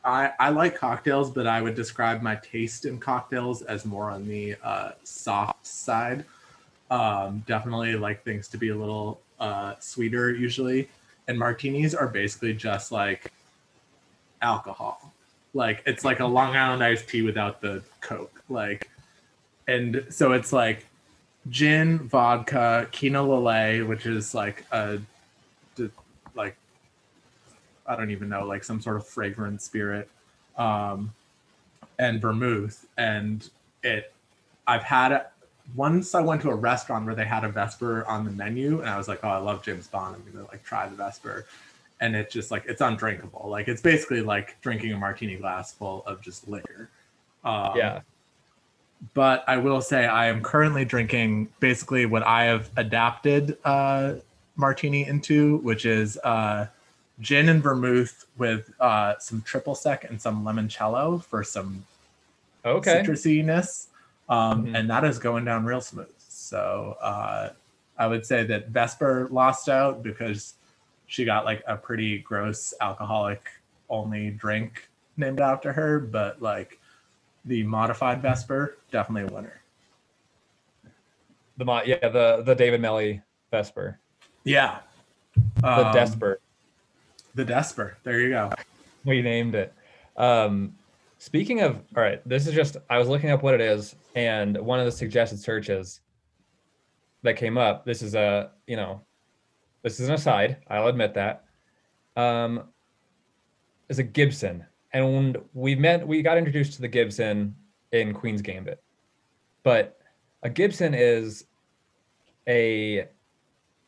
I 0.05 0.33
I 0.39 0.51
like 0.51 0.77
cocktails, 0.77 1.31
but 1.31 1.47
I 1.47 1.63
would 1.63 1.75
describe 1.75 2.23
my 2.23 2.37
taste 2.37 2.85
in 2.85 2.99
cocktails 2.99 3.63
as 3.63 3.85
more 3.85 4.11
on 4.11 4.27
the 4.27 4.57
uh, 4.63 4.93
soft 5.05 5.67
side. 5.67 6.25
Um, 6.91 7.45
definitely 7.47 7.97
like 7.97 8.25
things 8.25 8.49
to 8.49 8.59
be 8.59 8.71
a 8.71 8.77
little 8.77 9.21
uh, 9.39 9.75
sweeter 9.79 10.33
usually, 10.35 10.89
and 11.29 11.39
martinis 11.39 11.95
are 11.95 12.09
basically 12.09 12.55
just 12.55 12.91
like 12.91 13.33
alcohol. 14.43 15.13
Like 15.55 15.83
it's 15.87 16.05
like 16.05 16.21
a 16.21 16.27
Long 16.27 16.57
Island 16.57 16.83
iced 16.83 17.09
tea 17.09 17.23
without 17.23 17.61
the 17.61 17.83
Coke. 18.01 18.43
Like, 18.49 18.91
and 19.67 20.05
so 20.09 20.33
it's 20.33 20.53
like 20.53 20.87
gin, 21.51 21.99
vodka, 22.09 22.89
Kina 22.93 23.21
Lillet, 23.21 23.87
which 23.87 24.07
is 24.07 24.35
like 24.35 24.65
a 24.73 25.01
like, 26.35 26.57
I 27.87 27.97
don't 27.97 28.11
even 28.11 28.29
know, 28.29 28.47
like 28.47 28.65
some 28.65 28.81
sort 28.81 28.97
of 28.97 29.07
fragrant 29.07 29.63
spirit, 29.63 30.09
um, 30.57 31.13
and 31.99 32.21
vermouth. 32.21 32.87
And 32.97 33.49
it, 33.83 34.13
I've 34.67 34.83
had 34.83 35.13
it 35.13 35.27
once. 35.75 36.15
I 36.15 36.21
went 36.21 36.43
to 36.43 36.51
a 36.51 36.55
restaurant 36.55 37.07
where 37.07 37.15
they 37.15 37.25
had 37.25 37.45
a 37.45 37.49
Vesper 37.49 38.05
on 38.07 38.25
the 38.25 38.31
menu, 38.31 38.81
and 38.81 38.89
I 38.89 38.97
was 38.97 39.09
like, 39.09 39.21
oh, 39.25 39.29
I 39.29 39.39
love 39.39 39.63
James 39.63 39.89
Bond. 39.89 40.17
I'm 40.17 40.33
gonna 40.33 40.47
like 40.47 40.65
try 40.65 40.87
the 40.89 40.97
Vesper. 40.97 41.47
And 42.01 42.15
it's 42.15 42.33
just 42.33 42.53
like 42.53 42.65
it's 42.67 42.81
undrinkable. 42.81 43.49
Like 43.49 43.67
it's 43.67 43.83
basically 43.83 44.21
like 44.21 44.61
drinking 44.61 44.93
a 44.93 44.97
martini 44.97 45.35
glass 45.35 45.73
full 45.73 46.05
of 46.07 46.23
just 46.23 46.47
liquor. 46.47 46.89
Um, 47.45 47.73
yeah. 47.77 48.01
But 49.15 49.45
I 49.47 49.57
will 49.57 49.81
say 49.81 50.07
I 50.07 50.27
am 50.27 50.43
currently 50.43 50.85
drinking 50.85 51.49
basically 51.61 52.07
what 52.07 52.23
I 52.23 52.45
have 52.45 52.71
adapted 52.77 53.57
uh, 53.65 54.15
martini 54.57 55.07
into, 55.07 55.59
which 55.59 55.87
is 55.87 56.17
uh, 56.19 56.67
gin 57.21 57.49
and 57.49 57.63
vermouth 57.63 58.27
with 58.37 58.73
uh, 58.81 59.15
some 59.19 59.43
triple 59.43 59.75
sec 59.75 60.05
and 60.05 60.21
some 60.21 60.45
limoncello 60.45 61.23
for 61.25 61.45
some 61.45 61.85
Okay. 62.65 63.03
citrusiness, 63.03 63.87
um, 64.29 64.67
Mhm. 64.67 64.75
and 64.75 64.91
that 64.91 65.05
is 65.05 65.19
going 65.19 65.45
down 65.45 65.65
real 65.65 65.81
smooth. 65.81 66.13
So 66.19 66.97
uh, 67.01 67.51
I 67.97 68.07
would 68.07 68.27
say 68.27 68.45
that 68.45 68.69
Vesper 68.69 69.29
lost 69.31 69.69
out 69.69 70.03
because 70.03 70.55
she 71.07 71.25
got 71.25 71.45
like 71.45 71.63
a 71.67 71.77
pretty 71.77 72.19
gross 72.19 72.75
alcoholic 72.81 73.43
only 73.89 74.31
drink 74.31 74.89
named 75.17 75.41
after 75.41 75.73
her, 75.73 75.99
but 75.99 76.43
like 76.43 76.79
the 77.49 77.63
modified 77.65 78.23
Vesper 78.23 78.79
definitely 78.93 79.29
a 79.31 79.35
winner. 79.35 79.61
The 81.57 81.65
mo- 81.65 81.83
yeah, 81.85 82.09
the 82.09 82.43
the 82.45 82.55
David 82.55 82.81
Melly 82.81 83.23
Vesper. 83.51 83.99
Yeah, 84.45 84.79
The 85.61 85.87
Um, 85.89 85.95
Desper. 85.95 86.37
The 87.35 87.45
Desper. 87.45 87.95
There 88.05 88.21
you 88.21 88.31
go. 88.31 88.51
we 89.05 89.23
named 89.23 89.55
it. 89.55 89.73
Um, 90.17 90.75
speaking 91.19 91.61
of, 91.63 91.77
all 91.97 92.03
right, 92.03 92.27
this 92.29 92.47
is 92.47 92.55
just, 92.55 92.77
I 92.91 92.99
was 92.99 93.09
looking 93.09 93.31
up 93.31 93.43
what 93.43 93.55
it 93.55 93.61
is, 93.61 93.97
and 94.15 94.57
one 94.59 94.79
of 94.79 94.85
the 94.87 94.93
suggested 94.93 95.39
searches 95.39 96.01
that 97.23 97.37
came 97.37 97.57
up, 97.59 97.85
this 97.85 98.03
is 98.03 98.15
a, 98.15 98.51
you 98.67 98.77
know, 98.77 99.01
this 99.83 100.01
is 100.01 100.09
an 100.09 100.15
aside, 100.15 100.59
I'll 100.69 100.89
admit 100.89 101.15
that, 101.15 101.45
um, 102.17 102.65
is 103.89 103.99
a 103.99 104.03
Gibson. 104.03 104.65
And 104.99 105.39
we 105.55 105.75
met, 105.77 106.07
we 106.07 106.23
got 106.23 106.39
introduced 106.39 106.73
to 106.75 106.81
the 106.81 106.89
Gibson 106.89 107.55
in 107.93 108.13
Queen's 108.13 108.43
Gambit. 108.43 108.83
But 109.63 109.99
a 110.43 110.51
Gibson 110.51 110.93
is 110.95 111.45
a, 112.49 113.07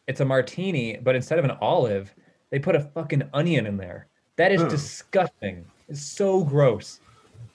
it's 0.06 0.20
a 0.20 0.24
martini, 0.24 0.98
but 1.02 1.16
instead 1.16 1.38
of 1.38 1.44
an 1.44 1.52
olive, 1.60 2.14
they 2.50 2.58
put 2.58 2.76
a 2.76 2.80
fucking 2.80 3.24
onion 3.34 3.66
in 3.66 3.76
there. 3.76 4.06
That 4.36 4.52
is 4.52 4.62
disgusting. 4.64 5.66
It's 5.88 6.02
so 6.02 6.44
gross. 6.44 7.00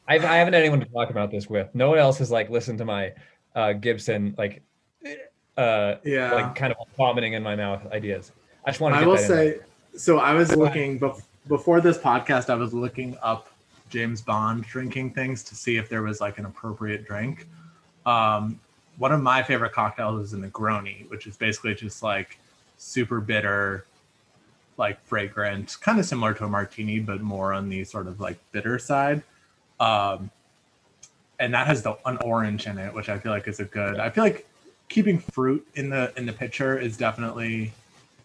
I've, 0.08 0.24
I 0.26 0.36
haven't 0.36 0.54
had 0.54 0.62
anyone 0.62 0.82
to 0.82 0.86
talk 0.88 1.10
about 1.10 1.32
this 1.32 1.50
with. 1.50 1.74
No 1.74 1.90
one 1.90 2.00
else 2.00 2.18
has 2.20 2.30
like 2.30 2.50
listened 2.50 2.78
to 2.80 2.86
my 2.86 3.14
uh, 3.56 3.74
Gibson 3.74 4.36
like 4.38 4.62
uh 5.58 5.96
Yeah. 6.04 6.34
like 6.34 6.56
kind 6.56 6.74
of 6.74 6.78
vomiting 6.98 7.34
in 7.34 7.42
my 7.42 7.56
mouth 7.56 7.86
ideas. 7.92 8.32
I 8.66 8.72
just 8.72 8.82
want 8.82 8.96
to. 8.96 9.02
I 9.02 9.06
will 9.06 9.18
say, 9.18 9.60
so 9.96 10.20
I 10.20 10.34
was 10.34 10.56
looking 10.56 11.00
bef- 11.00 11.24
before 11.48 11.82
this 11.82 11.98
podcast. 11.98 12.50
I 12.50 12.56
was 12.56 12.74
looking 12.74 13.18
up 13.22 13.50
James 13.90 14.22
Bond 14.22 14.64
drinking 14.64 15.12
things 15.12 15.44
to 15.44 15.56
see 15.56 15.78
if 15.78 15.90
there 15.90 16.02
was 16.02 16.22
like 16.22 16.38
an 16.38 16.46
appropriate 16.46 17.06
drink. 17.06 17.48
Um, 18.06 18.60
one 18.98 19.12
of 19.12 19.22
my 19.22 19.44
favorite 19.44 19.74
cocktails 19.74 20.28
is 20.28 20.34
a 20.34 20.38
Negroni, 20.38 21.10
which 21.10 21.28
is 21.28 21.38
basically 21.38 21.76
just 21.76 22.02
like 22.02 22.40
super 22.78 23.20
bitter, 23.20 23.86
like 24.78 25.04
fragrant, 25.06 25.78
kind 25.82 26.00
of 26.00 26.06
similar 26.06 26.34
to 26.34 26.46
a 26.46 26.48
martini, 26.48 27.00
but 27.00 27.22
more 27.22 27.54
on 27.54 27.70
the 27.70 27.84
sort 27.84 28.08
of 28.08 28.20
like 28.20 28.38
bitter 28.52 28.80
side. 28.80 29.22
Um, 29.80 30.32
and 31.40 31.54
that 31.54 31.68
has 31.68 31.82
the 31.82 31.98
an 32.06 32.18
orange 32.18 32.66
in 32.68 32.78
it, 32.78 32.94
which 32.94 33.10
I 33.10 33.20
feel 33.20 33.32
like 33.32 33.48
is 33.48 33.60
a 33.60 33.66
good. 33.66 34.00
I 34.00 34.10
feel 34.10 34.24
like 34.24 34.48
keeping 34.88 35.20
fruit 35.20 35.66
in 35.76 35.90
the 35.90 36.14
in 36.16 36.26
the 36.26 36.34
pitcher 36.34 36.78
is 36.78 36.96
definitely 36.96 37.74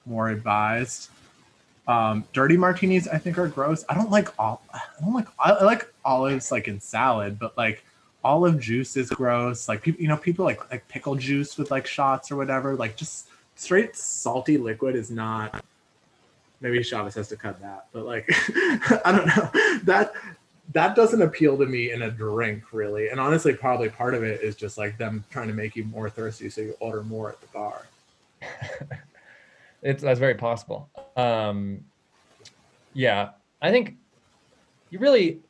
more 0.07 0.29
advised. 0.29 1.11
Um, 1.91 2.25
dirty 2.33 2.57
martinis, 2.57 3.09
I 3.09 3.19
think, 3.19 3.37
are 3.37 3.49
gross. 3.49 3.85
I 3.89 3.95
don't 3.95 4.13
like 4.13 4.29
all. 4.39 4.63
I 4.73 4.81
don't 5.01 5.13
like. 5.13 5.27
I, 5.41 5.65
like 5.65 5.93
olives 6.05 6.53
like 6.53 6.69
in 6.69 6.79
salad, 6.79 7.37
but 7.37 7.59
like 7.59 7.85
olive 8.23 8.61
juice 8.61 8.97
is 8.97 9.11
gross. 9.11 9.69
Like 9.69 9.83
people, 9.83 10.01
you 10.01 10.07
know, 10.07 10.17
people 10.17 10.45
like 10.45 10.71
like 10.71 10.87
pickle 10.87 11.17
juice 11.17 11.59
with 11.59 11.73
like 11.73 11.89
shots 11.89 12.31
or 12.31 12.37
whatever. 12.37 12.77
Like 12.77 12.97
just 12.97 13.27
straight 13.57 13.97
salty 13.97 14.57
liquid 14.57 14.95
is 14.95 15.11
not. 15.11 15.65
Maybe 16.61 16.81
Chavez 16.85 17.17
has 17.17 17.27
to 17.27 17.37
cut 17.37 17.61
that, 17.61 17.87
but 17.93 18.07
like 18.07 18.25
I 19.05 19.11
don't 19.11 19.27
know 19.27 19.51
that 19.83 20.13
that 20.73 20.95
doesn't 20.95 21.23
appeal 21.23 21.59
to 21.59 21.67
me 21.67 21.91
in 21.91 22.03
a 22.03 22.11
drink 22.13 22.73
really. 22.73 23.09
And 23.09 23.19
honestly, 23.19 23.53
probably 23.53 23.89
part 23.89 24.15
of 24.15 24.23
it 24.23 24.43
is 24.43 24.55
just 24.55 24.79
like 24.79 24.97
them 24.97 25.25
trying 25.29 25.49
to 25.49 25.55
make 25.55 25.75
you 25.75 25.83
more 25.83 26.09
thirsty, 26.09 26.51
so 26.51 26.61
you 26.61 26.77
order 26.79 27.03
more 27.03 27.31
at 27.31 27.41
the 27.41 27.49
bar. 27.49 27.89
it's 29.83 30.03
that's 30.03 30.21
very 30.21 30.35
possible. 30.35 30.89
Um, 31.17 31.85
yeah, 32.95 33.31
I 33.63 33.71
think 33.71 33.97
you 34.91 34.99
really 34.99 35.41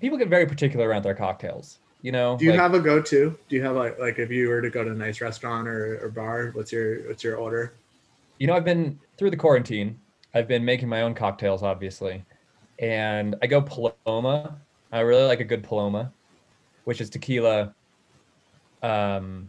people 0.00 0.18
get 0.18 0.28
very 0.28 0.46
particular 0.46 0.88
around 0.88 1.02
their 1.02 1.14
cocktails. 1.14 1.78
You 2.02 2.12
know, 2.12 2.36
Do 2.36 2.44
you 2.44 2.50
like- 2.50 2.60
have 2.60 2.74
a 2.74 2.80
go-to? 2.80 3.36
Do 3.48 3.56
you 3.56 3.62
have 3.62 3.76
like 3.76 3.98
like 3.98 4.18
if 4.18 4.30
you 4.30 4.48
were 4.48 4.60
to 4.60 4.70
go 4.70 4.84
to 4.84 4.90
a 4.90 4.94
nice 4.94 5.20
restaurant 5.20 5.66
or, 5.68 6.00
or 6.02 6.08
bar, 6.10 6.50
what's 6.52 6.70
your 6.72 7.08
what's 7.08 7.24
your 7.24 7.36
order? 7.36 7.74
you 8.40 8.48
know, 8.48 8.54
I've 8.54 8.64
been 8.64 8.98
through 9.16 9.30
the 9.30 9.36
quarantine. 9.36 9.98
I've 10.34 10.48
been 10.48 10.64
making 10.64 10.88
my 10.88 11.02
own 11.02 11.14
cocktails, 11.14 11.62
obviously, 11.62 12.24
and 12.80 13.36
I 13.40 13.46
go 13.46 13.62
Paloma. 13.62 14.58
I 14.92 15.00
really 15.00 15.22
like 15.24 15.38
a 15.40 15.44
good 15.44 15.62
Paloma, 15.62 16.12
which 16.84 17.00
is 17.00 17.08
tequila, 17.08 17.72
um, 18.82 19.48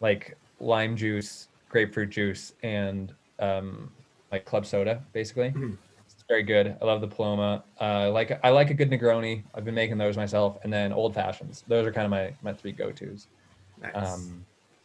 like 0.00 0.36
lime 0.60 0.94
juice, 0.94 1.48
grapefruit 1.70 2.10
juice, 2.10 2.52
and 2.62 3.14
um, 3.40 3.90
like 4.30 4.44
club 4.44 4.66
soda, 4.66 5.02
basically. 5.12 5.50
Mhm. 5.50 5.76
It's 6.06 6.24
very 6.28 6.42
good. 6.42 6.76
I 6.80 6.84
love 6.84 7.00
the 7.00 7.08
Paloma. 7.08 7.64
Uh, 7.80 7.84
I 7.84 8.06
like 8.08 8.38
I 8.44 8.50
like 8.50 8.70
a 8.70 8.74
good 8.74 8.90
Negroni. 8.90 9.42
I've 9.54 9.64
been 9.64 9.74
making 9.74 9.98
those 9.98 10.16
myself, 10.16 10.58
and 10.62 10.72
then 10.72 10.92
old 10.92 11.14
fashions. 11.14 11.64
Those 11.66 11.86
are 11.86 11.92
kind 11.92 12.04
of 12.04 12.10
my 12.10 12.34
my 12.42 12.52
three 12.52 12.72
go 12.72 12.90
tos. 12.92 13.26
Nice. 13.80 13.94
Um, 13.94 14.44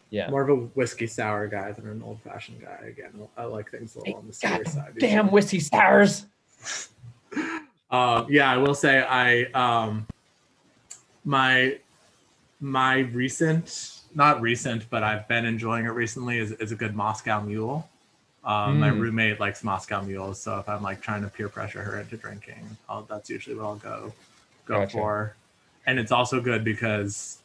yeah. 0.09 0.29
More 0.29 0.43
of 0.43 0.49
a 0.49 0.55
whiskey 0.55 1.07
sour 1.07 1.47
guy 1.47 1.71
than 1.73 1.87
an 1.89 2.01
old-fashioned 2.01 2.61
guy. 2.61 2.87
Again, 2.87 3.27
I 3.35 3.43
like 3.45 3.69
things 3.69 3.95
a 3.95 3.99
little 3.99 4.15
on 4.15 4.27
the 4.27 4.33
serious 4.33 4.73
side. 4.73 4.93
Damn 4.97 5.29
whiskey 5.29 5.59
sours. 5.59 6.25
Um, 7.91 8.27
yeah, 8.29 8.49
I 8.49 8.55
will 8.55 8.75
say 8.75 9.01
I 9.01 9.43
um, 9.53 10.07
my 11.25 11.79
my 12.61 12.99
recent 12.99 14.03
not 14.15 14.39
recent, 14.41 14.89
but 14.89 15.03
I've 15.03 15.27
been 15.27 15.45
enjoying 15.45 15.85
it 15.85 15.89
recently 15.89 16.39
is, 16.39 16.53
is 16.53 16.71
a 16.71 16.75
good 16.75 16.95
Moscow 16.95 17.41
Mule. 17.41 17.87
Um, 18.45 18.79
My 18.79 18.89
Mm. 18.89 18.99
roommate 18.99 19.39
likes 19.39 19.63
Moscow 19.63 20.01
mules, 20.03 20.39
so 20.39 20.59
if 20.59 20.69
I'm 20.69 20.83
like 20.83 21.01
trying 21.01 21.23
to 21.23 21.27
peer 21.29 21.49
pressure 21.49 21.81
her 21.81 21.99
into 21.99 22.15
drinking, 22.15 22.77
I'll, 22.87 23.01
that's 23.03 23.29
usually 23.29 23.55
what 23.55 23.65
I'll 23.65 23.75
go 23.77 24.13
go 24.65 24.79
Gotcha. 24.79 24.91
for. 24.91 25.35
And 25.87 25.97
it's 25.99 26.11
also 26.11 26.39
good 26.41 26.63
because 26.63 27.39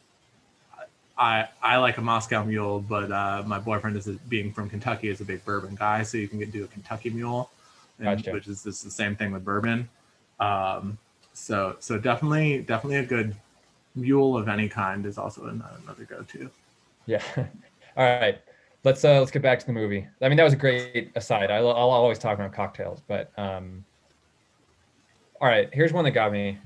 I 1.17 1.49
I 1.63 1.77
like 1.79 1.97
a 1.99 2.03
Moscow 2.03 2.45
Mule, 2.45 2.81
but 2.81 3.11
uh, 3.11 3.43
my 3.47 3.59
boyfriend 3.59 3.97
is 3.97 4.09
a, 4.09 4.13
being 4.29 4.53
from 4.53 4.69
Kentucky 4.69 5.09
is 5.09 5.21
a 5.21 5.25
big 5.25 5.43
bourbon 5.45 5.75
guy, 5.75 6.03
so 6.03 6.19
you 6.19 6.29
can 6.29 6.39
get, 6.39 6.53
do 6.53 6.65
a 6.65 6.67
Kentucky 6.69 7.11
Mule, 7.11 7.51
and- 7.99 8.19
Gotcha. 8.19 8.33
which 8.33 8.49
is 8.49 8.63
just 8.65 8.85
the 8.85 8.91
same 8.91 9.17
thing 9.17 9.33
with 9.33 9.45
bourbon. 9.45 9.89
Um, 10.39 10.99
so 11.33 11.77
so 11.81 11.99
definitely 11.99 12.61
definitely 12.63 12.99
a 12.99 13.07
good 13.07 13.35
mule 13.95 14.37
of 14.37 14.49
any 14.49 14.69
kind 14.69 15.05
is 15.07 15.17
also 15.19 15.47
an- 15.47 15.65
another 15.83 16.05
go 16.05 16.23
to. 16.23 16.51
Yeah. 17.07 17.23
All 17.97 18.05
right. 18.05 18.41
Let's 18.83 19.05
uh 19.05 19.19
let's 19.19 19.31
get 19.31 19.43
back 19.43 19.59
to 19.61 19.67
the 19.67 19.73
movie. 19.73 20.07
I 20.23 20.29
mean, 20.29 20.37
that 20.37 20.45
was 20.45 20.55
a 20.55 20.57
great 20.57 21.13
aside. 21.15 21.51
I, 21.51 21.57
I'll 21.57 21.69
always 21.69 22.19
talk 22.19 22.35
about 22.39 22.53
cocktails, 22.53 23.03
but 23.07 23.31
um. 23.39 23.85
All 25.41 25.49
right. 25.49 25.69
Here's 25.73 25.93
one 25.93 26.05
that 26.05 26.11
got 26.11 26.33
me. 26.33 26.59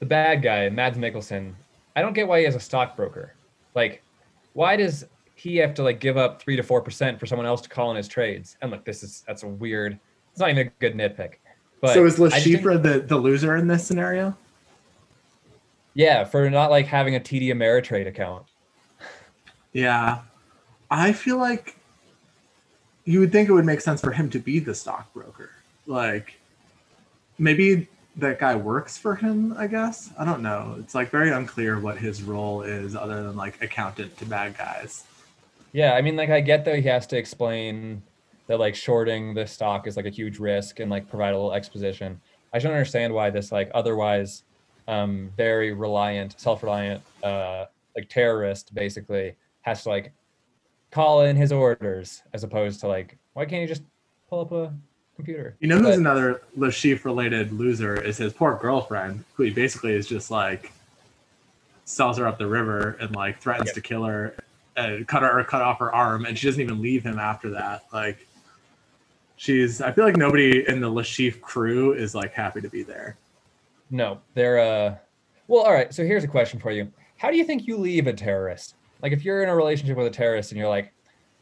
The 0.00 0.06
bad 0.06 0.42
guy, 0.42 0.68
Mads 0.68 0.98
Mikkelsen. 0.98 1.54
I 1.94 2.02
don't 2.02 2.12
get 2.12 2.28
why 2.28 2.40
he 2.40 2.44
has 2.44 2.54
a 2.54 2.60
stockbroker. 2.60 3.34
Like, 3.74 4.02
why 4.52 4.76
does 4.76 5.06
he 5.34 5.56
have 5.56 5.72
to 5.74 5.82
like 5.82 6.00
give 6.00 6.16
up 6.16 6.40
three 6.40 6.56
to 6.56 6.62
four 6.62 6.80
percent 6.82 7.18
for 7.18 7.26
someone 7.26 7.46
else 7.46 7.60
to 7.62 7.68
call 7.68 7.90
in 7.90 7.96
his 7.96 8.08
trades? 8.08 8.56
And 8.62 8.70
look, 8.70 8.84
this 8.84 9.02
is 9.02 9.24
that's 9.26 9.42
a 9.42 9.48
weird. 9.48 9.98
It's 10.30 10.40
not 10.40 10.50
even 10.50 10.66
a 10.66 10.70
good 10.78 10.94
nitpick. 10.94 11.34
But 11.80 11.94
so 11.94 12.04
is 12.04 12.18
Le 12.18 12.28
I 12.28 12.30
just 12.32 12.44
think- 12.44 12.60
Chiffre 12.60 12.82
the, 12.82 13.00
the 13.00 13.16
loser 13.16 13.56
in 13.56 13.66
this 13.66 13.86
scenario? 13.86 14.36
Yeah, 15.94 16.24
for 16.24 16.48
not 16.50 16.70
like 16.70 16.86
having 16.86 17.16
a 17.16 17.20
TD 17.20 17.48
Ameritrade 17.48 18.06
account. 18.06 18.44
Yeah. 19.72 20.20
I 20.90 21.12
feel 21.12 21.38
like 21.38 21.76
you 23.04 23.20
would 23.20 23.32
think 23.32 23.48
it 23.48 23.52
would 23.52 23.64
make 23.64 23.80
sense 23.80 24.00
for 24.00 24.12
him 24.12 24.28
to 24.30 24.38
be 24.38 24.58
the 24.58 24.74
stockbroker. 24.74 25.50
Like 25.86 26.38
maybe 27.38 27.88
that 28.16 28.38
guy 28.38 28.56
works 28.56 28.96
for 28.96 29.14
him, 29.14 29.54
I 29.56 29.66
guess. 29.66 30.10
I 30.18 30.24
don't 30.24 30.42
know. 30.42 30.76
It's 30.78 30.94
like 30.94 31.10
very 31.10 31.30
unclear 31.30 31.78
what 31.78 31.98
his 31.98 32.22
role 32.22 32.62
is 32.62 32.96
other 32.96 33.22
than 33.22 33.36
like 33.36 33.62
accountant 33.62 34.16
to 34.18 34.26
bad 34.26 34.56
guys. 34.56 35.04
Yeah, 35.72 35.92
I 35.92 36.02
mean, 36.02 36.16
like 36.16 36.30
I 36.30 36.40
get 36.40 36.64
that 36.64 36.76
he 36.76 36.82
has 36.82 37.06
to 37.08 37.16
explain 37.16 38.02
that 38.46 38.58
like 38.58 38.74
shorting 38.74 39.34
the 39.34 39.46
stock 39.46 39.86
is 39.86 39.96
like 39.96 40.06
a 40.06 40.10
huge 40.10 40.38
risk 40.38 40.80
and 40.80 40.90
like 40.90 41.08
provide 41.08 41.34
a 41.34 41.36
little 41.36 41.52
exposition. 41.52 42.20
I 42.52 42.58
don't 42.58 42.72
understand 42.72 43.12
why 43.12 43.30
this 43.30 43.52
like 43.52 43.70
otherwise 43.74 44.44
um 44.88 45.30
very 45.36 45.72
reliant, 45.72 46.40
self-reliant 46.40 47.02
uh 47.22 47.66
like 47.94 48.08
terrorist 48.08 48.74
basically 48.74 49.34
has 49.62 49.82
to 49.82 49.90
like 49.90 50.12
call 50.96 51.20
in 51.20 51.36
his 51.36 51.52
orders 51.52 52.22
as 52.32 52.42
opposed 52.42 52.80
to 52.80 52.88
like 52.88 53.18
why 53.34 53.44
can't 53.44 53.60
he 53.60 53.66
just 53.66 53.82
pull 54.30 54.40
up 54.40 54.50
a 54.52 54.72
computer? 55.14 55.54
You 55.60 55.68
know 55.68 55.76
who's 55.76 55.88
But- 55.88 55.98
another 55.98 56.40
Chiffre 56.58 57.04
related 57.04 57.52
loser 57.52 58.00
is 58.00 58.16
his 58.16 58.32
poor 58.32 58.56
girlfriend, 58.56 59.22
who 59.34 59.42
he 59.42 59.50
basically 59.50 59.92
is 59.92 60.06
just 60.06 60.30
like 60.30 60.72
sells 61.84 62.16
her 62.16 62.26
up 62.26 62.38
the 62.38 62.46
river 62.46 62.96
and 62.98 63.14
like 63.14 63.38
threatens 63.40 63.66
Yep. 63.68 63.74
to 63.74 63.80
kill 63.82 64.04
her 64.04 64.34
and 64.74 65.06
cut 65.06 65.22
her 65.22 65.38
or 65.38 65.44
cut 65.44 65.60
off 65.60 65.78
her 65.80 65.94
arm, 65.94 66.24
and 66.24 66.36
she 66.38 66.46
doesn't 66.46 66.62
even 66.62 66.80
leave 66.80 67.02
him 67.04 67.18
after 67.18 67.50
that. 67.50 67.84
Like 67.92 68.26
she's 69.36 69.82
I 69.82 69.92
feel 69.92 70.04
like 70.04 70.16
nobody 70.16 70.66
in 70.66 70.80
the 70.80 70.88
Chiffre 70.88 71.40
crew 71.42 71.92
is 71.92 72.14
like 72.14 72.32
happy 72.32 72.62
to 72.62 72.70
be 72.70 72.82
there. 72.82 73.18
No, 73.90 74.18
they're 74.32 74.58
uh 74.60 74.94
well, 75.46 75.62
all 75.62 75.74
right. 75.74 75.92
So 75.92 76.04
here's 76.06 76.24
a 76.24 76.28
question 76.28 76.58
for 76.58 76.70
you. 76.72 76.90
How 77.18 77.30
do 77.30 77.36
you 77.36 77.44
think 77.44 77.66
you 77.66 77.76
leave 77.76 78.06
a 78.06 78.14
terrorist? 78.14 78.76
Like 79.06 79.12
if 79.12 79.24
you're 79.24 79.44
in 79.44 79.48
a 79.48 79.54
relationship 79.54 79.96
with 79.96 80.08
a 80.08 80.10
terrorist 80.10 80.50
and 80.50 80.58
you're 80.58 80.68
like, 80.68 80.92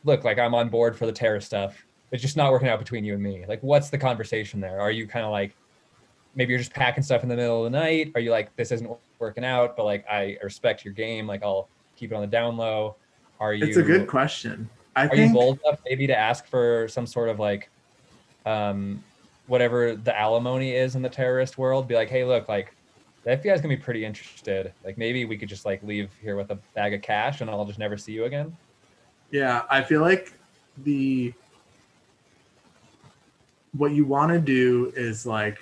look, 0.05 0.23
like 0.23 0.39
I'm 0.39 0.55
on 0.55 0.69
board 0.69 0.99
for 0.99 1.07
the 1.07 1.13
terrorist 1.13 1.47
stuff. 1.47 1.83
It's 2.13 2.21
just 2.21 2.37
not 2.37 2.53
working 2.53 2.69
out 2.69 2.79
between 2.79 3.07
you 3.07 3.15
and 3.15 3.23
me. 3.23 3.47
Like 3.49 3.63
what's 3.63 3.89
the 3.89 3.97
conversation 3.97 4.61
there? 4.61 4.79
Are 4.83 4.91
you 4.91 5.07
kind 5.07 5.25
of 5.25 5.33
like 5.33 5.57
maybe 6.35 6.51
you're 6.51 6.59
just 6.59 6.75
packing 6.75 7.03
stuff 7.03 7.23
in 7.23 7.31
the 7.31 7.37
middle 7.37 7.65
of 7.65 7.73
the 7.73 7.79
night? 7.79 8.13
Are 8.15 8.21
you 8.21 8.31
like 8.31 8.55
this 8.57 8.71
isn't 8.71 8.91
working 9.19 9.47
out, 9.47 9.79
but 9.79 9.87
like 9.87 10.05
I 10.11 10.37
respect 10.43 10.85
your 10.85 10.93
game, 10.93 11.27
like 11.27 11.43
I'll 11.43 11.71
keep 11.97 12.13
it 12.13 12.15
on 12.15 12.21
the 12.21 12.27
down 12.27 12.59
low? 12.59 12.97
Are 13.41 13.55
you 13.55 13.65
It's 13.65 13.79
a 13.79 13.83
good 13.83 14.09
question. 14.09 14.69
I 14.95 15.07
are 15.07 15.09
think 15.09 15.29
you 15.29 15.33
bold 15.33 15.59
enough 15.65 15.81
maybe 15.87 16.07
to 16.07 16.15
ask 16.15 16.47
for 16.47 16.87
some 16.89 17.07
sort 17.07 17.31
of 17.31 17.39
like 17.39 17.71
um 18.45 19.03
whatever 19.47 19.97
the 19.97 20.15
alimony 20.15 20.73
is 20.73 20.97
in 20.97 21.01
the 21.01 21.09
terrorist 21.09 21.57
world 21.57 21.89
be 21.89 21.95
like 21.95 22.11
hey 22.11 22.27
look 22.27 22.47
like 22.47 22.77
the 23.25 23.31
fbi 23.31 23.55
is 23.55 23.61
gonna 23.61 23.75
be 23.75 23.83
pretty 23.83 24.05
interested 24.05 24.73
like 24.85 24.99
maybe 24.99 25.25
we 25.25 25.37
could 25.37 25.49
just 25.49 25.65
like 25.65 25.83
leave 25.83 26.11
here 26.21 26.37
with 26.37 26.51
a 26.51 26.59
bag 26.75 26.95
of 26.95 27.03
cash 27.03 27.41
and 27.41 27.51
i'll 27.51 27.65
just 27.65 27.79
never 27.79 27.97
see 27.97 28.13
you 28.13 28.25
again 28.25 28.55
Yeah, 29.31 29.63
I 29.71 29.83
feel 29.83 30.01
like 30.01 30.33
the 30.85 31.33
what 33.77 33.93
you 33.93 34.05
want 34.05 34.31
to 34.33 34.39
do 34.39 34.93
is 34.95 35.27
like 35.27 35.59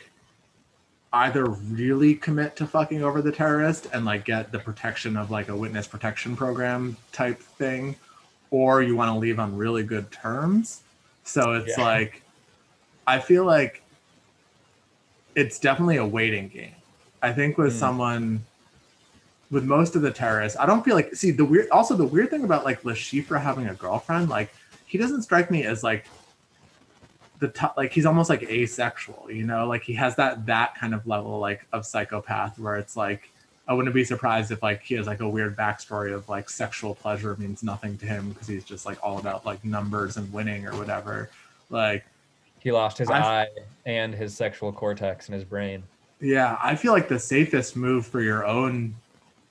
either 1.15 1.47
really 1.47 2.15
commit 2.15 2.57
to 2.57 2.67
fucking 2.67 3.03
over 3.03 3.23
the 3.23 3.33
terrorist 3.33 3.87
and 3.93 4.05
like 4.05 4.25
get 4.25 4.51
the 4.53 4.59
protection 4.59 5.17
of 5.17 5.31
like 5.31 5.49
a 5.49 5.57
witness 5.57 5.87
protection 5.87 6.37
program 6.37 6.97
type 7.13 7.39
thing 7.41 7.97
or 8.51 8.83
you 8.83 8.97
want 8.97 9.09
to 9.11 9.19
leave 9.19 9.39
on 9.39 9.57
really 9.57 9.83
good 9.83 10.11
terms. 10.11 10.83
So 11.25 11.53
it's 11.53 11.79
Yeah. 11.79 11.85
like 11.85 12.23
I 13.07 13.19
feel 13.19 13.45
like 13.45 13.83
it's 15.35 15.59
definitely 15.59 15.97
a 15.97 16.07
waiting 16.07 16.49
game. 16.49 16.75
I 17.23 17.33
think 17.33 17.57
with 17.59 17.73
Hmm. 17.73 17.79
someone 17.79 18.45
with 19.51 19.65
most 19.65 19.95
of 19.97 20.03
the 20.03 20.11
terrorists, 20.11 20.59
I 20.59 20.67
don't 20.67 20.85
feel 20.85 20.95
like 20.95 21.15
see 21.15 21.31
the 21.31 21.45
weird 21.45 21.69
also 21.71 21.95
the 21.95 22.07
weird 22.07 22.31
thing 22.31 22.45
about 22.45 22.65
like 22.65 22.85
Le 22.85 22.95
Chiffre 22.95 23.41
having 23.41 23.69
a 23.69 23.75
girlfriend, 23.75 24.29
like 24.29 24.53
he 24.87 24.99
doesn't 24.99 25.23
strike 25.23 25.51
me 25.51 25.65
as 25.65 25.83
like 25.83 26.07
the 27.39 27.49
top 27.49 27.77
like 27.77 27.93
he's 27.93 28.07
almost 28.07 28.31
like 28.31 28.43
asexual, 28.45 29.29
you 29.31 29.45
know, 29.45 29.67
like 29.67 29.83
he 29.83 29.93
has 29.95 30.17
that 30.17 30.47
that 30.47 30.75
kind 30.77 30.95
of 30.95 31.07
level 31.07 31.39
like 31.39 31.67
of 31.73 31.85
psychopath 31.87 32.59
where 32.59 32.77
it's 32.77 32.97
like 32.97 33.29
I 33.69 33.75
wouldn't 33.75 33.95
be 33.95 34.05
surprised 34.05 34.51
if 34.51 34.63
like 34.63 34.83
he 34.83 34.95
has 34.95 35.07
like 35.07 35.21
a 35.21 35.29
weird 35.29 35.57
backstory 35.57 36.13
of 36.15 36.29
like 36.29 36.51
sexual 36.51 36.95
pleasure 36.95 37.37
means 37.39 37.63
nothing 37.63 37.97
to 37.99 38.07
him 38.07 38.31
because 38.31 38.49
he's 38.49 38.65
just 38.65 38.85
like 38.87 38.99
all 39.03 39.19
about 39.19 39.45
like 39.47 39.65
numbers 39.65 40.17
and 40.17 40.33
winning 40.33 40.67
or 40.67 40.75
whatever. 40.77 41.31
Like 41.71 42.05
He 42.61 42.73
lost 42.73 42.99
his 42.99 43.11
I've- 43.11 43.25
eye 43.25 43.49
and 43.87 44.15
his 44.15 44.35
sexual 44.37 44.73
cortex 44.73 45.29
in 45.29 45.35
his 45.35 45.45
brain. 45.45 45.83
Yeah, 46.23 46.57
I 46.63 46.77
feel 46.77 46.93
like 46.93 47.09
the 47.09 47.19
safest 47.19 47.77
move 47.77 48.07
for 48.07 48.21
your 48.23 48.47
own 48.47 48.95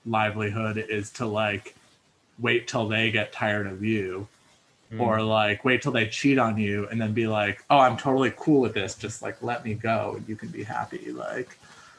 livelihood 0.06 0.78
is 0.88 1.10
to 1.10 1.26
like 1.26 1.74
wait 2.38 2.66
till 2.66 2.88
they 2.88 3.10
get 3.12 3.32
tired 3.32 3.66
of 3.68 3.84
you 3.84 4.26
Mm. 4.92 5.00
or 5.00 5.22
like 5.22 5.64
wait 5.64 5.80
till 5.80 5.92
they 5.92 6.06
cheat 6.06 6.38
on 6.38 6.58
you 6.58 6.86
and 6.88 7.00
then 7.00 7.14
be 7.14 7.26
like, 7.26 7.64
"Oh, 7.70 7.78
I'm 7.78 7.96
totally 7.96 8.30
cool 8.36 8.60
with 8.60 8.74
this. 8.74 8.94
Just 8.94 9.22
like 9.22 9.42
let 9.42 9.64
me 9.64 9.72
go 9.72 10.14
and 10.18 10.28
you 10.28 10.36
can 10.36 10.48
be 10.48 10.62
happy." 10.62 11.12
Like 11.12 11.56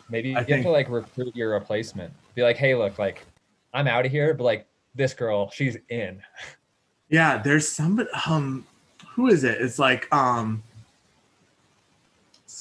Maybe 0.09 0.29
you 0.29 0.35
I 0.35 0.39
have 0.39 0.47
think- 0.47 0.63
to 0.65 0.69
like 0.69 0.89
recruit 0.89 1.35
your 1.35 1.53
replacement. 1.53 2.13
Be 2.35 2.43
like, 2.43 2.55
hey, 2.57 2.75
look, 2.75 2.99
like 2.99 3.25
I'm 3.73 3.87
out 3.87 4.05
of 4.05 4.11
here, 4.11 4.35
but 4.35 4.43
like 4.43 4.67
this 4.93 5.13
girl, 5.15 5.49
she's 5.49 5.75
in. 5.89 6.21
Yeah, 7.09 7.37
there's 7.41 7.67
somebody 7.67 8.09
um 8.27 8.65
who 9.15 9.27
is 9.27 9.43
it? 9.43 9.59
It's 9.59 9.79
like 9.79 10.07
um 10.13 10.61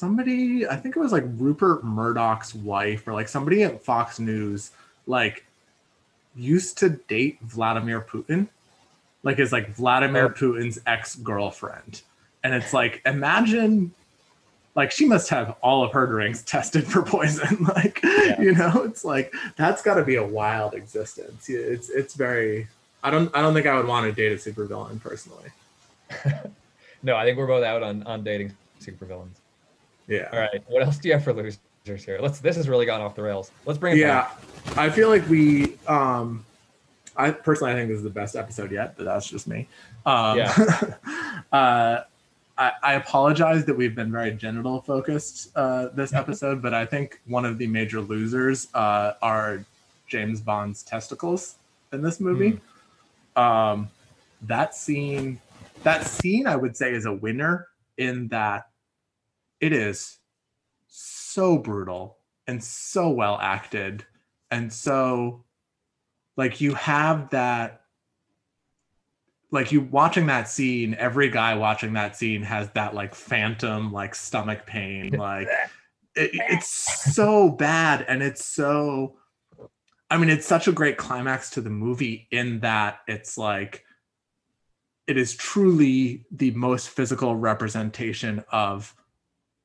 somebody 0.03 0.67
I 0.67 0.75
think 0.75 0.97
it 0.97 0.99
was 0.99 1.13
like 1.13 1.23
Rupert 1.37 1.85
Murdoch's 1.85 2.57
wife 2.57 3.07
or 3.07 3.13
like 3.13 3.29
somebody 3.29 3.63
at 3.63 3.81
Fox 3.85 4.19
News 4.19 4.73
like 5.07 5.45
used 6.35 6.77
to 6.79 6.89
date 6.89 7.39
Vladimir 7.43 8.01
Putin. 8.01 8.49
Like 9.23 9.39
is 9.39 9.53
like 9.53 9.69
Vladimir. 9.77 10.29
Putin's 10.29 10.81
ex-girlfriend. 10.87 12.03
And 12.43 12.53
it's 12.53 12.73
like 12.73 13.01
imagine 13.07 13.93
like 14.75 14.91
she 14.91 15.07
must 15.07 15.29
have 15.29 15.55
all 15.63 15.85
of 15.85 15.93
her 15.93 16.09
drinks 16.09 16.43
tested 16.43 16.85
for 16.85 17.03
poison 17.03 17.63
like 17.77 18.01
Yeah. 18.03 18.41
you 18.41 18.55
know 18.57 18.83
it's 18.83 19.05
like 19.05 19.33
that's 19.57 19.83
got 19.83 19.95
to 19.95 20.05
be 20.05 20.17
a 20.17 20.27
wild 20.27 20.75
existence 20.75 21.49
it's 21.49 21.91
it's 21.91 22.15
very 22.15 22.67
I 23.05 23.11
don't. 23.11 23.31
I 23.37 23.41
don't 23.41 23.55
think 23.55 23.67
I 23.67 23.77
would 23.77 23.87
want 23.87 24.07
to 24.07 24.13
date 24.13 24.33
a 24.33 24.37
supervillain 24.51 25.01
personally. 25.01 25.51
No, 27.05 27.17
I 27.17 27.25
think 27.25 27.37
we're 27.37 27.49
both 27.49 27.65
out 27.65 27.83
on 27.83 28.03
on 28.05 28.23
dating 28.23 28.53
supervillains. 28.81 29.42
Yeah. 30.09 30.29
All 30.33 30.39
right, 30.39 30.63
what 30.69 30.83
else 30.83 30.99
do 30.99 31.09
you 31.09 31.15
have 31.15 31.25
for 31.25 31.33
losers 31.33 31.59
here? 31.85 32.19
Let's. 32.21 32.41
This 32.41 32.57
has 32.57 32.69
really 32.69 32.87
gone 32.87 33.01
off 33.01 33.15
the 33.15 33.23
rails. 33.23 33.51
Let's 33.67 33.79
bring 33.79 33.95
it 33.95 34.01
Yeah. 34.01 34.23
back. 34.23 34.79
I 34.79 34.91
feel 34.91 35.09
like 35.09 35.29
we. 35.29 35.77
Um, 35.87 36.45
I 37.17 37.31
personally, 37.31 37.73
I 37.73 37.77
think 37.77 37.89
this 37.89 37.99
is 37.99 38.05
the 38.05 38.11
best 38.11 38.37
episode 38.37 38.71
yet, 38.73 38.97
but 38.97 39.05
that's 39.05 39.29
just 39.29 39.47
me. 39.47 39.69
Um, 40.07 40.39
Yeah. 40.39 40.95
uh, 41.53 42.01
I, 42.59 42.73
I 42.83 42.95
apologize 42.95 43.65
that 43.65 43.75
we've 43.75 43.95
been 43.95 44.13
very 44.13 44.31
genital 44.33 44.83
focused 44.83 45.51
uh, 45.57 45.89
this 45.89 46.13
episode, 46.23 46.63
but 46.63 46.75
I 46.75 46.85
think 46.87 47.21
one 47.27 47.45
of 47.45 47.59
the 47.59 47.67
major 47.67 48.01
losers 48.01 48.69
uh, 48.75 49.15
are 49.23 49.65
James 50.07 50.41
Bond's 50.41 50.83
testicles 50.83 51.57
in 51.93 52.03
this 52.03 52.21
movie. 52.21 52.61
Um, 53.37 53.89
that 54.43 54.75
scene, 54.75 55.41
that 55.83 56.07
scene, 56.07 56.47
I 56.47 56.57
would 56.57 56.77
say 56.77 56.93
is 56.93 57.07
a 57.07 57.13
winner 57.13 57.69
in 57.99 58.29
that 58.29 58.69
it 59.63 59.73
is 59.73 60.19
so 60.89 61.57
brutal 61.57 62.19
and 62.47 62.63
so 62.63 63.09
well 63.09 63.39
acted 63.41 64.05
and 64.51 64.71
so 64.71 65.45
like 66.37 66.61
you 66.61 66.75
have 66.75 67.31
that 67.31 67.83
like 69.53 69.71
you 69.71 69.81
watching 69.81 70.27
that 70.27 70.49
scene 70.49 70.95
every 70.99 71.31
guy 71.31 71.55
watching 71.55 71.93
that 71.93 72.17
scene 72.17 72.43
has 72.43 72.69
that 72.71 72.93
like 72.95 73.15
phantom 73.15 73.93
like 73.93 74.15
stomach 74.15 74.67
pain 74.67 75.13
like 75.17 75.49
it, 76.17 76.31
it's 76.35 77.15
so 77.15 77.49
bad 77.49 78.05
and 78.09 78.21
it's 78.23 78.45
so 78.45 79.17
i 80.11 80.19
mean 80.19 80.29
it's 80.29 80.47
such 80.47 80.67
a 80.67 80.73
great 80.73 80.99
climax 80.99 81.51
to 81.51 81.61
the 81.61 81.71
movie 81.71 82.27
in 82.33 82.59
that 82.61 82.99
it's 83.07 83.39
like 83.39 83.85
it 85.07 85.17
is 85.17 85.35
truly 85.35 86.27
the 86.33 86.51
most 86.51 86.89
physical 86.89 87.37
representation 87.37 88.45
of 88.51 88.95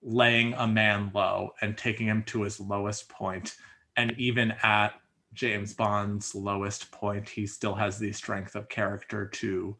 laying 0.01 0.53
a 0.53 0.67
man 0.67 1.11
low 1.13 1.51
and 1.61 1.77
taking 1.77 2.07
him 2.07 2.23
to 2.23 2.43
his 2.43 2.59
lowest 2.59 3.09
point 3.09 3.55
and 3.97 4.13
even 4.17 4.53
at 4.63 4.93
James 5.33 5.73
Bond's 5.73 6.33
lowest 6.33 6.91
point, 6.91 7.27
he 7.27 7.45
still 7.45 7.75
has 7.75 7.97
the 7.97 8.13
strength 8.13 8.55
of 8.55 8.69
character 8.69 9.25
to 9.25 9.75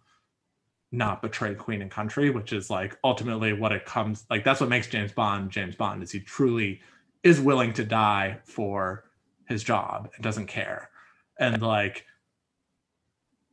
not 0.91 1.21
betray 1.21 1.53
queen 1.53 1.81
and 1.81 1.91
country, 1.91 2.29
which 2.29 2.51
is 2.51 2.69
like 2.69 2.97
ultimately 3.03 3.53
what 3.53 3.71
it 3.71 3.85
comes 3.85 4.25
like. 4.29 4.43
That's 4.43 4.59
what 4.59 4.69
makes 4.69 4.87
James 4.87 5.11
Bond 5.11 5.51
James 5.51 5.75
Bond 5.75 6.01
is 6.03 6.11
he 6.11 6.19
truly 6.19 6.81
is 7.23 7.39
willing 7.39 7.73
to 7.73 7.83
die 7.83 8.39
for 8.43 9.05
his 9.47 9.63
job 9.63 10.09
and 10.15 10.23
doesn't 10.23 10.47
care. 10.47 10.89
And 11.39 11.61
like 11.61 12.05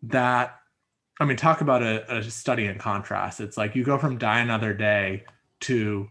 that, 0.05 0.61
I 1.21 1.25
mean, 1.25 1.37
talk 1.37 1.61
about 1.61 1.83
a, 1.83 2.19
a 2.19 2.23
study 2.23 2.67
in 2.67 2.79
contrast. 2.79 3.41
It's 3.41 3.57
like 3.57 3.75
you 3.75 3.85
go 3.85 3.99
from 3.99 4.19
Die 4.19 4.41
Another 4.41 4.73
Day 4.73 5.25
to 5.61 6.09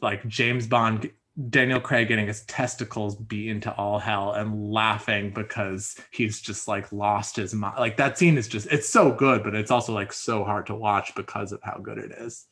like 0.00 0.26
James 0.28 0.66
Bond 0.66 1.10
Daniel 1.50 1.80
Craig 1.80 2.08
getting 2.08 2.26
his 2.26 2.44
testicles 2.46 3.14
beaten 3.14 3.60
to 3.60 3.74
all 3.74 3.98
hell 3.98 4.32
and 4.32 4.72
laughing 4.72 5.30
because 5.34 5.94
he's 6.10 6.40
just 6.40 6.66
like 6.66 6.90
lost 6.92 7.36
his 7.36 7.52
mind. 7.52 7.78
Like 7.78 7.98
that 7.98 8.16
scene 8.16 8.38
is 8.38 8.48
just 8.48 8.66
it's 8.72 8.88
so 8.88 9.12
good, 9.12 9.42
but 9.44 9.54
it's 9.54 9.70
also 9.70 9.92
like 9.92 10.12
so 10.14 10.44
hard 10.44 10.64
to 10.66 10.74
watch 10.74 11.14
because 11.14 11.52
of 11.52 11.60
how 11.62 11.76
good 11.78 11.98
it 11.98 12.10
is. 12.12 12.46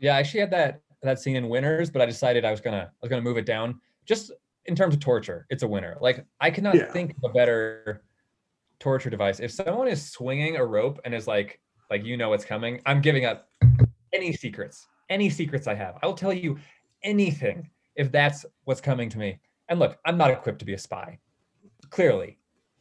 Yeah, 0.00 0.16
I 0.16 0.18
actually 0.18 0.40
had 0.40 0.50
that 0.50 0.80
that 1.02 1.20
scene 1.20 1.36
in 1.36 1.48
Winners, 1.48 1.90
but 1.90 2.02
I 2.02 2.06
decided 2.06 2.44
I 2.44 2.50
was 2.50 2.60
gonna 2.60 2.90
I 2.90 2.96
was 3.00 3.08
gonna 3.08 3.22
move 3.22 3.38
it 3.38 3.46
down. 3.46 3.80
Just 4.04 4.32
in 4.64 4.74
terms 4.74 4.94
of 4.94 5.00
torture, 5.00 5.46
it's 5.48 5.62
a 5.62 5.68
winner. 5.68 5.96
Like 6.00 6.24
I 6.40 6.50
cannot 6.50 6.74
Yeah. 6.74 6.90
think 6.90 7.14
of 7.22 7.30
a 7.30 7.32
better 7.32 8.02
torture 8.80 9.10
device. 9.10 9.38
If 9.38 9.52
someone 9.52 9.86
is 9.86 10.10
swinging 10.10 10.56
a 10.56 10.64
rope 10.64 11.00
and 11.04 11.14
is 11.14 11.28
like 11.28 11.60
like 11.88 12.04
you 12.04 12.16
know 12.16 12.30
what's 12.30 12.44
coming, 12.44 12.80
I'm 12.84 13.00
giving 13.00 13.24
up 13.24 13.48
any 14.12 14.32
secrets, 14.32 14.88
any 15.08 15.30
secrets 15.30 15.66
I 15.66 15.74
have. 15.74 15.96
I 16.02 16.06
will 16.06 16.14
tell 16.14 16.32
you 16.32 16.58
anything 17.02 17.68
if 17.96 18.10
that's 18.12 18.44
what's 18.64 18.80
coming 18.80 19.08
to 19.10 19.18
me. 19.18 19.38
And 19.68 19.78
look, 19.78 19.98
I'm 20.04 20.16
not 20.16 20.30
equipped 20.30 20.60
to 20.60 20.64
be 20.64 20.74
a 20.74 20.78
spy, 20.78 21.18
clearly, 21.90 22.38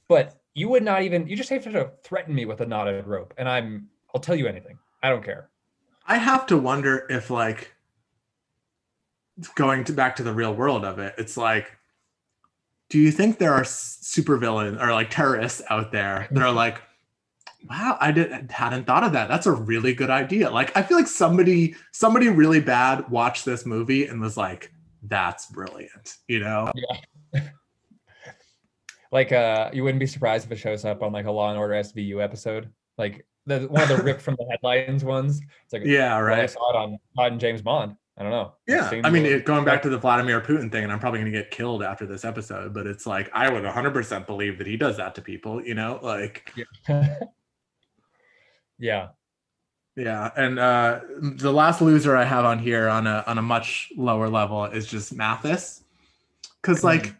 but 0.08 0.40
you 0.54 0.70
would 0.70 0.84
not 0.84 1.04
even. 1.04 1.28
You 1.28 1.36
just 1.36 1.50
have 1.50 1.64
to 1.64 1.92
threaten 2.04 2.34
me 2.34 2.46
with 2.46 2.62
a 2.62 2.66
knotted 2.66 3.08
rope, 3.08 3.34
and 3.38 3.48
I'm. 3.48 3.88
I'll 4.16 4.22
tell 4.22 4.36
you 4.36 4.48
anything. 4.48 4.80
I 5.04 5.10
don't 5.10 5.24
care. 5.24 5.50
I 6.06 6.18
have 6.18 6.46
to 6.48 6.58
wonder 6.58 7.06
if 7.10 7.30
like 7.30 7.74
going 9.56 9.84
to 9.84 9.94
back 9.94 10.16
to 10.16 10.24
the 10.24 10.34
real 10.34 10.54
world 10.54 10.86
of 10.86 10.98
it, 11.00 11.14
it's 11.18 11.38
like 11.38 11.78
do 12.90 13.00
you 13.00 13.12
think 13.12 13.38
there 13.38 13.54
are 13.54 13.64
supervillains 13.64 14.82
or 14.82 14.92
like 14.94 15.10
terrorists 15.10 15.62
out 15.70 15.92
there 15.92 16.28
that 16.32 16.42
are 16.42 16.52
like 16.54 16.82
wow 17.70 17.98
i 18.00 18.12
did 18.12 18.52
hadn't 18.52 18.86
thought 18.86 19.04
of 19.04 19.12
that. 19.14 19.28
That's 19.28 19.46
a 19.46 19.52
really 19.52 19.94
good 19.94 20.10
idea. 20.10 20.50
Like 20.50 20.76
i 20.76 20.82
feel 20.82 20.98
like 20.98 21.08
somebody 21.08 21.76
somebody 21.92 22.30
really 22.30 22.62
bad 22.62 23.10
watched 23.10 23.46
this 23.46 23.66
movie 23.66 24.06
and 24.06 24.22
was 24.22 24.38
like 24.38 24.72
that's 25.04 25.48
brilliant 25.48 26.16
you 26.28 26.40
know? 26.40 26.72
Yeah. 26.76 27.42
like 29.12 29.32
uh 29.32 29.70
you 29.74 29.84
wouldn't 29.84 30.00
be 30.00 30.08
surprised 30.08 30.46
if 30.46 30.52
it 30.52 30.58
shows 30.58 30.86
up 30.86 31.02
on 31.02 31.12
like 31.12 31.26
a 31.26 31.32
law 31.32 31.50
and 31.50 31.58
order 31.58 31.74
svu 31.76 32.24
episode. 32.24 32.72
Like 32.98 33.26
the 33.46 33.62
one 33.62 33.82
of 33.82 33.90
the 33.90 34.04
ripped 34.04 34.22
from 34.22 34.36
the 34.38 34.46
headlines 34.50 35.04
ones. 35.04 35.42
It's 35.64 35.74
like 35.74 35.84
yeah 35.86 36.10
well, 36.10 36.18
i 36.18 36.40
right. 36.40 36.50
saw 36.50 36.70
it 36.70 36.76
on 36.76 36.94
it 36.94 37.34
in 37.34 37.40
james 37.40 37.62
bond. 37.62 37.96
I 38.20 38.24
don't 38.24 38.32
know. 38.32 38.54
Yeah 38.68 38.90
i 39.04 39.10
mean 39.12 39.26
it, 39.26 39.46
going 39.46 39.64
back 39.64 39.82
to 39.84 39.90
the 39.90 39.98
vladimir 39.98 40.42
putin 40.42 40.72
thing 40.72 40.84
and 40.84 40.92
i'm 40.92 41.00
probably 41.00 41.20
going 41.20 41.32
to 41.32 41.38
get 41.38 41.52
killed 41.52 41.84
after 41.84 42.06
this 42.08 42.26
episode 42.26 42.74
but 42.74 42.88
it's 42.88 43.06
like 43.06 43.30
i 43.34 43.50
would 43.50 43.64
100% 43.64 44.26
believe 44.26 44.58
that 44.58 44.66
he 44.66 44.76
does 44.76 44.98
that 44.98 45.14
to 45.16 45.22
people 45.22 45.64
you 45.64 45.76
know? 45.76 46.00
Like 46.02 46.52
yeah 46.88 47.20
Yeah, 48.80 49.10
Yeah, 49.96 50.32
and 50.36 50.60
uh, 50.60 51.00
the 51.20 51.52
last 51.52 51.82
loser 51.82 52.16
I 52.16 52.24
have 52.24 52.46
on 52.46 52.60
here 52.60 52.88
on 52.88 53.08
a 53.08 53.24
on 53.26 53.38
a 53.38 53.42
much 53.42 53.92
lower 53.98 54.30
level 54.30 54.66
is 54.66 54.86
just 54.86 55.14
Mathis, 55.14 55.84
because 56.62 56.84
like 56.84 57.16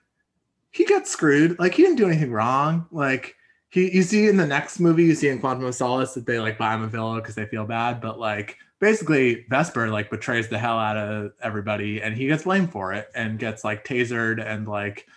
he 0.72 0.86
got 0.86 1.08
screwed. 1.08 1.58
Like 1.58 1.74
he 1.74 1.82
didn't 1.82 1.98
do 1.98 2.08
anything 2.08 2.32
wrong. 2.32 2.86
Like 2.92 3.36
he, 3.70 3.92
you 3.94 4.04
see 4.04 4.28
in 4.28 4.38
the 4.38 4.46
next 4.46 4.80
movie, 4.80 5.06
you 5.06 5.16
see 5.16 5.30
in 5.30 5.40
Quantum 5.40 5.66
of 5.66 5.74
Solace 5.74 6.14
that 6.14 6.28
they 6.28 6.40
like 6.40 6.60
buy 6.60 6.76
him 6.76 6.84
a 6.84 6.88
villa 6.88 7.16
because 7.16 7.34
they 7.34 7.46
feel 7.48 7.66
bad, 7.66 8.00
but 8.00 8.20
like 8.20 8.58
basically 8.80 9.46
Vesper 9.50 9.90
like 9.90 10.12
betrays 10.12 10.48
the 10.48 10.60
hell 10.60 10.78
out 10.78 10.98
of 10.98 11.32
everybody, 11.42 12.02
and 12.02 12.16
he 12.16 12.28
gets 12.28 12.44
blamed 12.44 12.72
for 12.72 12.94
it 12.94 13.10
and 13.16 13.40
gets 13.40 13.64
like 13.64 13.86
tasered 13.86 14.40
and 14.46 14.68
like 14.68 15.08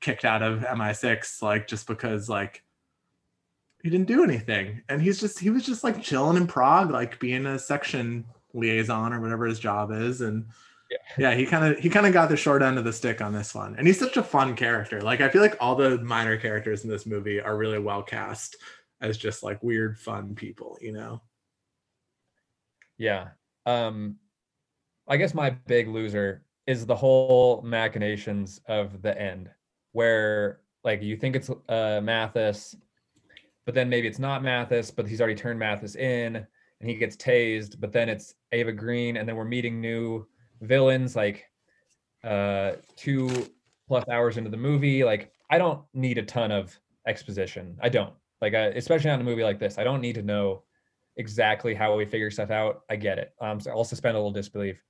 kicked 0.00 0.24
out 0.24 0.42
of 0.42 0.60
MI6, 0.60 1.40
like 1.42 1.66
just 1.66 1.86
because 1.86 2.28
like 2.28 2.61
he 3.82 3.90
didn't 3.90 4.06
do 4.06 4.24
anything 4.24 4.80
and 4.88 5.02
he's 5.02 5.20
just 5.20 5.38
he 5.38 5.50
was 5.50 5.66
just 5.66 5.82
like 5.84 6.02
chilling 6.02 6.36
in 6.36 6.46
prague 6.46 6.90
like 6.90 7.18
being 7.18 7.46
a 7.46 7.58
section 7.58 8.24
liaison 8.54 9.12
or 9.12 9.20
whatever 9.20 9.46
his 9.46 9.58
job 9.58 9.90
is 9.90 10.20
and 10.20 10.44
yeah, 11.18 11.34
he 11.34 11.46
kind 11.46 11.64
of 11.64 11.78
he 11.78 11.88
kind 11.88 12.06
of 12.06 12.12
got 12.12 12.28
the 12.28 12.36
short 12.36 12.62
end 12.62 12.78
of 12.78 12.84
the 12.84 12.92
stick 12.92 13.20
on 13.20 13.32
this 13.32 13.54
one, 13.54 13.76
and 13.76 13.86
he's 13.86 13.98
such 13.98 14.16
a 14.16 14.22
fun 14.22 14.56
character. 14.56 15.00
Like 15.00 15.20
I 15.20 15.28
feel 15.28 15.42
like 15.42 15.56
all 15.60 15.74
the 15.74 15.98
minor 15.98 16.36
characters 16.36 16.84
in 16.84 16.90
this 16.90 17.06
movie 17.06 17.40
are 17.40 17.56
really 17.56 17.78
well 17.78 18.02
cast 18.02 18.56
as 19.00 19.16
just 19.16 19.42
like 19.42 19.62
weird, 19.62 19.98
fun 19.98 20.34
people. 20.34 20.78
You 20.80 20.92
know? 20.92 21.22
Yeah. 22.98 23.28
Um, 23.66 24.16
I 25.08 25.16
guess 25.16 25.34
my 25.34 25.50
big 25.50 25.88
loser 25.88 26.44
is 26.66 26.86
the 26.86 26.96
whole 26.96 27.62
machinations 27.62 28.60
of 28.68 29.02
the 29.02 29.18
end, 29.20 29.50
where 29.92 30.60
like 30.84 31.02
you 31.02 31.16
think 31.16 31.36
it's 31.36 31.50
uh, 31.68 32.00
Mathis, 32.02 32.76
but 33.64 33.74
then 33.74 33.88
maybe 33.88 34.08
it's 34.08 34.18
not 34.18 34.42
Mathis, 34.42 34.90
but 34.90 35.06
he's 35.06 35.20
already 35.20 35.36
turned 35.36 35.58
Mathis 35.58 35.94
in, 35.94 36.36
and 36.36 36.90
he 36.90 36.94
gets 36.96 37.16
tased. 37.16 37.80
But 37.80 37.92
then 37.92 38.08
it's 38.08 38.34
Eva 38.52 38.72
Green, 38.72 39.16
and 39.16 39.28
then 39.28 39.36
we're 39.36 39.44
meeting 39.44 39.80
new 39.80 40.26
villains 40.60 41.16
like 41.16 41.44
uh 42.24 42.72
two 42.94 43.28
plus 43.88 44.04
hours 44.08 44.36
into 44.36 44.50
the 44.50 44.56
movie. 44.56 45.04
Like 45.04 45.32
i 45.50 45.58
don't 45.58 45.82
need 45.92 46.18
a 46.18 46.22
ton 46.22 46.50
of 46.50 46.78
exposition. 47.06 47.76
I 47.82 47.88
don't. 47.88 48.14
Like 48.40 48.54
uh, 48.54 48.70
especially 48.74 49.10
on 49.10 49.20
a 49.20 49.24
movie 49.24 49.44
like 49.44 49.58
this. 49.58 49.78
I 49.78 49.84
don't 49.84 50.00
need 50.00 50.14
to 50.14 50.22
know 50.22 50.62
exactly 51.16 51.74
how 51.74 51.96
we 51.96 52.04
figure 52.04 52.30
stuff 52.30 52.50
out. 52.50 52.82
I 52.88 52.96
get 52.96 53.18
it. 53.18 53.34
Um 53.40 53.60
so 53.60 53.70
i'll 53.70 53.84
suspend 53.84 54.16
a 54.16 54.18
little 54.18 54.32
disbelief. 54.32 54.82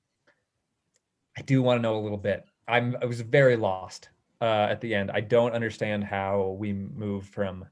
I 1.37 1.43
do 1.43 1.63
want 1.63 1.79
to 1.79 1.83
know 1.83 1.97
a 1.97 2.01
little 2.01 2.19
bit. 2.19 2.45
I'm 2.69 2.97
i 3.03 3.05
was 3.07 3.21
very 3.21 3.57
lost 3.57 4.11
uh 4.41 4.67
at 4.71 4.81
the 4.81 4.95
end. 4.95 5.11
I 5.11 5.21
don't 5.21 5.53
understand 5.53 6.05
how 6.05 6.57
we 6.59 6.73
move 6.73 7.27
from 7.27 7.67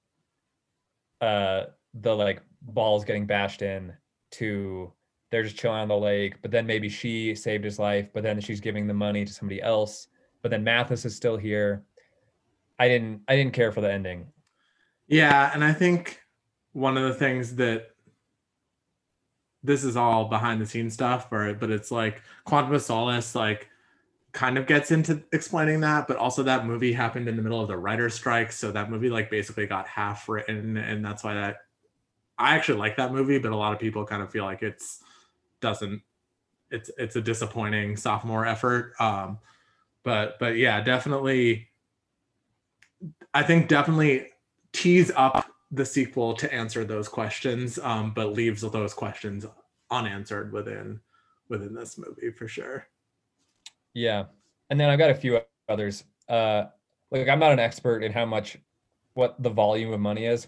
uh 1.20 1.64
the 1.94 2.14
like 2.14 2.42
balls 2.62 3.04
getting 3.04 3.26
bashed 3.26 3.62
in 3.62 3.92
to 4.32 4.92
they're 5.30 5.42
just 5.42 5.56
chilling 5.56 5.80
on 5.80 5.88
the 5.88 5.96
lake. 5.96 6.42
But 6.42 6.50
then 6.50 6.66
maybe 6.66 6.88
she 6.88 7.34
saved 7.34 7.64
his 7.64 7.78
life, 7.78 8.08
but 8.12 8.22
then 8.22 8.40
she's 8.40 8.60
giving 8.60 8.86
the 8.86 8.94
money 8.94 9.24
to 9.24 9.32
somebody 9.32 9.62
else. 9.62 10.08
But 10.42 10.50
then 10.50 10.64
Mathis 10.64 11.04
is 11.04 11.14
still 11.14 11.36
here. 11.36 11.84
I 12.78 12.88
didn't 12.88 13.22
I 13.28 13.36
didn't 13.36 13.52
care 13.52 13.72
for 13.72 13.80
the 13.80 13.92
ending. 13.92 14.26
Yeah, 15.06 15.50
and 15.52 15.64
I 15.64 15.72
think 15.72 16.20
one 16.72 16.96
of 16.96 17.04
the 17.04 17.14
things 17.14 17.56
that 17.56 17.90
this 19.62 19.84
is 19.84 19.96
all 19.96 20.26
behind 20.26 20.60
the 20.60 20.66
scenes 20.66 20.94
stuff, 20.94 21.30
or 21.30 21.52
but 21.54 21.70
it's 21.70 21.90
like 21.90 22.22
Quantum 22.44 22.74
of 22.74 22.82
Solace, 22.82 23.34
like 23.34 23.68
kind 24.32 24.58
of 24.58 24.66
gets 24.66 24.90
into 24.90 25.22
explaining 25.32 25.80
that, 25.80 26.06
but 26.06 26.16
also 26.16 26.42
that 26.42 26.66
movie 26.66 26.92
happened 26.92 27.28
in 27.28 27.36
the 27.36 27.42
middle 27.42 27.60
of 27.60 27.68
the 27.68 27.76
writer's 27.76 28.14
strike, 28.14 28.52
so 28.52 28.70
that 28.72 28.90
movie 28.90 29.10
like 29.10 29.30
basically 29.30 29.66
got 29.66 29.86
half 29.86 30.28
written, 30.28 30.76
and 30.76 31.04
that's 31.04 31.24
why 31.24 31.34
that 31.34 31.58
I 32.38 32.54
actually 32.54 32.78
like 32.78 32.96
that 32.96 33.12
movie, 33.12 33.38
but 33.38 33.52
a 33.52 33.56
lot 33.56 33.72
of 33.72 33.78
people 33.78 34.04
kind 34.06 34.22
of 34.22 34.30
feel 34.30 34.44
like 34.44 34.62
it's 34.62 35.02
doesn't 35.60 36.02
it's 36.70 36.90
it's 36.98 37.16
a 37.16 37.20
disappointing 37.20 37.96
sophomore 37.96 38.46
effort 38.46 38.92
um 39.00 39.38
but 40.04 40.38
but 40.38 40.56
yeah 40.56 40.80
definitely 40.80 41.68
i 43.34 43.42
think 43.42 43.68
definitely 43.68 44.28
tease 44.72 45.10
up 45.16 45.46
the 45.72 45.84
sequel 45.84 46.34
to 46.34 46.52
answer 46.52 46.84
those 46.84 47.08
questions 47.08 47.78
um 47.80 48.12
but 48.14 48.32
leaves 48.32 48.62
those 48.62 48.94
questions 48.94 49.44
unanswered 49.90 50.52
within 50.52 51.00
within 51.48 51.74
this 51.74 51.98
movie 51.98 52.30
for 52.30 52.46
sure 52.48 52.86
yeah 53.94 54.24
and 54.70 54.78
then 54.78 54.88
i've 54.88 54.98
got 54.98 55.10
a 55.10 55.14
few 55.14 55.40
others 55.68 56.04
uh 56.28 56.64
like 57.10 57.28
i'm 57.28 57.38
not 57.38 57.52
an 57.52 57.58
expert 57.58 58.02
in 58.02 58.12
how 58.12 58.24
much 58.24 58.56
what 59.14 59.40
the 59.42 59.50
volume 59.50 59.92
of 59.92 60.00
money 60.00 60.26
is 60.26 60.46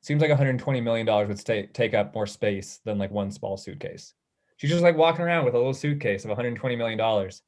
seems 0.00 0.20
like 0.20 0.30
120 0.30 0.80
million 0.80 1.04
dollars 1.04 1.28
would 1.28 1.38
stay, 1.38 1.66
take 1.72 1.92
up 1.92 2.14
more 2.14 2.26
space 2.26 2.80
than 2.84 2.98
like 2.98 3.10
one 3.10 3.30
small 3.30 3.56
suitcase 3.56 4.14
She's 4.58 4.70
just 4.70 4.82
like 4.82 4.96
walking 4.96 5.24
around 5.24 5.44
with 5.44 5.54
a 5.54 5.56
little 5.56 5.72
suitcase 5.72 6.24
of 6.24 6.30
120 6.30 6.76
million 6.76 6.98
dollars. 6.98 7.42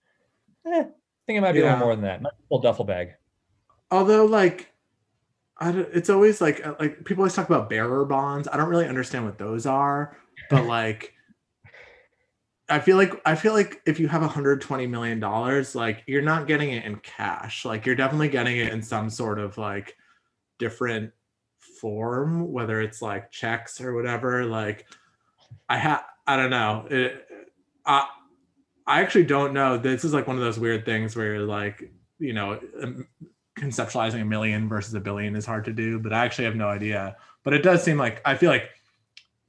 Eh, 0.65 0.71
I 0.71 0.85
think 1.27 1.39
it 1.39 1.41
might 1.41 1.53
be 1.53 1.59
yeah. 1.59 1.65
a 1.65 1.73
little 1.73 1.87
more 1.87 1.97
than 1.97 2.05
that. 2.05 2.23
full 2.49 2.61
duffel 2.61 2.85
bag. 2.85 3.15
Although, 3.91 4.27
like, 4.27 4.73
I 5.59 5.73
don't, 5.73 5.89
it's 5.93 6.09
always 6.09 6.41
like 6.41 6.65
uh, 6.65 6.75
like 6.79 7.05
people 7.05 7.23
always 7.23 7.35
talk 7.35 7.49
about 7.51 7.69
bearer 7.69 8.05
bonds. 8.05 8.47
I 8.51 8.57
don't 8.57 8.69
really 8.69 8.87
understand 8.87 9.25
what 9.25 9.39
those 9.39 9.67
are, 9.67 10.17
but 10.49 10.65
like. 10.67 11.15
I 12.71 12.79
feel 12.79 12.97
like 12.97 13.21
I 13.27 13.35
feel 13.35 13.53
like 13.53 13.83
if 13.85 13.99
you 13.99 14.07
have 14.09 14.23
120 14.23 14.87
million 14.87 15.19
dollars, 15.19 15.75
like 15.75 16.05
you're 16.07 16.23
not 16.23 16.47
getting 16.47 16.71
it 16.71 16.85
in 16.85 16.97
cash. 16.97 17.65
Like 17.65 17.85
you're 17.85 17.97
definitely 17.97 18.29
getting 18.29 18.59
it 18.59 18.73
in 18.73 18.81
some 18.81 19.11
sort 19.11 19.41
of 19.41 19.59
like 19.59 19.97
different 20.59 21.13
form, 21.81 22.53
whether 22.53 22.81
it's 22.81 23.03
like 23.03 23.31
checks 23.33 23.81
or 23.81 23.95
whatever. 23.95 24.45
Like 24.45 24.87
I 25.69 25.79
have 25.79 26.05
I 26.27 26.37
don't 26.37 26.51
know. 26.51 26.87
It, 26.89 27.27
I 27.85 28.07
I 28.87 29.01
actually 29.01 29.25
don't 29.25 29.53
know. 29.53 29.77
This 29.77 30.05
is 30.05 30.15
like 30.15 30.29
one 30.29 30.37
of 30.37 30.43
those 30.43 30.59
weird 30.59 30.85
things 30.85 31.17
where 31.17 31.35
you're 31.35 31.47
like, 31.47 31.91
you 32.19 32.33
know, 32.33 32.61
um, 32.83 33.07
conceptualizing 33.57 34.23
a 34.23 34.25
million 34.25 34.69
versus 34.69 34.95
a 34.95 35.01
billion 35.01 35.35
is 35.35 35.45
hard 35.45 35.65
to 35.65 35.73
do, 35.73 35.99
but 35.99 36.13
I 36.13 36.25
actually 36.25 36.45
have 36.45 36.57
no 36.57 36.69
idea. 36.69 37.17
But 37.43 37.55
it 37.55 37.63
does 37.63 37.83
seem 37.83 37.99
like 37.99 38.23
I 38.25 38.37
feel 38.37 38.51
like 38.51 38.71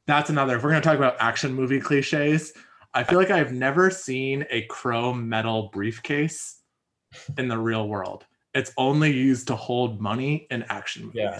that's 0.07 0.31
another. 0.31 0.57
If 0.57 0.63
we're 0.63 0.71
gonna 0.71 0.81
talk 0.81 0.97
about 0.97 1.17
action 1.19 1.53
movie 1.53 1.79
cliches, 1.79 2.53
I 2.93 3.03
feel 3.03 3.17
like 3.17 3.31
I've 3.31 3.53
never 3.53 3.89
seen 3.89 4.45
a 4.49 4.63
chrome 4.63 5.29
metal 5.29 5.69
briefcase 5.71 6.59
in 7.37 7.47
the 7.47 7.57
real 7.57 7.87
world. 7.87 8.25
It's 8.53 8.73
only 8.77 9.11
used 9.13 9.47
to 9.47 9.55
hold 9.55 10.01
money 10.01 10.47
in 10.51 10.63
action 10.63 11.05
movies. 11.05 11.21
Yeah. 11.21 11.39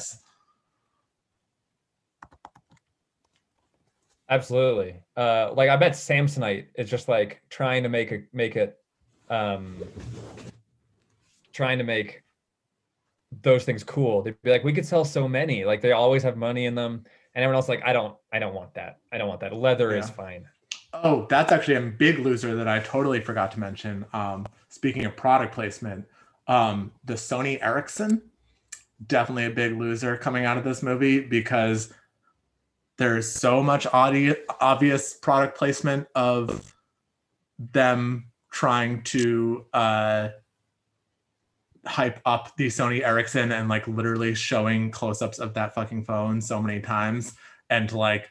Absolutely. 4.29 4.95
Uh, 5.17 5.51
like 5.53 5.69
I 5.69 5.75
bet 5.75 5.91
Samsonite 5.91 6.67
is 6.75 6.89
just 6.89 7.09
like 7.09 7.41
trying 7.49 7.83
to 7.83 7.89
make 7.89 8.13
a 8.13 8.23
make 8.31 8.55
it, 8.55 8.77
um, 9.29 9.75
trying 11.51 11.77
to 11.79 11.83
make 11.83 12.23
those 13.41 13.65
things 13.65 13.83
cool. 13.83 14.21
They'd 14.21 14.41
be 14.41 14.51
like, 14.51 14.63
we 14.63 14.71
could 14.71 14.85
sell 14.85 15.03
so 15.03 15.27
many. 15.27 15.65
Like 15.65 15.81
they 15.81 15.91
always 15.91 16.23
have 16.23 16.37
money 16.37 16.65
in 16.65 16.75
them, 16.75 17.03
and 17.35 17.43
everyone 17.43 17.55
else 17.55 17.67
like, 17.67 17.83
I 17.83 17.91
don't, 17.91 18.15
I 18.31 18.39
don't 18.39 18.53
want 18.53 18.73
that. 18.75 18.99
I 19.11 19.17
don't 19.17 19.27
want 19.27 19.41
that. 19.41 19.53
Leather 19.53 19.91
yeah. 19.91 19.99
is 19.99 20.09
fine. 20.09 20.45
Oh, 20.93 21.25
that's 21.29 21.51
actually 21.51 21.75
a 21.75 21.81
big 21.81 22.19
loser 22.19 22.55
that 22.55 22.67
I 22.67 22.79
totally 22.79 23.21
forgot 23.21 23.51
to 23.53 23.59
mention. 23.59 24.05
Um, 24.13 24.45
speaking 24.69 25.05
of 25.05 25.15
product 25.15 25.53
placement, 25.53 26.05
um, 26.47 26.91
the 27.05 27.13
Sony 27.13 27.61
Ericsson, 27.61 28.21
definitely 29.07 29.45
a 29.45 29.51
big 29.51 29.77
loser 29.77 30.17
coming 30.17 30.45
out 30.45 30.57
of 30.57 30.63
this 30.63 30.83
movie 30.83 31.21
because 31.21 31.93
there's 32.97 33.31
so 33.31 33.63
much 33.63 33.87
audio, 33.87 34.35
obvious 34.59 35.13
product 35.13 35.57
placement 35.57 36.07
of 36.13 36.75
them 37.57 38.27
trying 38.51 39.01
to 39.03 39.65
uh, 39.73 40.29
hype 41.85 42.19
up 42.25 42.55
the 42.57 42.67
Sony 42.67 43.01
Ericsson 43.01 43.51
and 43.51 43.69
like 43.69 43.87
literally 43.87 44.35
showing 44.35 44.91
close-ups 44.91 45.39
of 45.39 45.53
that 45.53 45.73
fucking 45.73 46.03
phone 46.03 46.41
so 46.41 46.61
many 46.61 46.79
times 46.79 47.33
and 47.69 47.91
like 47.91 48.29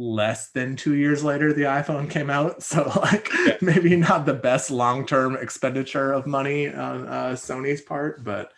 less 0.00 0.50
than 0.52 0.76
two 0.76 0.94
years 0.94 1.24
later 1.24 1.52
the 1.52 1.62
iphone 1.62 2.08
came 2.08 2.30
out 2.30 2.62
so 2.62 2.84
like 3.00 3.28
yeah. 3.46 3.56
maybe 3.60 3.96
not 3.96 4.24
the 4.24 4.34
best 4.34 4.70
long-term 4.70 5.36
expenditure 5.36 6.12
of 6.12 6.26
money 6.26 6.68
on 6.68 7.06
uh, 7.06 7.32
sony's 7.32 7.80
part 7.80 8.22
but 8.22 8.52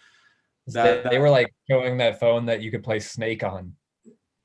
that, 0.66 1.02
they, 1.02 1.10
they 1.10 1.18
were 1.18 1.30
like 1.30 1.52
showing 1.68 1.96
that 1.96 2.20
phone 2.20 2.46
that 2.46 2.60
you 2.60 2.70
could 2.70 2.84
play 2.84 3.00
snake 3.00 3.42
on 3.42 3.72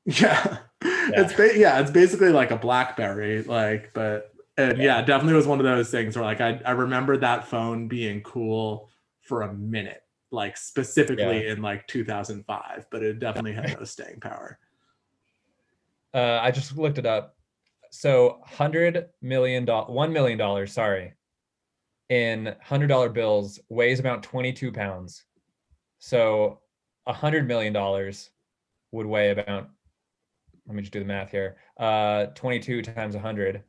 yeah, 0.21 0.59
yeah. 0.83 1.09
it's 1.15 1.33
ba- 1.33 1.57
yeah, 1.57 1.79
it's 1.79 1.89
basically 1.89 2.29
like 2.29 2.51
a 2.51 2.57
BlackBerry, 2.57 3.41
like, 3.41 3.89
but 3.95 4.31
and 4.55 4.77
yeah. 4.77 4.97
yeah, 4.97 5.01
definitely 5.01 5.33
was 5.33 5.47
one 5.47 5.57
of 5.57 5.65
those 5.65 5.89
things 5.89 6.15
where 6.15 6.23
like 6.23 6.41
I 6.41 6.61
I 6.63 6.71
remember 6.71 7.17
that 7.17 7.47
phone 7.47 7.87
being 7.87 8.21
cool 8.21 8.89
for 9.21 9.41
a 9.41 9.51
minute, 9.51 10.03
like 10.29 10.57
specifically 10.57 11.47
in 11.47 11.63
like 11.63 11.87
2005, 11.87 12.85
but 12.91 13.01
it 13.01 13.17
definitely 13.17 13.53
had 13.53 13.79
no 13.79 13.83
staying 13.83 14.19
power. 14.19 14.59
Uh, 16.15 16.39
I 16.41 16.49
just 16.49 16.77
looked 16.77 16.97
it 16.97 17.05
up. 17.05 17.35
So 17.91 18.39
hundred 18.45 19.07
million 19.21 19.65
dollars, 19.65 19.93
one 19.93 20.13
million 20.13 20.37
dollars, 20.37 20.71
sorry, 20.71 21.13
in 22.09 22.55
hundred 22.61 22.87
dollar 22.87 23.09
bills 23.09 23.59
weighs 23.69 23.99
about 23.99 24.23
22 24.23 24.71
pounds. 24.71 25.25
So 25.99 26.61
a 27.05 27.13
hundred 27.13 27.47
million 27.47 27.73
dollars 27.73 28.29
would 28.91 29.05
weigh 29.05 29.31
about 29.31 29.69
let 30.67 30.75
me 30.75 30.81
just 30.81 30.93
do 30.93 30.99
the 30.99 31.05
math 31.05 31.31
here. 31.31 31.57
Uh, 31.77 32.27
22 32.27 32.81
times 32.81 33.13
100, 33.13 33.63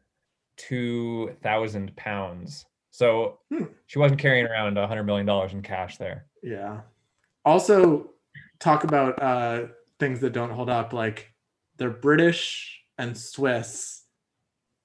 2,000 0.56 1.96
pounds. 1.96 2.64
So 2.90 3.40
hmm. 3.50 3.64
she 3.86 3.98
wasn't 3.98 4.20
carrying 4.20 4.46
around 4.46 4.76
$100 4.76 5.04
million 5.04 5.28
in 5.50 5.62
cash 5.62 5.98
there. 5.98 6.26
Yeah. 6.42 6.80
Also, 7.44 8.12
talk 8.60 8.84
about 8.84 9.22
uh, 9.22 9.66
things 9.98 10.20
that 10.20 10.32
don't 10.32 10.50
hold 10.50 10.70
up. 10.70 10.94
Like 10.94 11.30
they're 11.76 11.90
British 11.90 12.82
and 12.98 13.16
Swiss. 13.16 14.02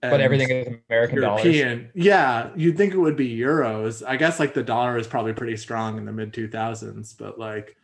And 0.01 0.11
but 0.11 0.21
everything 0.21 0.49
is 0.49 0.67
American 0.89 1.21
European. 1.21 1.77
Dollars. 1.77 1.91
Yeah, 1.93 2.49
you'd 2.55 2.75
think 2.75 2.93
it 2.93 2.97
would 2.97 3.15
be 3.15 3.37
euros. 3.37 4.03
I 4.05 4.17
guess 4.17 4.39
like 4.39 4.53
the 4.53 4.63
dollar 4.63 4.97
is 4.97 5.05
probably 5.05 5.33
pretty 5.33 5.57
strong 5.57 5.97
in 5.97 6.05
the 6.05 6.11
mid 6.11 6.33
2000s, 6.33 7.15
but 7.17 7.37
like 7.37 7.77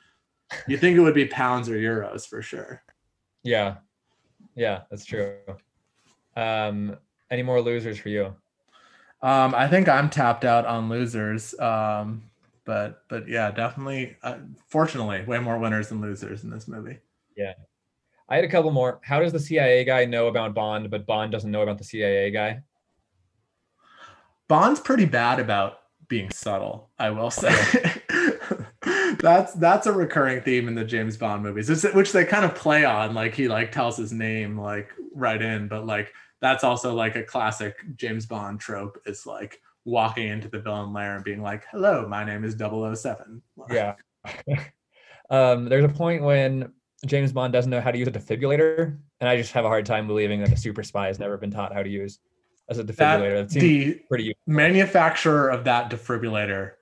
you 0.68 0.78
think 0.78 0.98
it 0.98 1.02
would 1.02 1.14
be 1.14 1.26
pounds 1.26 1.70
or 1.70 1.76
euros 1.76 2.28
for 2.28 2.42
sure. 2.42 2.82
Yeah. 3.44 3.76
Yeah, 4.56 4.82
that's 4.90 5.06
true. 5.06 5.36
Um, 6.36 6.98
any 7.30 7.44
more 7.44 7.62
losers 7.62 8.00
for 8.00 8.10
you? 8.10 8.36
Um, 9.22 9.54
I 9.56 9.68
think 9.68 9.88
I'm 9.88 10.10
tapped 10.10 10.46
out 10.46 10.66
on 10.66 10.90
losers. 10.90 11.58
Um, 11.60 12.24
but 12.68 13.04
but 13.08 13.28
yeah, 13.28 13.50
definitely. 13.50 14.18
Uh, 14.22 14.38
fortunately, 14.68 15.24
way 15.24 15.40
more 15.40 15.58
winners 15.58 15.90
than 15.90 16.02
losers 16.02 16.44
in 16.44 16.50
this 16.50 16.68
movie. 16.68 17.00
Yeah, 17.36 17.54
I 18.30 18.36
had 18.36 18.46
a 18.46 18.50
couple 18.50 18.72
more. 18.72 19.00
How 19.04 19.20
does 19.20 19.32
the 19.32 19.40
CIA 19.40 19.84
guy 19.86 20.06
know 20.06 20.28
about 20.28 20.54
Bond, 20.54 20.90
but 20.90 21.06
Bond 21.06 21.32
doesn't 21.32 21.50
know 21.50 21.62
about 21.62 21.78
the 21.78 21.84
CIA 21.84 22.32
guy? 22.32 22.62
Bond's 24.48 24.80
pretty 24.80 25.06
bad 25.06 25.40
about 25.40 25.80
being 26.08 26.30
subtle. 26.30 26.90
I 27.00 27.10
will 27.12 27.32
say. 27.32 27.54
that's 29.20 29.54
that's 29.54 29.88
a 29.88 29.92
recurring 29.92 30.42
theme 30.42 30.68
in 30.68 30.76
the 30.76 30.84
James 30.84 31.18
Bond 31.18 31.44
movies, 31.44 31.70
which 31.94 32.12
they 32.12 32.26
kind 32.26 32.46
of 32.46 32.56
play 32.56 32.86
on. 32.86 33.14
Like 33.14 33.34
he 33.34 33.48
like 33.48 33.72
tells 33.72 33.98
his 33.98 34.12
name 34.12 34.60
like 34.60 34.90
right 35.14 35.42
in, 35.42 35.68
but 35.68 35.86
like 35.86 36.14
that's 36.42 36.64
also 36.64 36.94
like 36.94 37.16
a 37.16 37.24
classic 37.24 37.76
James 37.96 38.26
Bond 38.26 38.60
trope. 38.60 39.02
Is 39.06 39.26
like 39.26 39.62
walking 39.86 40.28
into 40.28 40.50
the 40.50 40.60
villain 40.60 40.94
lair 40.94 41.16
and 41.16 41.24
being 41.24 41.42
like, 41.42 41.66
"Hello, 41.72 42.08
my 42.08 42.24
name 42.24 42.44
is 42.44 42.56
007. 42.56 43.42
Yeah. 43.70 43.96
um, 45.30 45.66
there's 45.66 45.86
a 45.86 45.90
point 45.90 46.24
when 46.24 46.72
James 47.08 47.32
Bond 47.32 47.54
doesn't 47.54 47.72
know 47.72 47.82
how 47.82 47.92
to 47.92 47.98
use 47.98 48.08
a 48.08 48.12
defibrillator, 48.12 48.98
and 49.20 49.30
I 49.30 49.38
just 49.38 49.52
have 49.54 49.66
a 49.66 49.68
hard 49.68 49.86
time 49.86 50.08
believing 50.08 50.42
that 50.42 50.52
a 50.52 50.58
super 50.58 50.84
spy 50.84 51.08
has 51.08 51.20
never 51.20 51.38
been 51.38 51.52
taught 51.52 51.74
how 51.74 51.84
to 51.84 51.90
use 51.90 52.20
as 52.70 52.78
a 52.78 52.84
defibrillator. 52.84 53.48
That, 53.48 53.50
the 53.50 53.94
pretty 54.08 54.26
useful. 54.26 54.42
manufacturer 54.46 55.50
of 55.50 55.64
that 55.64 55.90
defibrillator 55.90 56.74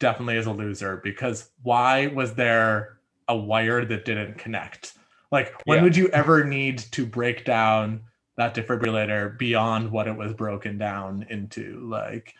definitely 0.00 0.36
is 0.36 0.46
a 0.46 0.52
loser 0.52 1.00
because 1.04 1.50
why 1.62 2.08
was 2.08 2.34
there 2.34 2.98
a 3.28 3.36
wire 3.36 3.84
that 3.84 4.04
didn't 4.04 4.38
connect? 4.38 4.94
Like, 5.30 5.54
when 5.64 5.78
yeah. 5.78 5.84
would 5.84 5.96
you 5.96 6.08
ever 6.08 6.44
need 6.44 6.78
to 6.78 7.06
break 7.06 7.44
down 7.44 8.02
that 8.36 8.54
defibrillator 8.54 9.38
beyond 9.38 9.90
what 9.90 10.06
it 10.08 10.16
was 10.16 10.32
broken 10.32 10.78
down 10.78 11.26
into? 11.30 11.86
Like, 11.88 12.34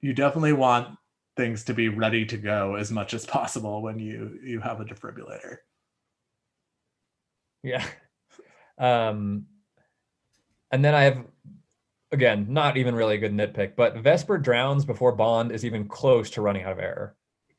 you 0.00 0.12
definitely 0.12 0.52
want 0.52 0.98
things 1.36 1.64
to 1.64 1.74
be 1.74 1.88
ready 1.88 2.24
to 2.26 2.36
go 2.36 2.74
as 2.74 2.90
much 2.90 3.14
as 3.14 3.24
possible 3.26 3.82
when 3.82 3.98
you 3.98 4.38
you 4.42 4.60
have 4.60 4.80
a 4.80 4.84
defibrillator. 4.84 5.58
Yeah. 7.62 7.84
Um 8.78 9.46
and 10.70 10.84
then 10.84 10.94
I 10.94 11.02
have 11.02 11.24
again, 12.12 12.46
not 12.50 12.76
even 12.76 12.94
really 12.94 13.14
a 13.14 13.18
good 13.18 13.32
nitpick, 13.32 13.74
but 13.74 13.96
Vesper 13.96 14.38
drowns 14.38 14.84
before 14.84 15.12
Bond 15.12 15.50
is 15.50 15.64
even 15.64 15.88
close 15.88 16.30
to 16.30 16.42
running 16.42 16.64
out 16.64 16.72
of 16.72 16.78
air. 16.78 17.16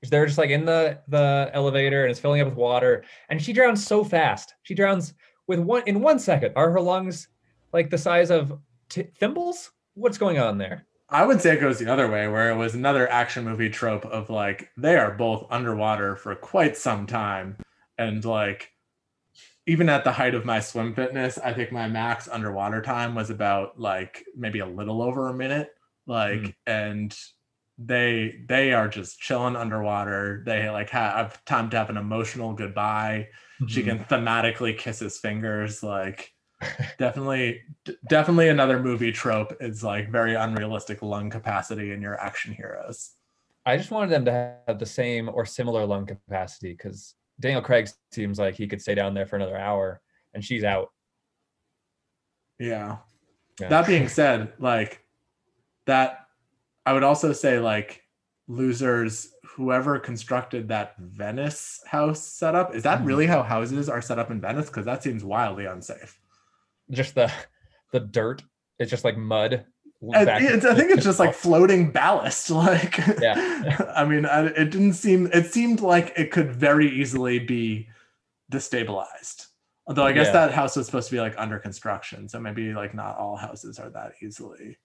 They're 0.09 0.25
just 0.25 0.37
like 0.37 0.49
in 0.49 0.65
the 0.65 0.99
the 1.07 1.49
elevator 1.53 2.03
and 2.03 2.11
it's 2.11 2.19
filling 2.19 2.41
up 2.41 2.47
with 2.47 2.57
water, 2.57 3.03
and 3.29 3.41
she 3.41 3.53
drowns 3.53 3.85
so 3.85 4.03
fast. 4.03 4.53
She 4.63 4.75
drowns 4.75 5.13
with 5.47 5.59
one 5.59 5.83
in 5.85 6.01
one 6.01 6.19
second. 6.19 6.53
Are 6.55 6.71
her 6.71 6.81
lungs 6.81 7.29
like 7.71 7.89
the 7.89 7.97
size 7.97 8.29
of 8.29 8.59
t- 8.89 9.07
thimbles? 9.17 9.71
What's 9.93 10.17
going 10.17 10.39
on 10.39 10.57
there? 10.57 10.85
I 11.09 11.25
would 11.25 11.39
say 11.39 11.53
it 11.53 11.61
goes 11.61 11.79
the 11.79 11.91
other 11.91 12.09
way, 12.09 12.27
where 12.27 12.49
it 12.49 12.57
was 12.57 12.75
another 12.75 13.09
action 13.09 13.45
movie 13.45 13.69
trope 13.69 14.05
of 14.05 14.29
like 14.29 14.69
they 14.75 14.97
are 14.97 15.11
both 15.11 15.45
underwater 15.49 16.15
for 16.17 16.35
quite 16.35 16.75
some 16.75 17.07
time, 17.07 17.55
and 17.97 18.25
like 18.25 18.72
even 19.65 19.89
at 19.89 20.03
the 20.03 20.11
height 20.11 20.35
of 20.35 20.45
my 20.45 20.59
swim 20.59 20.93
fitness, 20.93 21.37
I 21.37 21.53
think 21.53 21.71
my 21.71 21.87
max 21.87 22.27
underwater 22.27 22.81
time 22.81 23.15
was 23.15 23.29
about 23.29 23.79
like 23.79 24.25
maybe 24.35 24.59
a 24.59 24.65
little 24.65 25.01
over 25.01 25.29
a 25.29 25.33
minute. 25.33 25.69
Like, 26.05 26.39
mm. 26.39 26.53
and 26.67 27.17
they 27.77 28.41
they 28.47 28.73
are 28.73 28.87
just 28.87 29.19
chilling 29.19 29.55
underwater. 29.55 30.43
They 30.45 30.69
like 30.69 30.89
have 30.89 31.43
time 31.45 31.69
to 31.69 31.77
have 31.77 31.89
an 31.89 31.97
emotional 31.97 32.53
goodbye. 32.53 33.29
Mm-hmm. 33.61 33.67
She 33.67 33.83
can 33.83 33.99
thematically 33.99 34.77
kiss 34.77 34.99
his 34.99 35.17
fingers. 35.17 35.81
Like, 35.81 36.33
definitely, 36.99 37.61
d- 37.85 37.95
definitely 38.09 38.49
another 38.49 38.79
movie 38.79 39.13
trope 39.13 39.55
is 39.61 39.83
like 39.83 40.11
very 40.11 40.35
unrealistic 40.35 41.01
lung 41.01 41.29
capacity 41.29 41.91
in 41.91 42.01
your 42.01 42.19
action 42.19 42.53
heroes. 42.53 43.11
I 43.65 43.77
just 43.77 43.91
wanted 43.91 44.09
them 44.09 44.25
to 44.25 44.57
have 44.67 44.79
the 44.79 44.85
same 44.85 45.29
or 45.29 45.45
similar 45.45 45.85
lung 45.85 46.05
capacity 46.05 46.73
because 46.73 47.15
Daniel 47.39 47.61
Craig 47.61 47.89
seems 48.11 48.39
like 48.39 48.55
he 48.55 48.67
could 48.67 48.81
stay 48.81 48.95
down 48.95 49.13
there 49.13 49.25
for 49.25 49.35
another 49.35 49.57
hour, 49.57 50.01
and 50.33 50.43
she's 50.43 50.63
out. 50.63 50.91
Yeah. 52.59 52.97
yeah. 53.59 53.69
That 53.69 53.87
being 53.87 54.07
said, 54.07 54.53
like 54.59 55.03
that, 55.85 56.27
I 56.85 56.93
would 56.93 57.03
also 57.03 57.33
say 57.33 57.59
like 57.59 58.03
losers. 58.47 59.29
Whoever 59.55 59.99
constructed 59.99 60.69
that 60.69 60.97
Venice 60.97 61.79
house 61.85 62.23
setup 62.23 62.73
is 62.73 62.81
that 62.83 62.97
mm-hmm. 62.99 63.07
really 63.07 63.27
how 63.27 63.43
houses 63.43 63.87
are 63.87 64.01
set 64.01 64.17
up 64.17 64.31
in 64.31 64.41
Venice? 64.41 64.65
Because 64.65 64.85
that 64.85 65.03
seems 65.03 65.23
wildly 65.23 65.65
unsafe. 65.65 66.19
Just 66.89 67.13
the 67.13 67.31
the 67.91 67.99
dirt. 67.99 68.43
It's 68.79 68.89
just 68.89 69.03
like 69.05 69.15
mud 69.15 69.65
I 70.13 70.59
think 70.59 70.91
it's 70.91 71.03
just 71.03 71.19
like 71.19 71.33
floating 71.33 71.91
ballast. 71.91 72.49
Like, 72.53 72.97
yeah. 73.21 73.91
I 73.95 74.05
mean, 74.05 74.25
I, 74.25 74.45
it 74.47 74.69
didn't 74.69 74.93
seem. 74.93 75.27
It 75.33 75.51
seemed 75.51 75.81
like 75.81 76.13
it 76.17 76.31
could 76.31 76.51
very 76.51 76.89
easily 76.89 77.39
be 77.39 77.87
destabilized. 78.51 79.47
Although 79.87 80.05
I 80.05 80.13
guess 80.13 80.27
yeah. 80.27 80.33
that 80.33 80.53
house 80.53 80.75
was 80.75 80.85
supposed 80.85 81.09
to 81.09 81.15
be 81.15 81.19
like 81.19 81.35
under 81.37 81.59
construction, 81.59 82.29
so 82.29 82.39
maybe 82.39 82.73
like 82.73 82.93
not 82.93 83.17
all 83.17 83.35
houses 83.35 83.79
are 83.79 83.89
that 83.89 84.13
easily. 84.21 84.77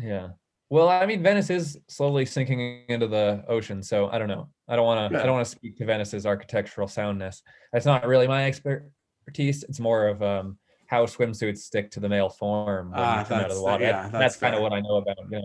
Yeah. 0.00 0.28
Well, 0.70 0.88
I 0.88 1.06
mean, 1.06 1.22
Venice 1.22 1.50
is 1.50 1.78
slowly 1.88 2.24
sinking 2.24 2.84
into 2.88 3.06
the 3.06 3.44
ocean, 3.48 3.82
so 3.82 4.08
I 4.08 4.18
don't 4.18 4.28
know. 4.28 4.48
I 4.68 4.76
don't 4.76 4.86
want 4.86 5.12
to. 5.12 5.20
I 5.20 5.24
don't 5.24 5.34
want 5.34 5.46
to 5.46 5.50
speak 5.50 5.76
to 5.78 5.84
Venice's 5.84 6.26
architectural 6.26 6.88
soundness. 6.88 7.42
That's 7.72 7.86
not 7.86 8.06
really 8.06 8.28
my 8.28 8.46
expertise. 8.46 9.64
It's 9.64 9.80
more 9.80 10.08
of 10.08 10.22
um, 10.22 10.58
how 10.86 11.06
swimsuits 11.06 11.58
stick 11.58 11.90
to 11.92 12.00
the 12.00 12.08
male 12.08 12.28
form 12.28 12.90
when 12.90 13.00
ah, 13.00 13.20
you 13.20 13.26
come 13.26 13.40
out 13.40 13.50
of 13.50 13.56
the 13.56 13.62
water. 13.62 13.84
Yeah, 13.84 14.02
that's, 14.02 14.12
that's 14.12 14.36
kind 14.36 14.54
of 14.54 14.62
what 14.62 14.72
I 14.72 14.80
know 14.80 14.96
about. 14.96 15.16
Yeah. 15.30 15.40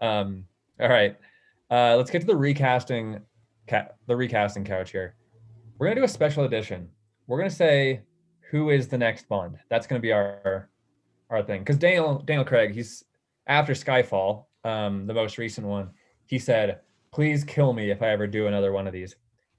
Um, 0.00 0.44
all 0.80 0.88
right, 0.88 1.16
uh, 1.70 1.96
let's 1.96 2.10
get 2.10 2.20
to 2.20 2.26
the 2.26 2.36
recasting. 2.36 3.20
Ca- 3.68 3.88
the 4.06 4.16
recasting 4.16 4.64
couch 4.64 4.90
here. 4.90 5.14
We're 5.78 5.86
gonna 5.86 6.00
do 6.00 6.04
a 6.04 6.08
special 6.08 6.44
edition. 6.44 6.88
We're 7.26 7.38
gonna 7.38 7.50
say 7.50 8.02
who 8.50 8.70
is 8.70 8.88
the 8.88 8.98
next 8.98 9.28
Bond. 9.28 9.58
That's 9.68 9.86
gonna 9.86 10.00
be 10.00 10.12
our 10.12 10.68
our 11.30 11.42
thing. 11.42 11.60
Because 11.60 11.78
Daniel 11.78 12.18
Daniel 12.18 12.44
Craig, 12.44 12.74
he's 12.74 13.04
after 13.46 13.72
Skyfall, 13.72 14.46
um, 14.64 15.06
the 15.06 15.14
most 15.14 15.38
recent 15.38 15.66
one. 15.66 15.90
He 16.26 16.38
said, 16.38 16.80
"Please 17.12 17.44
kill 17.44 17.72
me 17.72 17.90
if 17.90 18.02
I 18.02 18.08
ever 18.08 18.26
do 18.26 18.46
another 18.46 18.72
one 18.72 18.86
of 18.86 18.92
these." 18.92 19.16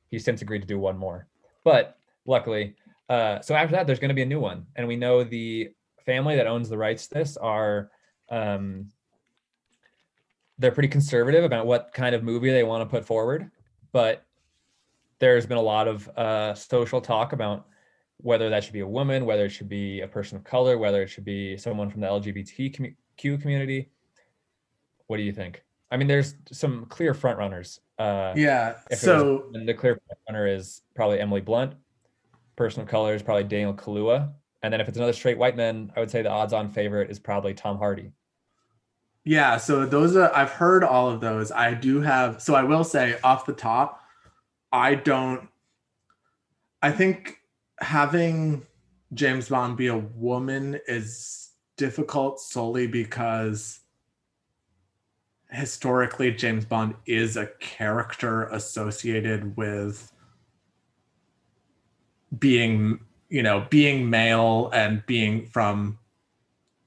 He's 0.10 0.24
since 0.24 0.42
agreed 0.42 0.62
to 0.62 0.68
do 0.68 0.80
one 0.80 0.98
more, 0.98 1.28
but 1.64 1.98
luckily 2.26 2.76
uh, 3.14 3.40
so 3.42 3.54
after 3.54 3.76
that, 3.76 3.86
there's 3.86 4.00
going 4.00 4.10
to 4.10 4.16
be 4.16 4.24
a 4.24 4.26
new 4.26 4.40
one, 4.40 4.66
and 4.76 4.88
we 4.88 4.96
know 4.96 5.24
the 5.24 5.70
family 6.04 6.36
that 6.36 6.48
owns 6.48 6.68
the 6.68 6.78
rights 6.78 7.08
to 7.08 7.14
this 7.14 7.38
are 7.38 7.92
um, 8.30 8.90
they're 10.58 10.72
pretty 10.72 10.90
conservative 10.90 11.44
about 11.44 11.68
what 11.68 11.92
kind 11.94 12.16
of 12.16 12.24
movie 12.24 12.50
they 12.50 12.64
want 12.64 12.82
to 12.82 12.88
put 12.88 13.06
forward, 13.06 13.52
but 13.92 14.26
there's 15.20 15.46
been 15.46 15.60
a 15.60 15.62
lot 15.62 15.88
of 15.88 16.10
uh, 16.18 16.56
social 16.56 17.00
talk 17.00 17.34
about 17.34 17.68
whether 18.18 18.50
that 18.50 18.64
should 18.64 18.74
be 18.74 18.80
a 18.80 18.88
woman, 18.88 19.26
whether 19.26 19.46
it 19.46 19.50
should 19.50 19.70
be 19.70 20.02
a 20.02 20.08
person 20.08 20.36
of 20.36 20.44
color, 20.44 20.80
whether 20.80 21.04
it 21.04 21.08
should 21.08 21.26
be 21.26 21.56
someone 21.56 21.92
from 21.92 22.02
the 22.02 22.08
LGBTQ 22.08 23.40
community. 23.40 23.92
What 25.06 25.18
do 25.18 25.24
you 25.24 25.34
think? 25.34 25.64
I 25.92 25.98
mean, 25.98 26.08
there's 26.08 26.34
some 26.52 26.86
clear 26.86 27.14
frontrunners. 27.14 27.78
Uh, 28.00 28.34
yeah. 28.36 28.78
So 28.98 29.52
the 29.54 29.76
clear 29.76 30.02
runner 30.28 30.48
is 30.48 30.82
probably 30.96 31.20
Emily 31.20 31.42
Blunt 31.42 31.76
person 32.56 32.82
of 32.82 32.88
color 32.88 33.14
is 33.14 33.24
probably 33.24 33.44
Daniel 33.44 33.74
Kaluuya. 33.74 34.32
And 34.62 34.72
then 34.72 34.80
if 34.80 34.88
it's 34.88 34.98
another 34.98 35.14
straight 35.14 35.38
white 35.38 35.58
man, 35.58 35.92
I 35.96 36.00
would 36.00 36.10
say 36.10 36.22
the 36.22 36.30
odds-on 36.30 36.72
favorite 36.72 37.12
is 37.12 37.20
probably 37.20 37.54
Tom 37.54 37.78
Hardy. 37.78 38.12
Yeah, 39.26 39.58
so 39.58 39.86
those 39.86 40.16
are 40.16 40.34
I've 40.36 40.52
heard 40.52 40.84
all 40.84 41.10
of 41.10 41.22
those. 41.22 41.52
I 41.52 41.74
do 41.74 42.02
have 42.02 42.42
so 42.42 42.56
I 42.56 42.64
will 42.64 42.84
say 42.84 43.18
off 43.24 43.46
the 43.46 43.54
top, 43.54 44.02
I 44.72 44.96
don't 44.96 45.48
I 46.82 46.92
think 46.92 47.40
having 47.80 48.66
James 49.14 49.50
Bond 49.50 49.78
be 49.78 49.88
a 49.88 49.98
woman 49.98 50.80
is 50.88 51.52
difficult 51.78 52.40
solely 52.40 52.88
because 52.88 53.82
historically 55.52 56.32
James 56.32 56.66
Bond 56.66 56.96
is 57.06 57.38
a 57.38 57.48
character 57.60 58.46
associated 58.46 59.56
with 59.56 60.13
being 62.40 63.00
you 63.30 63.44
know 63.44 63.66
being 63.70 64.10
male 64.10 64.70
and 64.74 65.06
being 65.06 65.46
from 65.48 65.98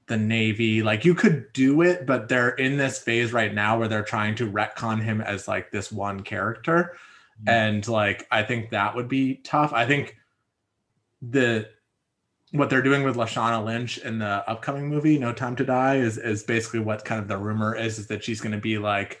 the 0.07 0.17
navy 0.17 0.81
like 0.81 1.03
you 1.03 1.13
could 1.13 1.51
do 1.53 1.81
it 1.81 2.05
but 2.05 2.29
they're 2.29 2.49
in 2.51 2.77
this 2.77 2.97
phase 2.97 3.33
right 3.33 3.53
now 3.53 3.77
where 3.77 3.87
they're 3.87 4.03
trying 4.03 4.33
to 4.33 4.49
retcon 4.49 5.01
him 5.01 5.19
as 5.21 5.47
like 5.47 5.69
this 5.71 5.91
one 5.91 6.21
character 6.21 6.95
mm-hmm. 7.39 7.49
and 7.49 7.87
like 7.87 8.25
i 8.31 8.41
think 8.41 8.69
that 8.69 8.95
would 8.95 9.09
be 9.09 9.35
tough 9.43 9.73
i 9.73 9.85
think 9.85 10.15
the 11.21 11.67
what 12.51 12.69
they're 12.69 12.81
doing 12.81 13.03
with 13.03 13.17
lashana 13.17 13.63
lynch 13.63 13.97
in 13.97 14.17
the 14.17 14.49
upcoming 14.49 14.87
movie 14.87 15.17
no 15.19 15.33
time 15.33 15.55
to 15.55 15.65
die 15.65 15.97
is 15.97 16.17
is 16.17 16.43
basically 16.43 16.79
what 16.79 17.03
kind 17.03 17.21
of 17.21 17.27
the 17.27 17.37
rumor 17.37 17.75
is 17.75 17.99
is 17.99 18.07
that 18.07 18.23
she's 18.23 18.39
going 18.39 18.53
to 18.53 18.57
be 18.57 18.77
like 18.77 19.19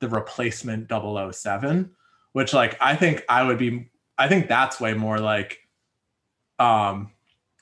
the 0.00 0.08
replacement 0.08 0.90
007 0.90 1.88
which 2.32 2.52
like 2.52 2.76
i 2.80 2.96
think 2.96 3.24
i 3.28 3.44
would 3.44 3.58
be 3.58 3.88
i 4.18 4.26
think 4.26 4.48
that's 4.48 4.80
way 4.80 4.92
more 4.92 5.20
like 5.20 5.60
um 6.58 7.10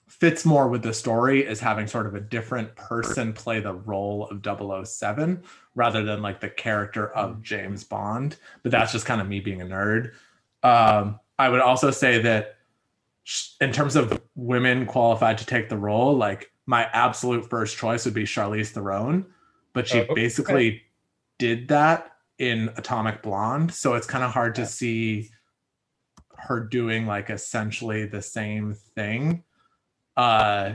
fits 0.09 0.45
more 0.45 0.69
with 0.69 0.83
the 0.83 0.93
story 0.93 1.45
is 1.45 1.59
having 1.59 1.87
sort 1.87 2.07
of 2.07 2.15
a 2.15 2.21
different 2.21 2.77
person 2.77 3.33
play 3.33 3.61
the 3.61 3.73
role 3.73 4.29
of 4.29 4.87
007 4.87 5.43
rather 5.75 6.05
than 6.05 6.21
like 6.21 6.39
the 6.39 6.51
character 6.51 7.11
of 7.13 7.43
James 7.43 7.83
Bond. 7.83 8.37
But 8.63 8.73
that's 8.73 8.93
just 8.93 9.07
kind 9.07 9.21
of 9.21 9.27
me 9.27 9.41
being 9.41 9.63
a 9.63 9.65
nerd. 9.65 10.13
Um, 10.63 11.19
I 11.39 11.49
would 11.49 11.61
also 11.61 11.91
say 11.91 12.21
that 12.23 12.57
in 13.61 13.73
terms 13.73 13.97
of 13.97 14.21
women 14.35 14.87
qualified 14.87 15.39
to 15.39 15.47
take 15.47 15.69
the 15.69 15.79
role, 15.79 16.15
like 16.15 16.53
my 16.67 16.85
absolute 16.93 17.49
first 17.49 17.77
choice 17.77 18.05
would 18.05 18.15
be 18.15 18.25
Charlize 18.25 18.69
Theron, 18.69 19.27
but 19.73 19.89
she 19.89 20.01
oh, 20.01 20.03
okay. 20.03 20.15
basically 20.15 20.83
did 21.39 21.69
that 21.69 22.13
in 22.39 22.71
Atomic 22.77 23.23
Blonde, 23.23 23.73
so 23.73 23.95
it's 23.95 24.07
kind 24.07 24.25
of 24.25 24.31
hard 24.31 24.55
to 24.57 24.67
see 24.67 25.31
her 26.43 26.61
doing 26.61 27.07
like 27.07 27.31
essentially 27.31 28.07
the 28.07 28.23
same 28.23 28.75
thing 28.95 29.45
uh 30.17 30.75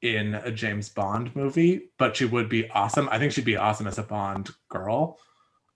in 0.00 0.34
a 0.36 0.52
James 0.52 0.88
Bond 0.88 1.34
movie, 1.34 1.90
but 1.98 2.16
she 2.16 2.24
would 2.24 2.48
be 2.48 2.70
awesome. 2.70 3.08
I 3.10 3.18
think 3.18 3.32
she'd 3.32 3.44
be 3.44 3.56
awesome 3.56 3.88
as 3.88 3.98
a 3.98 4.02
Bond 4.02 4.50
girl. 4.68 5.18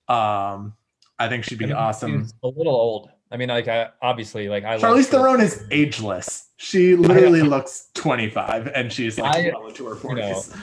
Um 0.08 0.74
I 1.18 1.28
think 1.28 1.44
she'd 1.44 1.58
be 1.58 1.66
think 1.66 1.78
awesome. 1.78 2.28
a 2.42 2.48
little 2.48 2.74
old. 2.74 3.10
I 3.30 3.38
mean, 3.38 3.48
like, 3.48 3.66
I, 3.66 3.88
obviously, 4.02 4.48
like, 4.48 4.64
I. 4.64 4.76
Charlize 4.76 5.06
Theron 5.06 5.40
is 5.40 5.64
ageless. 5.70 6.50
She 6.58 6.96
literally 6.96 7.40
looks 7.54 7.88
25, 7.94 8.66
and 8.74 8.92
she's 8.92 9.18
like 9.18 9.34
I, 9.34 9.50
well 9.54 9.68
into 9.68 9.86
her 9.86 9.94
40s. 9.94 10.54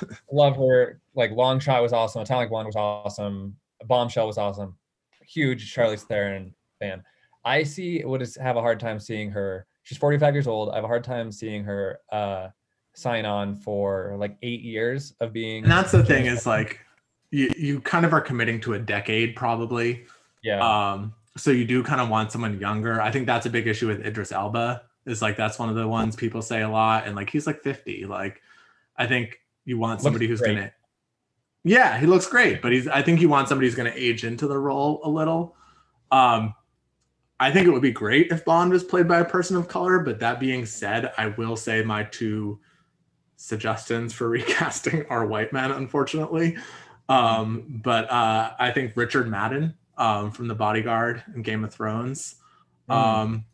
You 0.00 0.08
know, 0.08 0.16
love 0.32 0.56
her. 0.56 1.00
Like, 1.16 1.32
Long 1.32 1.58
Shot 1.58 1.82
was 1.82 1.92
awesome. 1.92 2.22
Atomic 2.22 2.50
Blonde 2.50 2.66
was 2.66 2.76
awesome. 2.76 3.56
Bombshell 3.86 4.28
was 4.28 4.38
awesome. 4.38 4.76
Huge 5.26 5.74
Charlize 5.74 6.02
Theron 6.02 6.54
fan. 6.78 7.02
I 7.44 7.62
see 7.62 8.02
would 8.04 8.26
have 8.40 8.56
a 8.56 8.60
hard 8.60 8.80
time 8.80 9.00
seeing 9.00 9.30
her. 9.30 9.66
She's 9.82 9.98
45 9.98 10.34
years 10.34 10.46
old. 10.46 10.70
I 10.70 10.76
have 10.76 10.84
a 10.84 10.88
hard 10.88 11.04
time 11.04 11.32
seeing 11.32 11.64
her 11.64 11.98
uh, 12.10 12.48
sign 12.94 13.24
on 13.24 13.56
for 13.56 14.14
like 14.16 14.36
eight 14.42 14.60
years 14.60 15.14
of 15.20 15.32
being. 15.32 15.64
And 15.64 15.72
that's 15.72 15.92
the 15.92 16.04
thing 16.04 16.26
is 16.26 16.46
like, 16.46 16.80
you 17.32 17.50
you 17.56 17.80
kind 17.80 18.04
of 18.04 18.12
are 18.12 18.20
committing 18.20 18.60
to 18.60 18.74
a 18.74 18.78
decade 18.78 19.34
probably. 19.34 20.04
Yeah. 20.44 20.60
Um 20.92 21.14
so 21.36 21.50
you 21.50 21.64
do 21.64 21.82
kind 21.82 22.00
of 22.00 22.10
want 22.10 22.30
someone 22.30 22.60
younger. 22.60 23.00
I 23.00 23.10
think 23.10 23.26
that's 23.26 23.46
a 23.46 23.50
big 23.50 23.66
issue 23.66 23.88
with 23.88 24.04
Idris 24.04 24.32
Elba. 24.32 24.82
Is 25.06 25.22
like 25.22 25.36
that's 25.36 25.58
one 25.58 25.68
of 25.68 25.74
the 25.74 25.88
ones 25.88 26.14
people 26.14 26.42
say 26.42 26.62
a 26.62 26.68
lot, 26.68 27.06
and 27.06 27.16
like 27.16 27.30
he's 27.30 27.46
like 27.46 27.62
50. 27.62 28.04
Like 28.04 28.40
I 28.96 29.06
think 29.06 29.40
you 29.64 29.78
want 29.78 30.00
somebody 30.00 30.28
looks 30.28 30.40
who's 30.40 30.46
great. 30.46 30.54
gonna 30.56 30.72
Yeah, 31.64 31.98
he 31.98 32.06
looks 32.06 32.28
great, 32.28 32.62
but 32.62 32.70
he's 32.70 32.86
I 32.86 33.02
think 33.02 33.20
you 33.20 33.28
want 33.28 33.48
somebody 33.48 33.66
who's 33.66 33.74
gonna 33.74 33.92
age 33.96 34.24
into 34.24 34.46
the 34.46 34.58
role 34.58 35.00
a 35.02 35.08
little. 35.08 35.56
Um 36.12 36.54
I 37.42 37.50
think 37.50 37.66
it 37.66 37.70
would 37.70 37.82
be 37.82 37.90
great 37.90 38.30
if 38.30 38.44
Bond 38.44 38.70
was 38.70 38.84
played 38.84 39.08
by 39.08 39.18
a 39.18 39.24
person 39.24 39.56
of 39.56 39.66
color, 39.66 39.98
but 39.98 40.20
that 40.20 40.38
being 40.38 40.64
said, 40.64 41.12
I 41.18 41.26
will 41.26 41.56
say 41.56 41.82
my 41.82 42.04
two 42.04 42.60
suggestions 43.34 44.12
for 44.12 44.28
recasting 44.28 45.04
are 45.10 45.26
white 45.26 45.52
men, 45.52 45.72
unfortunately. 45.72 46.56
Um, 47.08 47.80
but 47.82 48.08
uh, 48.12 48.52
I 48.60 48.70
think 48.70 48.92
Richard 48.94 49.28
Madden 49.28 49.74
um, 49.98 50.30
from 50.30 50.46
The 50.46 50.54
Bodyguard 50.54 51.24
and 51.34 51.42
Game 51.42 51.64
of 51.64 51.74
Thrones 51.74 52.36
mm. 52.88 52.94
um, 52.94 53.44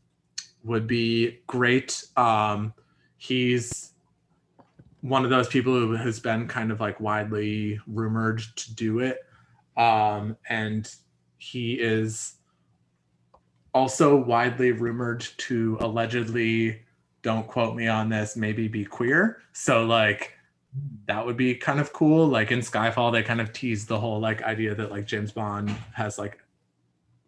would 0.64 0.86
be 0.86 1.38
great. 1.46 2.04
Um, 2.14 2.74
he's 3.16 3.92
one 5.00 5.24
of 5.24 5.30
those 5.30 5.48
people 5.48 5.72
who 5.72 5.92
has 5.92 6.20
been 6.20 6.46
kind 6.46 6.70
of 6.70 6.78
like 6.78 7.00
widely 7.00 7.80
rumored 7.86 8.42
to 8.56 8.74
do 8.74 8.98
it. 8.98 9.20
Um, 9.78 10.36
and 10.46 10.94
he 11.38 11.72
is 11.72 12.34
also 13.74 14.16
widely 14.16 14.72
rumored 14.72 15.26
to 15.38 15.78
allegedly, 15.80 16.82
don't 17.22 17.46
quote 17.46 17.76
me 17.76 17.88
on 17.88 18.08
this, 18.08 18.36
maybe 18.36 18.68
be 18.68 18.84
queer. 18.84 19.42
So, 19.52 19.84
like, 19.84 20.38
that 21.06 21.24
would 21.24 21.36
be 21.36 21.54
kind 21.54 21.80
of 21.80 21.92
cool. 21.92 22.26
Like 22.26 22.52
in 22.52 22.60
Skyfall, 22.60 23.12
they 23.12 23.22
kind 23.22 23.40
of 23.40 23.52
teased 23.52 23.88
the 23.88 23.98
whole 23.98 24.20
like 24.20 24.42
idea 24.42 24.74
that 24.74 24.90
like 24.90 25.06
James 25.06 25.32
Bond 25.32 25.70
has 25.94 26.18
like, 26.18 26.38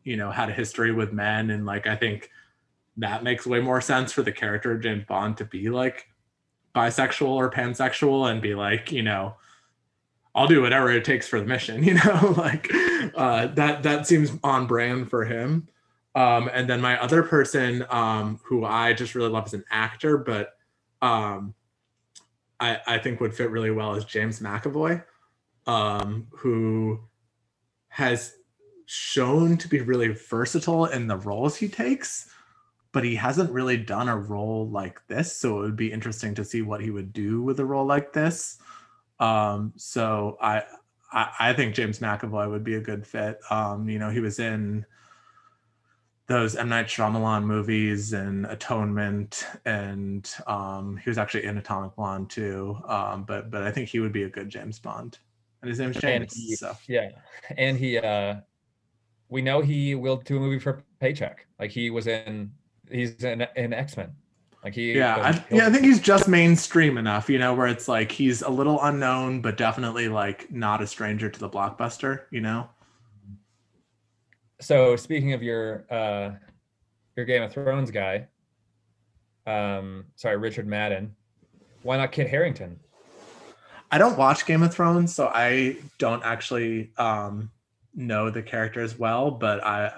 you 0.04 0.16
know, 0.16 0.30
had 0.30 0.48
a 0.48 0.52
history 0.52 0.92
with 0.92 1.12
men, 1.12 1.50
and 1.50 1.66
like 1.66 1.86
I 1.86 1.96
think 1.96 2.30
that 2.96 3.22
makes 3.22 3.46
way 3.46 3.60
more 3.60 3.80
sense 3.80 4.12
for 4.12 4.22
the 4.22 4.32
character 4.32 4.72
of 4.72 4.82
James 4.82 5.04
Bond 5.06 5.36
to 5.38 5.44
be 5.44 5.70
like 5.70 6.08
bisexual 6.74 7.28
or 7.28 7.50
pansexual 7.50 8.30
and 8.30 8.40
be 8.40 8.54
like, 8.54 8.92
you 8.92 9.02
know, 9.02 9.36
I'll 10.34 10.46
do 10.46 10.62
whatever 10.62 10.90
it 10.90 11.04
takes 11.04 11.26
for 11.26 11.40
the 11.40 11.46
mission, 11.46 11.82
you 11.84 11.94
know, 11.94 12.34
like 12.36 12.70
uh, 13.14 13.48
that 13.48 13.82
that 13.82 14.06
seems 14.06 14.32
on 14.44 14.66
brand 14.66 15.10
for 15.10 15.24
him. 15.24 15.68
Um, 16.14 16.50
and 16.52 16.68
then 16.68 16.80
my 16.80 17.00
other 17.00 17.22
person 17.22 17.84
um, 17.88 18.40
who 18.42 18.64
I 18.64 18.92
just 18.92 19.14
really 19.14 19.30
love 19.30 19.46
as 19.46 19.54
an 19.54 19.64
actor, 19.70 20.18
but 20.18 20.54
um, 21.02 21.54
I, 22.58 22.78
I 22.86 22.98
think 22.98 23.20
would 23.20 23.34
fit 23.34 23.50
really 23.50 23.70
well 23.70 23.94
is 23.94 24.04
James 24.04 24.40
McAvoy, 24.40 25.04
um, 25.66 26.26
who 26.30 27.00
has 27.88 28.34
shown 28.86 29.56
to 29.56 29.68
be 29.68 29.80
really 29.80 30.08
versatile 30.08 30.86
in 30.86 31.06
the 31.06 31.16
roles 31.16 31.56
he 31.56 31.68
takes, 31.68 32.28
but 32.90 33.04
he 33.04 33.14
hasn't 33.14 33.52
really 33.52 33.76
done 33.76 34.08
a 34.08 34.16
role 34.16 34.68
like 34.68 35.06
this. 35.06 35.36
So 35.36 35.58
it 35.58 35.62
would 35.62 35.76
be 35.76 35.92
interesting 35.92 36.34
to 36.34 36.44
see 36.44 36.62
what 36.62 36.80
he 36.80 36.90
would 36.90 37.12
do 37.12 37.40
with 37.40 37.60
a 37.60 37.64
role 37.64 37.86
like 37.86 38.12
this. 38.12 38.58
Um, 39.20 39.72
so 39.76 40.36
I, 40.40 40.64
I, 41.12 41.30
I 41.38 41.52
think 41.52 41.74
James 41.74 42.00
McAvoy 42.00 42.50
would 42.50 42.64
be 42.64 42.74
a 42.74 42.80
good 42.80 43.06
fit. 43.06 43.38
Um, 43.48 43.88
you 43.88 44.00
know, 44.00 44.10
he 44.10 44.18
was 44.18 44.40
in 44.40 44.84
those 46.30 46.54
M 46.54 46.68
Night 46.68 46.86
Shyamalan 46.86 47.42
movies 47.42 48.12
and 48.12 48.46
Atonement, 48.46 49.44
and 49.64 50.32
um, 50.46 50.96
he 50.96 51.10
was 51.10 51.18
actually 51.18 51.44
in 51.44 51.58
Atomic 51.58 51.96
Blonde 51.96 52.30
too. 52.30 52.78
Um, 52.86 53.24
but 53.24 53.50
but 53.50 53.64
I 53.64 53.72
think 53.72 53.88
he 53.88 53.98
would 53.98 54.12
be 54.12 54.22
a 54.22 54.28
good 54.28 54.48
James 54.48 54.78
Bond, 54.78 55.18
and 55.60 55.68
his 55.68 55.80
name's 55.80 55.96
James. 55.96 56.32
He, 56.32 56.54
so 56.54 56.76
yeah, 56.86 57.10
and 57.58 57.76
he, 57.76 57.98
uh, 57.98 58.36
we 59.28 59.42
know 59.42 59.60
he 59.60 59.96
will 59.96 60.18
do 60.18 60.36
a 60.36 60.40
movie 60.40 60.60
for 60.60 60.84
paycheck. 61.00 61.46
Like 61.58 61.72
he 61.72 61.90
was 61.90 62.06
in, 62.06 62.52
he's 62.88 63.24
in, 63.24 63.44
in 63.56 63.72
X 63.72 63.96
Men. 63.96 64.12
Like 64.62 64.74
he, 64.74 64.92
yeah, 64.92 65.16
I, 65.16 65.44
yeah, 65.52 65.66
I 65.66 65.70
think 65.70 65.84
he's 65.84 66.00
just 66.00 66.28
mainstream 66.28 66.96
enough, 66.96 67.28
you 67.28 67.40
know, 67.40 67.54
where 67.54 67.66
it's 67.66 67.88
like 67.88 68.12
he's 68.12 68.42
a 68.42 68.50
little 68.50 68.80
unknown, 68.82 69.40
but 69.40 69.56
definitely 69.56 70.06
like 70.06 70.48
not 70.52 70.80
a 70.80 70.86
stranger 70.86 71.28
to 71.28 71.40
the 71.40 71.50
blockbuster, 71.50 72.22
you 72.30 72.40
know 72.40 72.70
so 74.60 74.96
speaking 74.96 75.32
of 75.32 75.42
your 75.42 75.84
uh 75.90 76.32
your 77.16 77.26
Game 77.26 77.42
of 77.42 77.52
Thrones 77.52 77.90
guy, 77.90 78.28
um, 79.46 80.06
sorry, 80.14 80.36
Richard 80.36 80.66
Madden, 80.66 81.14
why 81.82 81.96
not 81.96 82.12
Kit 82.12 82.28
Harington? 82.28 82.78
I 83.90 83.98
don't 83.98 84.16
watch 84.16 84.46
Game 84.46 84.62
of 84.62 84.72
Thrones, 84.72 85.14
so 85.14 85.30
I 85.34 85.76
don't 85.98 86.24
actually 86.24 86.92
um 86.96 87.50
know 87.94 88.30
the 88.30 88.42
character 88.42 88.80
as 88.80 88.98
well, 88.98 89.30
but 89.30 89.64
I 89.64 89.92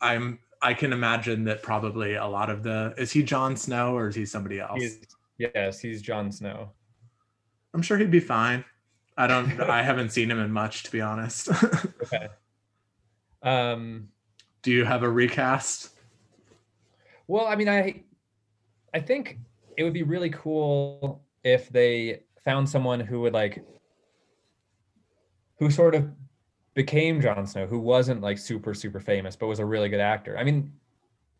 I'm 0.00 0.38
I 0.62 0.74
can 0.74 0.92
imagine 0.92 1.44
that 1.44 1.62
probably 1.62 2.14
a 2.14 2.26
lot 2.26 2.50
of 2.50 2.62
the 2.62 2.94
is 2.96 3.12
he 3.12 3.22
Jon 3.22 3.56
Snow 3.56 3.96
or 3.96 4.08
is 4.08 4.14
he 4.14 4.24
somebody 4.24 4.60
else? 4.60 4.80
He's, 4.80 4.98
yes, 5.38 5.80
he's 5.80 6.00
Jon 6.00 6.30
Snow. 6.30 6.70
I'm 7.74 7.82
sure 7.82 7.98
he'd 7.98 8.10
be 8.10 8.20
fine. 8.20 8.64
I 9.16 9.26
don't 9.26 9.60
I 9.60 9.82
haven't 9.82 10.10
seen 10.10 10.30
him 10.30 10.38
in 10.38 10.52
much 10.52 10.84
to 10.84 10.92
be 10.92 11.00
honest. 11.00 11.48
okay. 12.02 12.28
Um, 13.44 14.08
Do 14.62 14.72
you 14.72 14.84
have 14.84 15.02
a 15.02 15.10
recast? 15.10 15.90
Well, 17.26 17.46
I 17.46 17.54
mean, 17.54 17.68
I 17.68 18.02
I 18.92 19.00
think 19.00 19.38
it 19.76 19.84
would 19.84 19.92
be 19.92 20.02
really 20.02 20.30
cool 20.30 21.22
if 21.42 21.68
they 21.68 22.22
found 22.44 22.68
someone 22.68 23.00
who 23.00 23.20
would 23.20 23.34
like 23.34 23.64
who 25.58 25.70
sort 25.70 25.94
of 25.94 26.10
became 26.74 27.20
Jon 27.20 27.46
Snow, 27.46 27.66
who 27.66 27.78
wasn't 27.78 28.20
like 28.20 28.38
super 28.38 28.74
super 28.74 29.00
famous, 29.00 29.36
but 29.36 29.46
was 29.46 29.60
a 29.60 29.64
really 29.64 29.88
good 29.88 30.00
actor. 30.00 30.36
I 30.38 30.44
mean, 30.44 30.72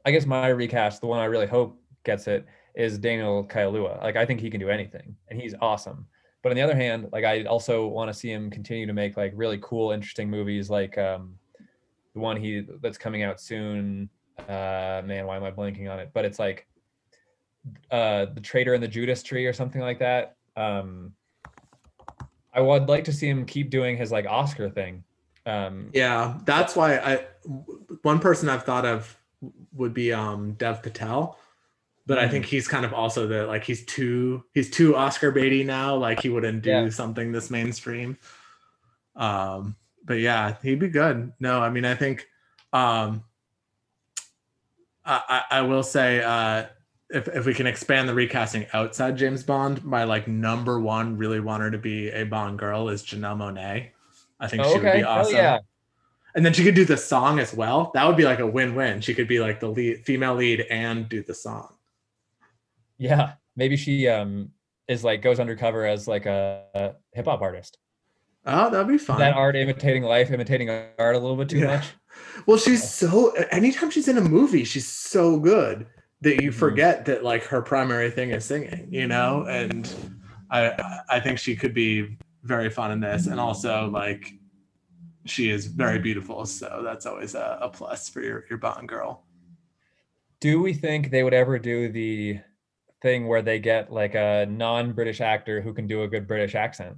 I 0.05 0.11
guess 0.11 0.27
my 0.27 0.49
recast, 0.49 1.01
the 1.01 1.07
one 1.07 1.21
I 1.21 1.25
really 1.25 1.47
hope 1.47 1.81
gets 2.05 2.27
it, 2.29 2.47
is 2.75 2.99
Daniel 2.99 3.45
Kaluuya. 3.45 4.03
Like 4.03 4.17
I 4.17 4.27
think 4.27 4.41
he 4.41 4.51
can 4.51 4.61
do 4.61 4.69
anything, 4.69 5.17
and 5.29 5.41
he's 5.41 5.55
awesome. 5.61 6.07
But 6.43 6.51
on 6.51 6.57
the 6.57 6.63
other 6.63 6.77
hand, 6.77 7.09
like 7.13 7.25
I 7.25 7.45
also 7.45 7.87
want 7.87 8.11
to 8.11 8.15
see 8.15 8.31
him 8.31 8.51
continue 8.51 8.87
to 8.87 8.93
make 8.93 9.17
like 9.17 9.33
really 9.35 9.59
cool, 9.63 9.93
interesting 9.93 10.29
movies, 10.29 10.69
like 10.69 10.99
um, 10.99 11.37
the 12.15 12.21
one 12.21 12.37
he 12.37 12.67
that's 12.81 12.99
coming 12.99 13.23
out 13.23 13.41
soon. 13.41 14.09
Uh, 14.49 15.03
man, 15.05 15.27
why 15.27 15.37
am 15.37 15.45
I 15.45 15.51
blanking 15.51 15.91
on 15.91 15.99
it? 15.99 16.11
But 16.13 16.25
it's 16.25 16.39
like 16.39 16.67
uh, 17.91 18.27
the 18.27 18.41
Traitor 18.41 18.75
and 18.75 18.83
the 18.83 18.89
Judas 18.89 19.23
Tree 19.23 19.47
or 19.47 19.53
something 19.53 19.81
like 19.81 19.99
that. 19.99 20.37
Um, 20.57 21.13
I 22.53 22.61
would 22.61 22.89
like 22.89 23.05
to 23.05 23.13
see 23.13 23.29
him 23.29 23.45
keep 23.45 23.71
doing 23.71 23.97
his 23.97 24.13
like 24.13 24.27
Oscar 24.27 24.71
thing. 24.71 25.03
Um, 25.47 25.91
yeah, 25.93 26.39
that's 26.45 26.77
why 26.77 26.97
I 26.99 27.27
one 28.03 28.21
person 28.21 28.49
I've 28.49 28.65
thought 28.65 28.87
of 28.87 29.17
would 29.73 29.93
be 29.93 30.13
um, 30.13 30.53
Dev 30.53 30.83
Patel, 30.83 31.39
but 32.07 32.17
mm-hmm. 32.19 32.27
I 32.27 32.31
think 32.31 32.47
he's 32.47 32.69
kind 32.69 32.85
of 32.85 32.95
also 32.95 33.27
the 33.27 33.47
like 33.47 33.65
he's 33.65 33.85
too 33.85 34.45
he's 34.55 34.71
too 34.71 34.97
Oscar 34.97 35.33
baity 35.33 35.67
now. 35.67 35.97
Like 35.97 36.21
he 36.21 36.29
wouldn't 36.29 36.63
do 36.63 36.71
yeah. 36.71 36.89
something 36.89 37.33
this 37.33 37.51
mainstream. 37.51 38.17
Um, 39.17 39.77
but 40.05 40.15
yeah, 40.15 40.57
he'd 40.63 40.79
be 40.79 40.89
good. 40.89 41.33
No, 41.41 41.61
I 41.61 41.71
mean, 41.71 41.85
I 41.85 41.95
think 41.95 42.27
um, 42.73 43.25
I, 45.05 45.43
I 45.51 45.61
will 45.63 45.83
say 45.83 46.23
uh, 46.23 46.67
if 47.11 47.29
if 47.29 47.47
we 47.47 47.55
can 47.55 47.67
expand 47.67 48.09
the 48.09 48.15
recasting 48.15 48.67
outside 48.73 49.17
James 49.17 49.43
Bond, 49.43 49.85
my 49.85 50.05
like 50.05 50.27
number 50.29 50.81
one 50.81 51.17
really 51.17 51.41
want 51.41 51.63
her 51.63 51.71
to 51.71 51.79
be 51.79 52.11
a 52.11 52.25
Bond 52.25 52.59
girl 52.59 52.89
is 52.89 53.03
Janelle 53.03 53.37
Monáe. 53.37 53.91
I 54.41 54.47
think 54.49 54.63
Oh, 54.63 54.69
she 54.73 54.79
would 54.79 54.87
okay. 54.87 54.99
be 54.99 55.03
Hell 55.05 55.21
awesome. 55.21 55.35
yeah. 55.37 55.59
And 56.35 56.45
then 56.45 56.53
she 56.53 56.65
could 56.65 56.75
do 56.75 56.85
the 56.85 56.97
song 56.97 57.39
as 57.39 57.55
well. 57.55 57.93
That 57.95 58.07
would 58.07 58.17
be 58.17 58.25
like 58.25 58.41
a 58.41 58.47
win-win. 58.47 59.01
She 59.01 59.15
could 59.15 59.29
be 59.29 59.39
like 59.39 59.61
the 59.61 59.69
lead 59.69 60.05
female 60.05 60.35
lead 60.35 60.63
and 60.63 61.09
do 61.09 61.23
the 61.23 61.35
song. 61.35 61.75
Yeah. 62.99 63.35
Maybe 63.57 63.77
she 63.77 64.09
um 64.09 64.51
is 64.89 65.05
like 65.05 65.23
goes 65.23 65.39
undercover 65.39 65.87
as 65.87 66.09
like 66.09 66.27
a, 66.27 66.65
a 66.75 66.93
hip 67.13 67.27
hop 67.27 67.41
artist. 67.41 67.79
Oh, 68.47 68.71
that'd 68.71 68.89
be 68.89 68.99
fun. 68.99 69.19
That 69.19 69.35
art 69.35 69.57
imitating 69.57 70.03
life, 70.03 70.31
imitating 70.31 70.69
art 70.71 71.17
a 71.17 71.19
little 71.19 71.37
bit 71.37 71.49
too 71.49 71.59
Yeah. 71.59 71.77
much. 71.77 71.93
Well, 72.47 72.59
she's 72.59 72.89
so 72.89 73.31
anytime 73.51 73.91
she's 73.91 74.09
in 74.09 74.19
a 74.19 74.21
movie, 74.21 74.65
she's 74.65 74.87
so 74.87 75.39
good 75.39 75.87
that 76.21 76.43
you 76.43 76.51
Mhm. 76.51 76.55
forget 76.55 77.05
that 77.07 77.25
like 77.25 77.45
her 77.45 77.63
primary 77.63 78.11
thing 78.11 78.31
is 78.31 78.45
singing, 78.45 78.89
you 78.91 79.07
know? 79.07 79.45
And 79.49 79.91
I 80.51 81.03
I 81.09 81.21
think 81.21 81.39
she 81.39 81.57
could 81.57 81.75
be 81.75 82.19
very 82.43 82.71
fun 82.71 82.93
in 82.93 83.01
this. 83.01 83.27
And 83.27 83.41
also 83.41 83.89
like 83.91 84.33
she 85.27 85.49
is 85.51 85.67
very 85.67 85.99
beautiful. 85.99 86.45
So 86.45 86.83
that's 86.85 87.07
always 87.07 87.35
a, 87.35 87.59
a 87.63 87.69
plus 87.71 88.09
for 88.11 88.21
your, 88.21 88.45
your 88.51 88.59
Bond 88.59 88.89
girl. 88.89 89.25
Do 90.41 90.61
we 90.61 90.75
think 90.75 91.11
they 91.11 91.23
would 91.23 91.33
ever 91.33 91.59
do 91.59 91.89
the 91.91 92.41
thing 93.01 93.27
where 93.27 93.41
they 93.41 93.59
get 93.59 93.91
like 93.91 94.15
a 94.15 94.45
non-British 94.51 95.23
actor 95.23 95.63
who 95.63 95.73
can 95.73 95.87
do 95.87 96.03
a 96.03 96.09
good 96.09 96.27
British 96.27 96.55
accent? 96.55 96.97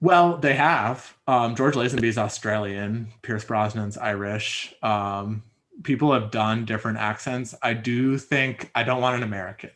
Well, 0.00 0.36
they 0.36 0.54
have. 0.54 1.16
Um, 1.26 1.56
George 1.56 1.74
Lazenby's 1.74 2.18
Australian, 2.18 3.08
Pierce 3.22 3.44
Brosnan's 3.44 3.98
Irish. 3.98 4.72
Um, 4.82 5.42
people 5.82 6.12
have 6.12 6.30
done 6.30 6.64
different 6.64 6.98
accents. 6.98 7.54
I 7.62 7.74
do 7.74 8.18
think 8.18 8.70
I 8.74 8.84
don't 8.84 9.00
want 9.00 9.16
an 9.16 9.22
American. 9.22 9.70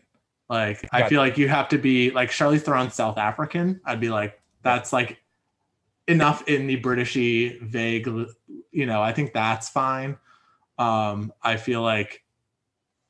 Like 0.49 0.87
I 0.93 1.01
Gotcha. 1.01 1.09
feel 1.09 1.21
like 1.21 1.39
you 1.39 1.49
have 1.49 1.69
to 1.71 1.79
be 1.79 2.11
like 2.11 2.31
Charlize 2.31 2.63
Theron's 2.63 2.95
South 2.95 3.19
African. 3.19 3.81
I'd 3.85 4.01
be 4.01 4.11
like, 4.11 4.41
that's 4.63 4.93
like 4.93 5.19
enough 6.07 6.47
in 6.47 6.67
the 6.67 6.81
Britishy 6.81 7.61
vague, 7.63 8.07
you 8.71 8.87
know, 8.87 9.03
I 9.03 9.13
think 9.13 9.33
that's 9.33 9.69
fine. 9.69 10.19
Um, 10.79 11.33
I 11.43 11.57
feel 11.57 11.83
like 11.83 12.23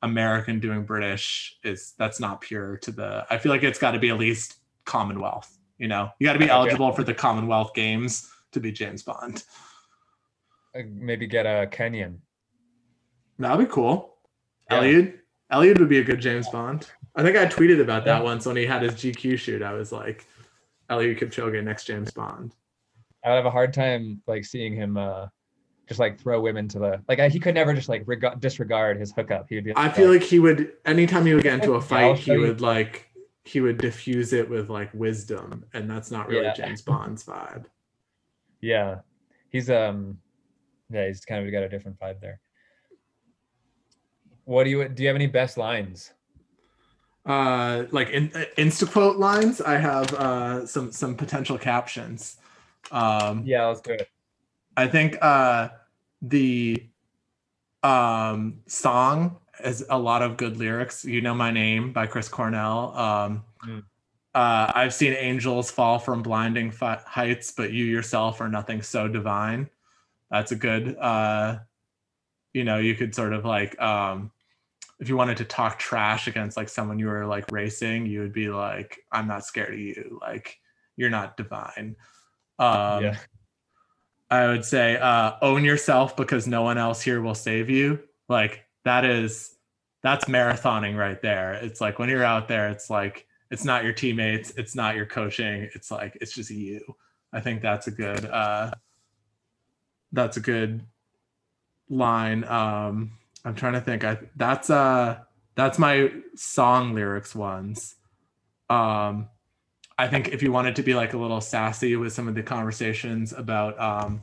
American 0.01 0.59
doing 0.59 0.83
British 0.83 1.57
is 1.63 1.93
that's 1.97 2.19
not 2.19 2.41
pure 2.41 2.77
to 2.77 2.91
the 2.91 3.25
I 3.29 3.37
feel 3.37 3.51
like 3.51 3.63
it's 3.63 3.79
got 3.79 3.91
to 3.91 3.99
be 3.99 4.09
at 4.09 4.17
least 4.17 4.57
Commonwealth. 4.85 5.52
You 5.77 5.87
know, 5.87 6.09
you 6.19 6.27
got 6.27 6.33
to 6.33 6.39
be 6.39 6.45
Okay. 6.45 6.53
eligible 6.53 6.91
for 6.91 7.03
the 7.03 7.13
Commonwealth 7.13 7.73
Games 7.73 8.29
to 8.51 8.59
be 8.59 8.71
James 8.71 9.03
Bond. 9.03 9.43
Uh, 10.75 10.81
Maybe 10.91 11.27
get 11.27 11.45
a 11.45 11.67
Kenyan. 11.71 12.17
That'd 13.39 13.67
be 13.67 13.71
cool. 13.71 14.15
Yeah. 14.71 14.81
Eliud, 14.81 15.13
Eliud 15.51 15.79
would 15.79 15.89
be 15.89 15.99
a 15.99 16.03
good 16.03 16.21
James 16.21 16.47
Bond. 16.49 16.89
I 17.15 17.23
think 17.23 17.37
I 17.37 17.45
tweeted 17.45 17.81
about 17.81 18.05
that 18.05 18.17
Yeah. 18.19 18.23
once 18.23 18.45
when 18.45 18.55
he 18.55 18.65
had 18.65 18.81
his 18.81 18.93
GQ 18.93 19.37
shoot. 19.37 19.61
I 19.61 19.73
was 19.73 19.91
like, 19.91 20.25
Eliud 20.89 21.19
Kipchoge 21.19 21.63
next 21.63 21.85
James 21.85 22.11
Bond. 22.11 22.55
I 23.25 23.29
would 23.29 23.35
have 23.37 23.45
a 23.45 23.51
hard 23.51 23.73
time 23.73 24.21
like 24.27 24.43
seeing 24.45 24.73
him 24.73 24.97
uh 24.97 25.27
just 25.87 25.99
like 25.99 26.19
throw 26.19 26.39
women 26.41 26.67
to 26.69 26.79
the 26.79 27.01
like 27.07 27.19
I, 27.19 27.29
he 27.29 27.39
could 27.39 27.55
never 27.55 27.73
just 27.73 27.89
like 27.89 28.03
reg- 28.05 28.39
disregard 28.39 28.99
his 28.99 29.11
hookup. 29.11 29.47
He 29.49 29.55
would 29.55 29.63
be. 29.63 29.73
I 29.75 29.89
feel 29.89 30.11
like 30.11 30.23
he 30.23 30.39
would 30.39 30.73
anytime 30.85 31.25
he 31.25 31.33
would 31.33 31.43
get 31.43 31.53
into 31.55 31.73
a 31.73 31.81
fight, 31.81 32.17
he 32.19 32.37
would 32.37 32.61
like 32.61 33.09
he 33.43 33.59
would 33.61 33.77
diffuse 33.77 34.33
it 34.33 34.49
with 34.49 34.69
like 34.69 34.93
wisdom, 34.93 35.65
and 35.73 35.89
that's 35.89 36.11
not 36.11 36.27
really 36.27 36.45
Yeah. 36.45 36.53
James 36.53 36.81
Bond's 36.81 37.23
vibe. 37.23 37.65
yeah, 38.61 38.99
he's 39.49 39.69
um 39.69 40.17
yeah 40.89 41.07
he's 41.07 41.25
kind 41.25 41.45
of 41.45 41.51
got 41.51 41.63
a 41.63 41.69
different 41.69 41.99
vibe 41.99 42.21
there. 42.21 42.39
What 44.45 44.63
do 44.65 44.69
you 44.69 44.87
do? 44.87 45.03
You 45.03 45.07
have 45.09 45.15
any 45.15 45.27
best 45.27 45.57
lines? 45.57 46.13
Uh, 47.25 47.85
like 47.91 48.09
in 48.09 48.29
insta 48.57 48.89
quote 48.91 49.17
lines, 49.17 49.61
I 49.61 49.77
have 49.77 50.13
uh 50.13 50.65
some 50.65 50.91
some 50.91 51.15
potential 51.15 51.57
captions. 51.57 52.37
Um, 52.91 53.43
Yeah, 53.45 53.67
let's 53.67 53.81
do 53.81 53.93
it. 53.93 54.09
I 54.75 54.87
think 54.87 55.17
uh, 55.21 55.69
the 56.21 56.89
um, 57.83 58.59
song 58.65 59.37
has 59.63 59.85
a 59.89 59.97
lot 59.97 60.21
of 60.21 60.37
good 60.37 60.57
lyrics. 60.57 61.05
You 61.05 61.21
know 61.21 61.33
my 61.33 61.51
name 61.51 61.91
by 61.93 62.07
Chris 62.07 62.29
Cornell. 62.29 62.95
Um, 62.97 63.43
Mm. 63.65 63.83
uh, 64.35 64.71
I've 64.75 64.93
seen 64.93 65.13
angels 65.13 65.71
fall 65.71 65.99
from 65.99 66.21
blinding 66.21 66.69
fi- 66.71 67.01
heights, 67.05 67.51
but 67.51 67.71
you 67.71 67.85
yourself 67.85 68.41
are 68.41 68.49
nothing 68.49 68.81
so 68.81 69.07
divine. 69.07 69.69
That's 70.29 70.51
a 70.51 70.55
good. 70.55 70.97
Uh, 70.97 71.59
you 72.53 72.63
know, 72.63 72.77
you 72.77 72.95
could 72.95 73.15
sort 73.15 73.33
of 73.33 73.45
like 73.45 73.79
um, 73.81 74.31
if 74.99 75.09
you 75.09 75.15
wanted 75.17 75.37
to 75.37 75.45
talk 75.45 75.79
trash 75.79 76.27
against 76.27 76.57
like 76.57 76.69
someone 76.69 76.99
you 76.99 77.07
were 77.07 77.25
like 77.25 77.51
racing, 77.51 78.05
you 78.05 78.19
would 78.19 78.33
be 78.33 78.49
like, 78.49 78.99
"I'm 79.11 79.27
not 79.27 79.45
scared 79.45 79.73
of 79.73 79.79
you. 79.79 80.19
Like 80.21 80.59
you're 80.97 81.09
not 81.09 81.37
divine." 81.37 81.95
Um, 82.59 83.03
yeah, 83.03 83.17
I 84.29 84.47
would 84.47 84.65
say 84.65 84.97
uh, 84.97 85.33
own 85.41 85.63
yourself 85.63 86.15
because 86.17 86.47
no 86.47 86.63
one 86.63 86.77
else 86.77 87.01
here 87.01 87.21
will 87.21 87.35
save 87.35 87.69
you. 87.69 87.99
Like 88.29 88.65
that 88.83 89.05
is 89.05 89.52
that's 90.03 90.25
marathoning 90.25 90.97
right 90.97 91.21
there. 91.21 91.53
It's 91.53 91.81
like 91.81 91.97
when 91.97 92.09
you're 92.09 92.23
out 92.23 92.47
there, 92.47 92.69
it's 92.69 92.89
like 92.89 93.25
it's 93.49 93.65
not 93.65 93.83
your 93.83 93.93
teammates, 93.93 94.51
it's 94.51 94.75
not 94.75 94.95
your 94.95 95.05
coaching, 95.05 95.69
it's 95.73 95.89
like 95.89 96.17
it's 96.21 96.33
just 96.33 96.51
you. 96.51 96.81
I 97.31 97.39
think 97.39 97.61
that's 97.61 97.87
a 97.87 97.91
good 97.91 98.25
uh 98.25 98.71
that's 100.11 100.37
a 100.37 100.41
good 100.41 100.83
line. 101.89 102.43
Um 102.43 103.13
I'm 103.45 103.55
trying 103.55 103.73
to 103.73 103.81
think. 103.81 104.03
I 104.03 104.19
that's 104.35 104.69
uh 104.69 105.19
that's 105.55 105.79
my 105.79 106.11
song 106.35 106.93
lyrics 106.93 107.33
ones. 107.33 107.95
Um 108.69 109.29
I 109.97 110.07
think 110.07 110.29
if 110.29 110.41
you 110.41 110.51
wanted 110.51 110.75
to 110.77 110.83
be 110.83 110.95
like 110.95 111.13
a 111.13 111.17
little 111.17 111.41
sassy 111.41 111.95
with 111.95 112.13
some 112.13 112.27
of 112.27 112.35
the 112.35 112.43
conversations 112.43 113.31
about 113.31 113.79
um, 113.79 114.21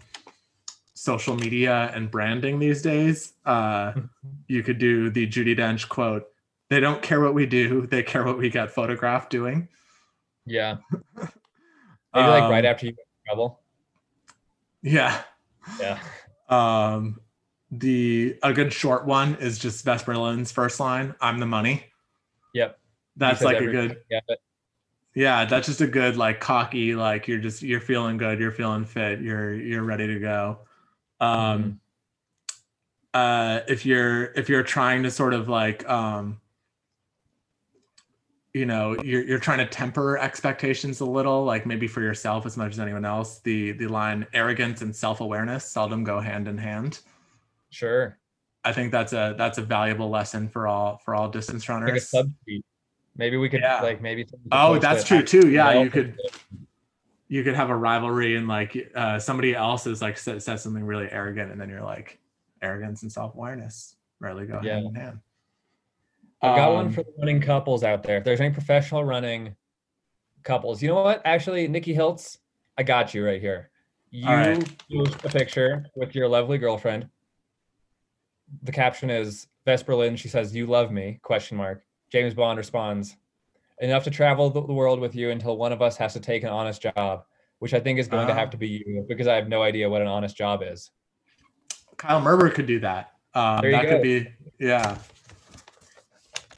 social 1.01 1.35
media 1.35 1.91
and 1.95 2.11
branding 2.11 2.59
these 2.59 2.83
days, 2.83 3.33
uh, 3.47 3.93
you 4.49 4.63
could 4.63 4.79
do 4.79 5.09
the 5.09 5.27
Judi 5.27 5.57
Dench 5.59 5.89
quote: 5.89 6.29
"They 6.69 6.79
don't 6.79 7.01
care 7.01 7.21
what 7.21 7.33
we 7.33 7.47
do; 7.47 7.87
they 7.87 8.03
care 8.03 8.25
what 8.25 8.37
we 8.39 8.51
get 8.51 8.71
photographed 8.71 9.31
doing." 9.31 9.69
yeah. 10.47 10.77
Maybe 12.13 12.27
like 12.27 12.51
right 12.51 12.65
Um, 12.65 12.71
after 12.71 12.87
you 12.87 12.93
get 12.93 13.07
in 13.07 13.29
trouble. 13.29 13.61
Yeah. 14.83 15.23
Yeah, 15.79 16.01
Um, 16.49 17.21
the 17.71 18.37
a 18.43 18.53
good 18.53 18.73
short 18.73 19.07
one 19.07 19.37
is 19.37 19.59
just 19.59 19.85
Vesper 19.85 20.17
Lynd's 20.17 20.53
first 20.53 20.81
line: 20.81 21.15
"I'm 21.21 21.39
the 21.39 21.47
money." 21.47 21.85
Yep. 22.53 22.79
That's 23.17 23.43
like 23.43 23.61
a 23.61 23.67
good. 23.67 23.99
Yeah, 24.11 24.21
but 24.27 24.39
Yeah, 25.15 25.45
that's 25.45 25.67
just 25.67 25.81
a 25.81 25.87
good 25.87 26.17
like 26.17 26.41
cocky 26.41 26.95
like 26.95 27.29
you're 27.29 27.39
just 27.39 27.63
you're 27.63 27.81
feeling 27.81 28.17
good, 28.17 28.41
you're 28.41 28.51
feeling 28.51 28.85
fit, 28.85 29.21
you're 29.21 29.55
you're 29.55 29.85
ready 29.85 30.09
to 30.09 30.19
go. 30.19 30.59
Um 31.21 31.81
uh 33.13 33.61
if 33.69 33.85
you're 33.85 34.27
if 34.37 34.49
you're 34.49 34.63
trying 34.63 35.03
to 35.03 35.11
sort 35.11 35.35
of 35.35 35.49
like 35.49 35.89
um 35.89 36.41
you 38.53 38.67
know, 38.67 39.01
you're 39.05 39.23
you're 39.23 39.39
trying 39.39 39.59
to 39.59 39.67
temper 39.67 40.19
expectations 40.19 40.99
a 41.01 41.05
little, 41.05 41.45
like 41.45 41.67
maybe 41.67 41.87
for 41.87 42.01
yourself 42.01 42.47
as 42.47 42.57
much 42.57 42.73
as 42.73 42.81
anyone 42.81 43.05
else. 43.05 43.39
The 43.41 43.73
the 43.73 43.87
line 43.87 44.27
arrogance 44.33 44.83
and 44.83 44.95
self-awareness 44.95 45.65
seldom 45.71 46.03
go 46.03 46.19
hand 46.21 46.49
in 46.49 46.59
hand. 46.59 47.01
sure. 47.71 48.17
I 48.65 48.73
think 48.73 48.91
that's 48.93 49.13
a 49.15 49.35
that's 49.39 49.57
a 49.59 49.63
valuable 49.63 50.11
lesson 50.11 50.49
for 50.49 50.67
all 50.67 50.99
for 51.05 51.15
all 51.15 51.29
distance 51.31 51.69
Like 51.69 51.79
a 51.79 51.85
runners. 51.87 52.09
substitute. 52.11 52.65
Maybe 53.17 53.37
we 53.37 53.49
could 53.49 53.61
Yeah. 53.61 53.81
like 53.83 54.03
maybe. 54.03 54.27
Oh, 54.53 54.79
that's 54.79 55.05
true 55.05 55.23
too. 55.23 55.49
Yeah, 55.49 55.81
you 55.81 55.89
could 55.89 56.19
you 57.31 57.45
could 57.45 57.55
have 57.55 57.71
a 57.71 57.77
rivalry 57.77 58.35
and 58.37 58.49
like 58.49 58.91
uh, 58.97 59.17
somebody 59.19 59.55
else 59.55 59.87
is 59.87 60.03
like 60.03 60.19
said, 60.19 60.43
says 60.43 60.63
something 60.63 60.85
really 60.85 61.09
arrogant 61.11 61.53
and 61.53 61.61
then 61.61 61.71
you're 61.71 61.81
like 61.81 62.19
arrogance 62.61 63.03
and 63.03 63.11
self-awareness 63.11 63.95
rarely 64.19 64.45
go 64.47 64.61
Yeah. 64.63 64.75
hand 64.75 64.87
in 64.89 64.95
hand 64.97 65.21
I've 66.43 66.57
got 66.57 66.73
one 66.73 66.87
Um, 66.87 66.93
for 66.93 67.03
the 67.03 67.13
running 67.19 67.41
couples 67.41 67.85
out 67.85 68.03
there. 68.03 68.17
If 68.17 68.25
there's 68.25 68.41
any 68.41 68.51
professional 68.53 69.05
running 69.05 69.55
couples, 70.43 70.81
you 70.83 70.89
know 70.89 71.03
what? 71.03 71.21
Actually, 71.27 71.69
Nikki 71.69 71.95
Hiltz, 71.95 72.39
I 72.79 72.83
got 72.83 73.13
you 73.13 73.27
right 73.27 73.41
here. 73.43 73.69
You 74.11 74.27
right. 74.27 74.79
post 74.91 75.23
a 75.23 75.29
picture 75.29 75.85
with 75.97 76.15
your 76.15 76.29
lovely 76.29 76.57
girlfriend. 76.57 77.11
The 78.63 78.73
caption 78.73 79.11
is 79.11 79.49
Vesper 79.67 79.95
Lynd. 79.95 80.19
She 80.19 80.29
says, 80.29 80.57
"You 80.57 80.65
love 80.67 80.91
me?" 80.91 81.21
Question 81.23 81.59
mark. 81.59 81.85
James 82.11 82.33
Bond 82.33 82.57
responds, 82.57 83.19
"Enough 83.81 84.05
to 84.05 84.11
travel 84.11 84.51
the 84.51 84.61
world 84.73 85.01
with 85.01 85.15
you 85.15 85.31
until 85.31 85.57
one 85.57 85.73
of 85.73 85.83
us 85.83 85.97
has 85.97 86.13
to 86.13 86.21
take 86.21 86.43
an 86.45 86.51
honest 86.51 86.83
job." 86.83 87.25
Which 87.59 87.75
I 87.75 87.81
think 87.81 87.99
is 87.99 88.09
going 88.09 88.27
to 88.27 88.33
Ah. 88.33 88.37
have 88.37 88.51
to 88.51 88.57
be 88.57 88.69
you 88.69 89.05
because 89.07 89.27
I 89.27 89.35
have 89.35 89.49
no 89.49 89.63
idea 89.63 89.89
what 89.91 90.01
an 90.01 90.09
honest 90.09 90.35
job 90.37 90.63
is. 90.65 90.91
kyle 91.99 92.23
merber 92.23 92.53
could 92.55 92.67
do 92.67 92.81
that 92.81 93.13
um, 93.35 93.61
that 93.71 93.87
could 93.87 94.03
be 94.03 94.27
yeah 94.59 94.97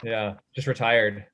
Yeah, 0.04 0.34
just 0.54 0.66
retired. 0.68 1.26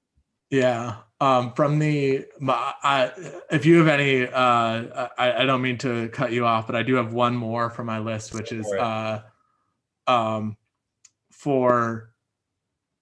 yeah 0.50 0.96
um, 1.20 1.52
from 1.54 1.78
the 1.78 2.24
my, 2.40 2.72
I, 2.82 3.10
if 3.50 3.66
you 3.66 3.76
have 3.78 3.88
any 3.88 4.26
uh, 4.26 5.08
I, 5.18 5.42
I 5.42 5.44
don't 5.44 5.60
mean 5.60 5.76
to 5.78 6.08
cut 6.10 6.32
you 6.32 6.46
off 6.46 6.66
but 6.66 6.76
i 6.76 6.82
do 6.82 6.94
have 6.94 7.12
one 7.12 7.36
more 7.36 7.68
for 7.70 7.84
my 7.84 7.98
list 7.98 8.32
which 8.32 8.52
is 8.52 8.66
uh, 8.72 9.20
um, 10.06 10.56
for 11.32 12.10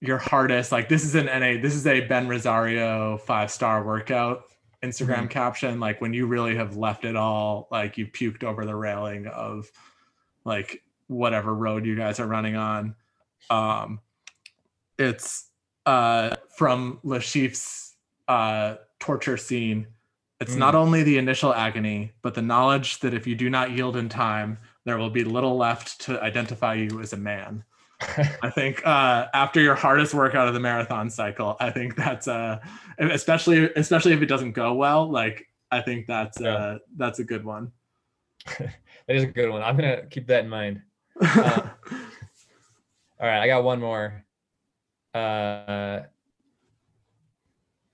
your 0.01 0.17
hardest 0.17 0.71
like 0.71 0.89
this 0.89 1.03
is 1.03 1.15
an 1.15 1.25
NA 1.25 1.59
this 1.61 1.73
is 1.73 1.87
a 1.87 2.01
Ben 2.01 2.27
Rosario 2.27 3.17
five 3.17 3.49
star 3.49 3.83
workout 3.83 4.43
Instagram 4.83 5.23
Mhm. 5.25 5.29
caption 5.31 5.79
like 5.79 6.01
when 6.01 6.13
you 6.13 6.27
really 6.27 6.55
have 6.55 6.77
left 6.77 7.03
it 7.03 7.15
all 7.15 7.67
like 7.71 7.97
you 7.97 8.05
puked 8.05 8.43
over 8.43 8.65
the 8.65 8.75
railing 8.75 9.25
of 9.27 9.71
like 10.45 10.83
whatever 11.07 11.53
road 11.55 11.85
you 11.85 11.95
guys 11.95 12.19
are 12.19 12.27
running 12.27 12.55
on 12.55 12.93
um 13.49 13.99
it's 14.99 15.49
uh 15.85 16.35
from 16.55 16.99
Le 17.03 17.19
Chiffre's 17.19 17.95
uh 18.27 18.75
torture 18.99 19.37
scene 19.37 19.87
it's 20.39 20.53
Mm. 20.53 20.59
not 20.59 20.75
only 20.75 21.01
the 21.01 21.17
initial 21.17 21.53
agony 21.55 22.11
but 22.21 22.35
the 22.35 22.41
knowledge 22.43 22.99
that 22.99 23.15
if 23.15 23.25
you 23.25 23.33
do 23.35 23.49
not 23.49 23.71
yield 23.71 23.95
in 23.97 24.09
time 24.09 24.59
there 24.85 24.97
will 24.99 25.09
be 25.09 25.23
little 25.23 25.57
left 25.57 25.99
to 26.01 26.21
identify 26.21 26.75
you 26.75 27.01
as 27.01 27.13
a 27.13 27.17
man 27.17 27.63
I 28.43 28.49
think 28.51 28.85
uh, 28.85 29.27
after 29.33 29.59
your 29.59 29.73
hardest 29.75 30.13
workout 30.13 30.47
of 30.47 30.53
the 30.53 30.59
marathon 30.59 31.09
cycle, 31.09 31.57
I 31.59 31.71
think 31.71 31.95
that's 31.95 32.27
uh, 32.27 32.59
especially 32.99 33.71
especially 33.75 34.13
if 34.13 34.21
it 34.21 34.27
doesn't 34.27 34.51
go 34.51 34.73
well. 34.73 35.09
Like 35.09 35.47
I 35.71 35.81
think 35.81 36.05
that's 36.05 36.39
Yeah. 36.39 36.53
uh, 36.53 36.77
that's 36.95 37.19
a 37.19 37.23
good 37.23 37.43
one. 37.43 37.71
that 38.59 38.71
is 39.07 39.23
a 39.23 39.27
good 39.27 39.49
one. 39.49 39.63
I'm 39.63 39.75
gonna 39.75 40.05
keep 40.05 40.27
that 40.27 40.43
in 40.43 40.49
mind. 40.49 40.81
Uh, 41.19 41.61
All 43.19 43.27
right, 43.27 43.41
I 43.41 43.47
got 43.47 43.63
one 43.63 43.79
more. 43.79 44.23
Uh, 45.15 46.01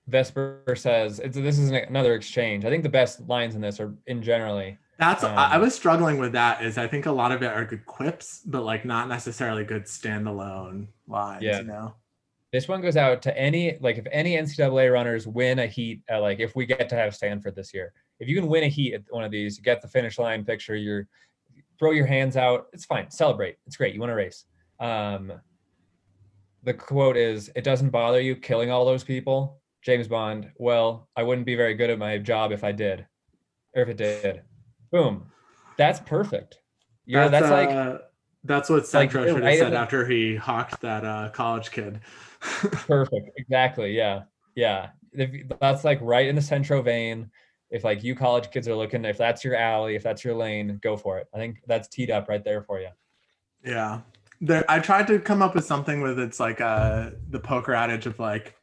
Vesper 0.07 0.63
says 0.75 1.19
it's, 1.19 1.37
this 1.37 1.57
is 1.57 1.69
an, 1.69 1.75
another 1.75 2.13
exchange. 2.13 2.65
I 2.65 2.69
think 2.69 2.83
the 2.83 2.89
best 2.89 3.21
lines 3.29 3.55
in 3.55 3.61
this 3.61 3.79
are 3.79 3.93
in 4.07 4.21
generally. 4.21 4.77
That's 4.99 5.23
I, 5.23 5.33
I 5.33 5.55
um, 5.55 5.61
was 5.61 5.73
struggling 5.73 6.17
with 6.17 6.33
that. 6.33 6.63
Is 6.63 6.77
I 6.77 6.87
think 6.87 7.05
a 7.05 7.11
lot 7.11 7.31
of 7.31 7.41
it 7.41 7.47
are 7.47 7.65
good 7.65 7.85
quips, 7.85 8.41
but 8.45 8.63
like 8.63 8.85
not 8.85 9.07
necessarily 9.07 9.63
good 9.63 9.83
standalone 9.83 10.87
lines. 11.07 11.43
Yeah. 11.43 11.59
You 11.59 11.65
know. 11.65 11.95
This 12.51 12.67
one 12.67 12.81
goes 12.81 12.97
out 12.97 13.21
to 13.23 13.35
any 13.37 13.77
like 13.81 13.97
if 13.97 14.05
any 14.11 14.35
NCAA 14.37 14.93
runners 14.93 15.25
win 15.25 15.59
a 15.59 15.67
heat 15.67 16.01
at 16.07 16.17
like 16.17 16.39
if 16.39 16.55
we 16.55 16.67
get 16.67 16.87
to 16.89 16.95
have 16.95 17.15
Stanford 17.15 17.55
this 17.55 17.73
year. 17.73 17.93
If 18.19 18.29
you 18.29 18.35
can 18.35 18.47
win 18.47 18.63
a 18.63 18.67
heat 18.67 18.93
at 18.93 19.01
one 19.09 19.23
of 19.23 19.31
these, 19.31 19.57
you 19.57 19.63
get 19.63 19.81
the 19.81 19.87
finish 19.87 20.19
line 20.19 20.45
picture, 20.45 20.75
you're 20.75 21.07
throw 21.79 21.91
your 21.91 22.05
hands 22.05 22.37
out. 22.37 22.67
It's 22.71 22.85
fine. 22.85 23.09
Celebrate. 23.09 23.57
It's 23.65 23.75
great. 23.75 23.93
You 23.93 23.99
want 23.99 24.11
to 24.11 24.15
race. 24.15 24.45
Um, 24.79 25.33
the 26.63 26.73
quote 26.73 27.17
is, 27.17 27.51
"It 27.55 27.63
doesn't 27.63 27.89
bother 27.89 28.21
you 28.21 28.35
killing 28.35 28.69
all 28.69 28.85
those 28.85 29.03
people." 29.03 29.59
James 29.81 30.07
Bond. 30.07 30.49
Well, 30.55 31.09
I 31.15 31.23
wouldn't 31.23 31.45
be 31.45 31.55
very 31.55 31.73
good 31.73 31.89
at 31.89 31.99
my 31.99 32.17
job 32.17 32.51
if 32.51 32.63
I 32.63 32.71
did, 32.71 33.05
or 33.75 33.81
if 33.81 33.89
it 33.89 33.97
did. 33.97 34.43
Boom. 34.93 35.25
That's 35.75 35.99
perfect. 35.99 36.59
You 37.05 37.17
know, 37.17 37.27
that's, 37.27 37.49
like 37.49 37.69
uh, 37.69 37.97
that's 38.43 38.69
what 38.69 38.77
like, 38.77 38.85
Centro 38.85 39.23
you're 39.23 39.33
should 39.33 39.43
have 39.43 39.57
said 39.57 39.73
after 39.73 40.07
he 40.07 40.35
hawked 40.35 40.79
that 40.81 41.03
uh, 41.03 41.31
college 41.33 41.71
kid. 41.71 41.99
perfect. 42.39 43.31
Exactly. 43.35 43.97
Yeah. 43.97 44.21
Yeah. 44.55 44.91
If, 45.11 45.49
that's 45.59 45.83
like 45.83 45.97
right 46.01 46.27
in 46.27 46.35
the 46.35 46.41
centro 46.41 46.81
vein. 46.81 47.29
If 47.71 47.83
like 47.83 48.03
you 48.03 48.13
college 48.13 48.51
kids 48.51 48.67
are 48.67 48.75
looking, 48.75 49.03
if 49.03 49.17
that's 49.17 49.43
your 49.43 49.55
alley, 49.55 49.95
if 49.95 50.03
that's 50.03 50.23
your 50.23 50.35
lane, 50.35 50.79
go 50.83 50.95
for 50.95 51.17
it. 51.17 51.27
I 51.33 51.37
think 51.37 51.57
that's 51.65 51.87
teed 51.87 52.11
up 52.11 52.29
right 52.29 52.43
there 52.43 52.61
for 52.61 52.79
you. 52.79 52.89
Yeah. 53.65 54.01
There, 54.41 54.63
I 54.69 54.77
tried 54.77 55.07
to 55.07 55.17
come 55.17 55.41
up 55.41 55.55
with 55.55 55.65
something 55.65 56.01
with 56.01 56.19
it's 56.19 56.39
like 56.39 56.61
uh 56.61 57.11
the 57.31 57.39
poker 57.39 57.73
adage 57.73 58.05
of 58.05 58.19
like 58.19 58.55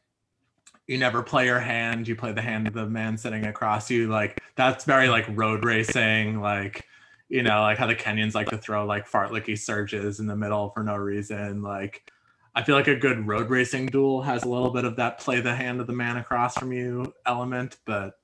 you 0.91 0.97
never 0.97 1.23
play 1.23 1.45
your 1.45 1.61
hand, 1.61 2.05
you 2.05 2.17
play 2.17 2.33
the 2.33 2.41
hand 2.41 2.67
of 2.67 2.73
the 2.73 2.85
man 2.85 3.17
sitting 3.17 3.45
across 3.45 3.89
you. 3.89 4.09
Like 4.09 4.43
that's 4.57 4.83
very 4.83 5.07
like 5.07 5.25
road 5.29 5.63
racing, 5.63 6.41
like 6.41 6.85
you 7.29 7.43
know, 7.43 7.61
like 7.61 7.77
how 7.77 7.87
the 7.87 7.95
Kenyans 7.95 8.35
like 8.35 8.49
to 8.49 8.57
throw 8.57 8.85
like 8.85 9.09
fartlicky 9.09 9.57
surges 9.57 10.19
in 10.19 10.27
the 10.27 10.35
middle 10.35 10.69
for 10.71 10.83
no 10.83 10.97
reason. 10.97 11.61
Like 11.61 12.11
I 12.55 12.63
feel 12.63 12.75
like 12.75 12.89
a 12.89 12.95
good 12.97 13.25
road 13.25 13.49
racing 13.49 13.85
duel 13.85 14.21
has 14.23 14.43
a 14.43 14.49
little 14.49 14.69
bit 14.69 14.83
of 14.83 14.97
that 14.97 15.17
play 15.17 15.39
the 15.39 15.55
hand 15.55 15.79
of 15.79 15.87
the 15.87 15.93
man 15.93 16.17
across 16.17 16.57
from 16.57 16.73
you 16.73 17.13
element, 17.25 17.77
but 17.85 18.19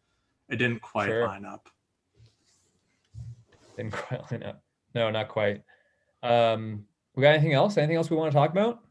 it 0.50 0.58
didn't 0.58 0.82
quite 0.82 1.08
Sure. 1.08 1.26
line 1.26 1.46
up. 1.46 1.70
Didn't 3.78 3.94
quite 3.94 4.30
line 4.30 4.44
up. 4.44 4.62
No, 4.94 5.10
not 5.10 5.30
quite. 5.30 5.64
Um, 6.22 6.86
we 7.16 7.22
got 7.22 7.30
anything 7.30 7.54
else? 7.54 7.78
Anything 7.78 7.96
else 7.96 8.10
we 8.10 8.18
want 8.18 8.30
to 8.30 8.36
talk 8.38 8.52
about? 8.52 8.82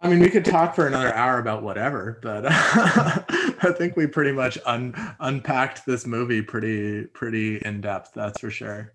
I 0.00 0.08
mean, 0.08 0.20
we 0.20 0.30
could 0.30 0.44
talk 0.44 0.74
for 0.74 0.86
another 0.86 1.12
hour 1.12 1.38
about 1.38 1.64
whatever, 1.64 2.20
but 2.22 2.44
I 2.48 3.74
think 3.76 3.96
we 3.96 4.06
pretty 4.06 4.30
much 4.30 4.56
un- 4.64 4.94
unpacked 5.18 5.84
this 5.86 6.06
movie 6.06 6.40
pretty 6.40 7.04
pretty 7.06 7.56
in 7.58 7.80
depth. 7.80 8.12
That's 8.14 8.38
for 8.38 8.50
sure. 8.50 8.94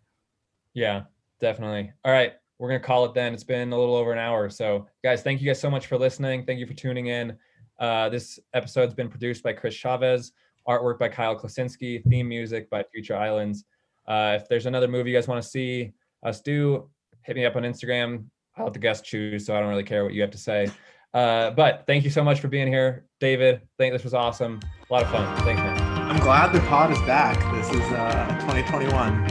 Yeah, 0.74 1.04
definitely. 1.42 1.92
All 2.06 2.12
right. 2.12 2.34
We're 2.58 2.70
to 2.70 2.80
call 2.80 3.04
it 3.06 3.14
then. 3.14 3.34
It's 3.34 3.44
been 3.44 3.74
a 3.74 3.78
little 3.78 3.96
over 3.96 4.14
an 4.14 4.20
hour. 4.20 4.50
So, 4.50 4.88
guys, 5.04 5.22
thank 5.22 5.42
you 5.42 5.48
guys 5.48 5.60
so 5.60 5.70
much 5.70 5.88
for 5.88 5.98
listening. 5.98 6.46
Thank 6.46 6.60
you 6.60 6.68
for 6.68 6.74
tuning 6.74 7.08
in. 7.08 7.38
Uh, 7.80 8.08
this 8.08 8.40
episode's 8.54 8.94
been 8.94 9.10
produced 9.10 9.44
by 9.44 9.52
Chris 9.52 9.74
Chavez, 9.74 10.32
artwork 10.68 11.00
by 11.00 11.10
Kyle 11.10 11.38
Klasinski, 11.38 12.02
theme 12.06 12.30
music 12.30 12.70
by 12.70 12.84
Future 12.94 13.18
Islands. 13.18 13.66
Uh, 14.08 14.38
if 14.40 14.48
there's 14.48 14.66
another 14.66 14.88
movie 14.88 15.12
you 15.12 15.18
guys 15.18 15.28
want 15.28 15.44
to 15.44 15.50
see 15.50 15.92
us 16.24 16.40
do, 16.40 16.90
hit 17.24 17.36
me 17.36 17.46
up 17.46 17.58
on 17.58 17.64
Instagram. 17.64 18.26
I'll 18.56 18.66
let 18.66 18.74
the 18.74 18.80
guests 18.80 19.08
choose, 19.08 19.46
so 19.46 19.56
I 19.56 19.60
don't 19.60 19.70
really 19.70 19.84
care 19.84 20.06
what 20.06 20.14
you 20.14 20.22
have 20.22 20.32
to 20.32 20.38
say. 20.38 20.70
Uh, 21.14 21.52
but 21.52 21.84
thank 21.86 22.04
you 22.04 22.10
so 22.10 22.24
much 22.24 22.40
for 22.40 22.48
being 22.48 22.68
here, 22.68 23.06
David. 23.20 23.56
I 23.56 23.60
think 23.78 23.94
this 23.94 24.04
was 24.04 24.14
awesome. 24.14 24.60
A 24.90 24.94
lot 24.94 25.04
of 25.04 25.12
fun. 25.12 25.38
Thanks, 25.44 25.62
man. 25.62 25.80
I'm 26.10 26.20
glad 26.20 26.54
the 26.54 26.60
pod 26.62 26.92
is 26.92 27.00
back. 27.02 27.38
This 27.54 27.70
is 27.70 27.92
uh, 27.94 28.28
2021. 28.42 29.24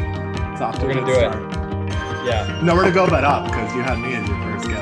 It's 0.53 0.61
off 0.61 0.79
to 0.79 0.87
We're 0.87 0.95
gonna 0.95 1.07
do 1.07 1.13
it. 1.13 1.33
Yeah. 2.25 2.61
Nowhere 2.63 2.85
to 2.85 2.93
go 2.93 3.09
but 3.09 3.25
up 3.25 3.47
because 3.47 3.75
you 3.75 3.83
had 3.83 3.99
me 3.99 4.15
as 4.15 4.29
your 4.29 4.39
first 4.43 4.69
guest. 4.69 4.82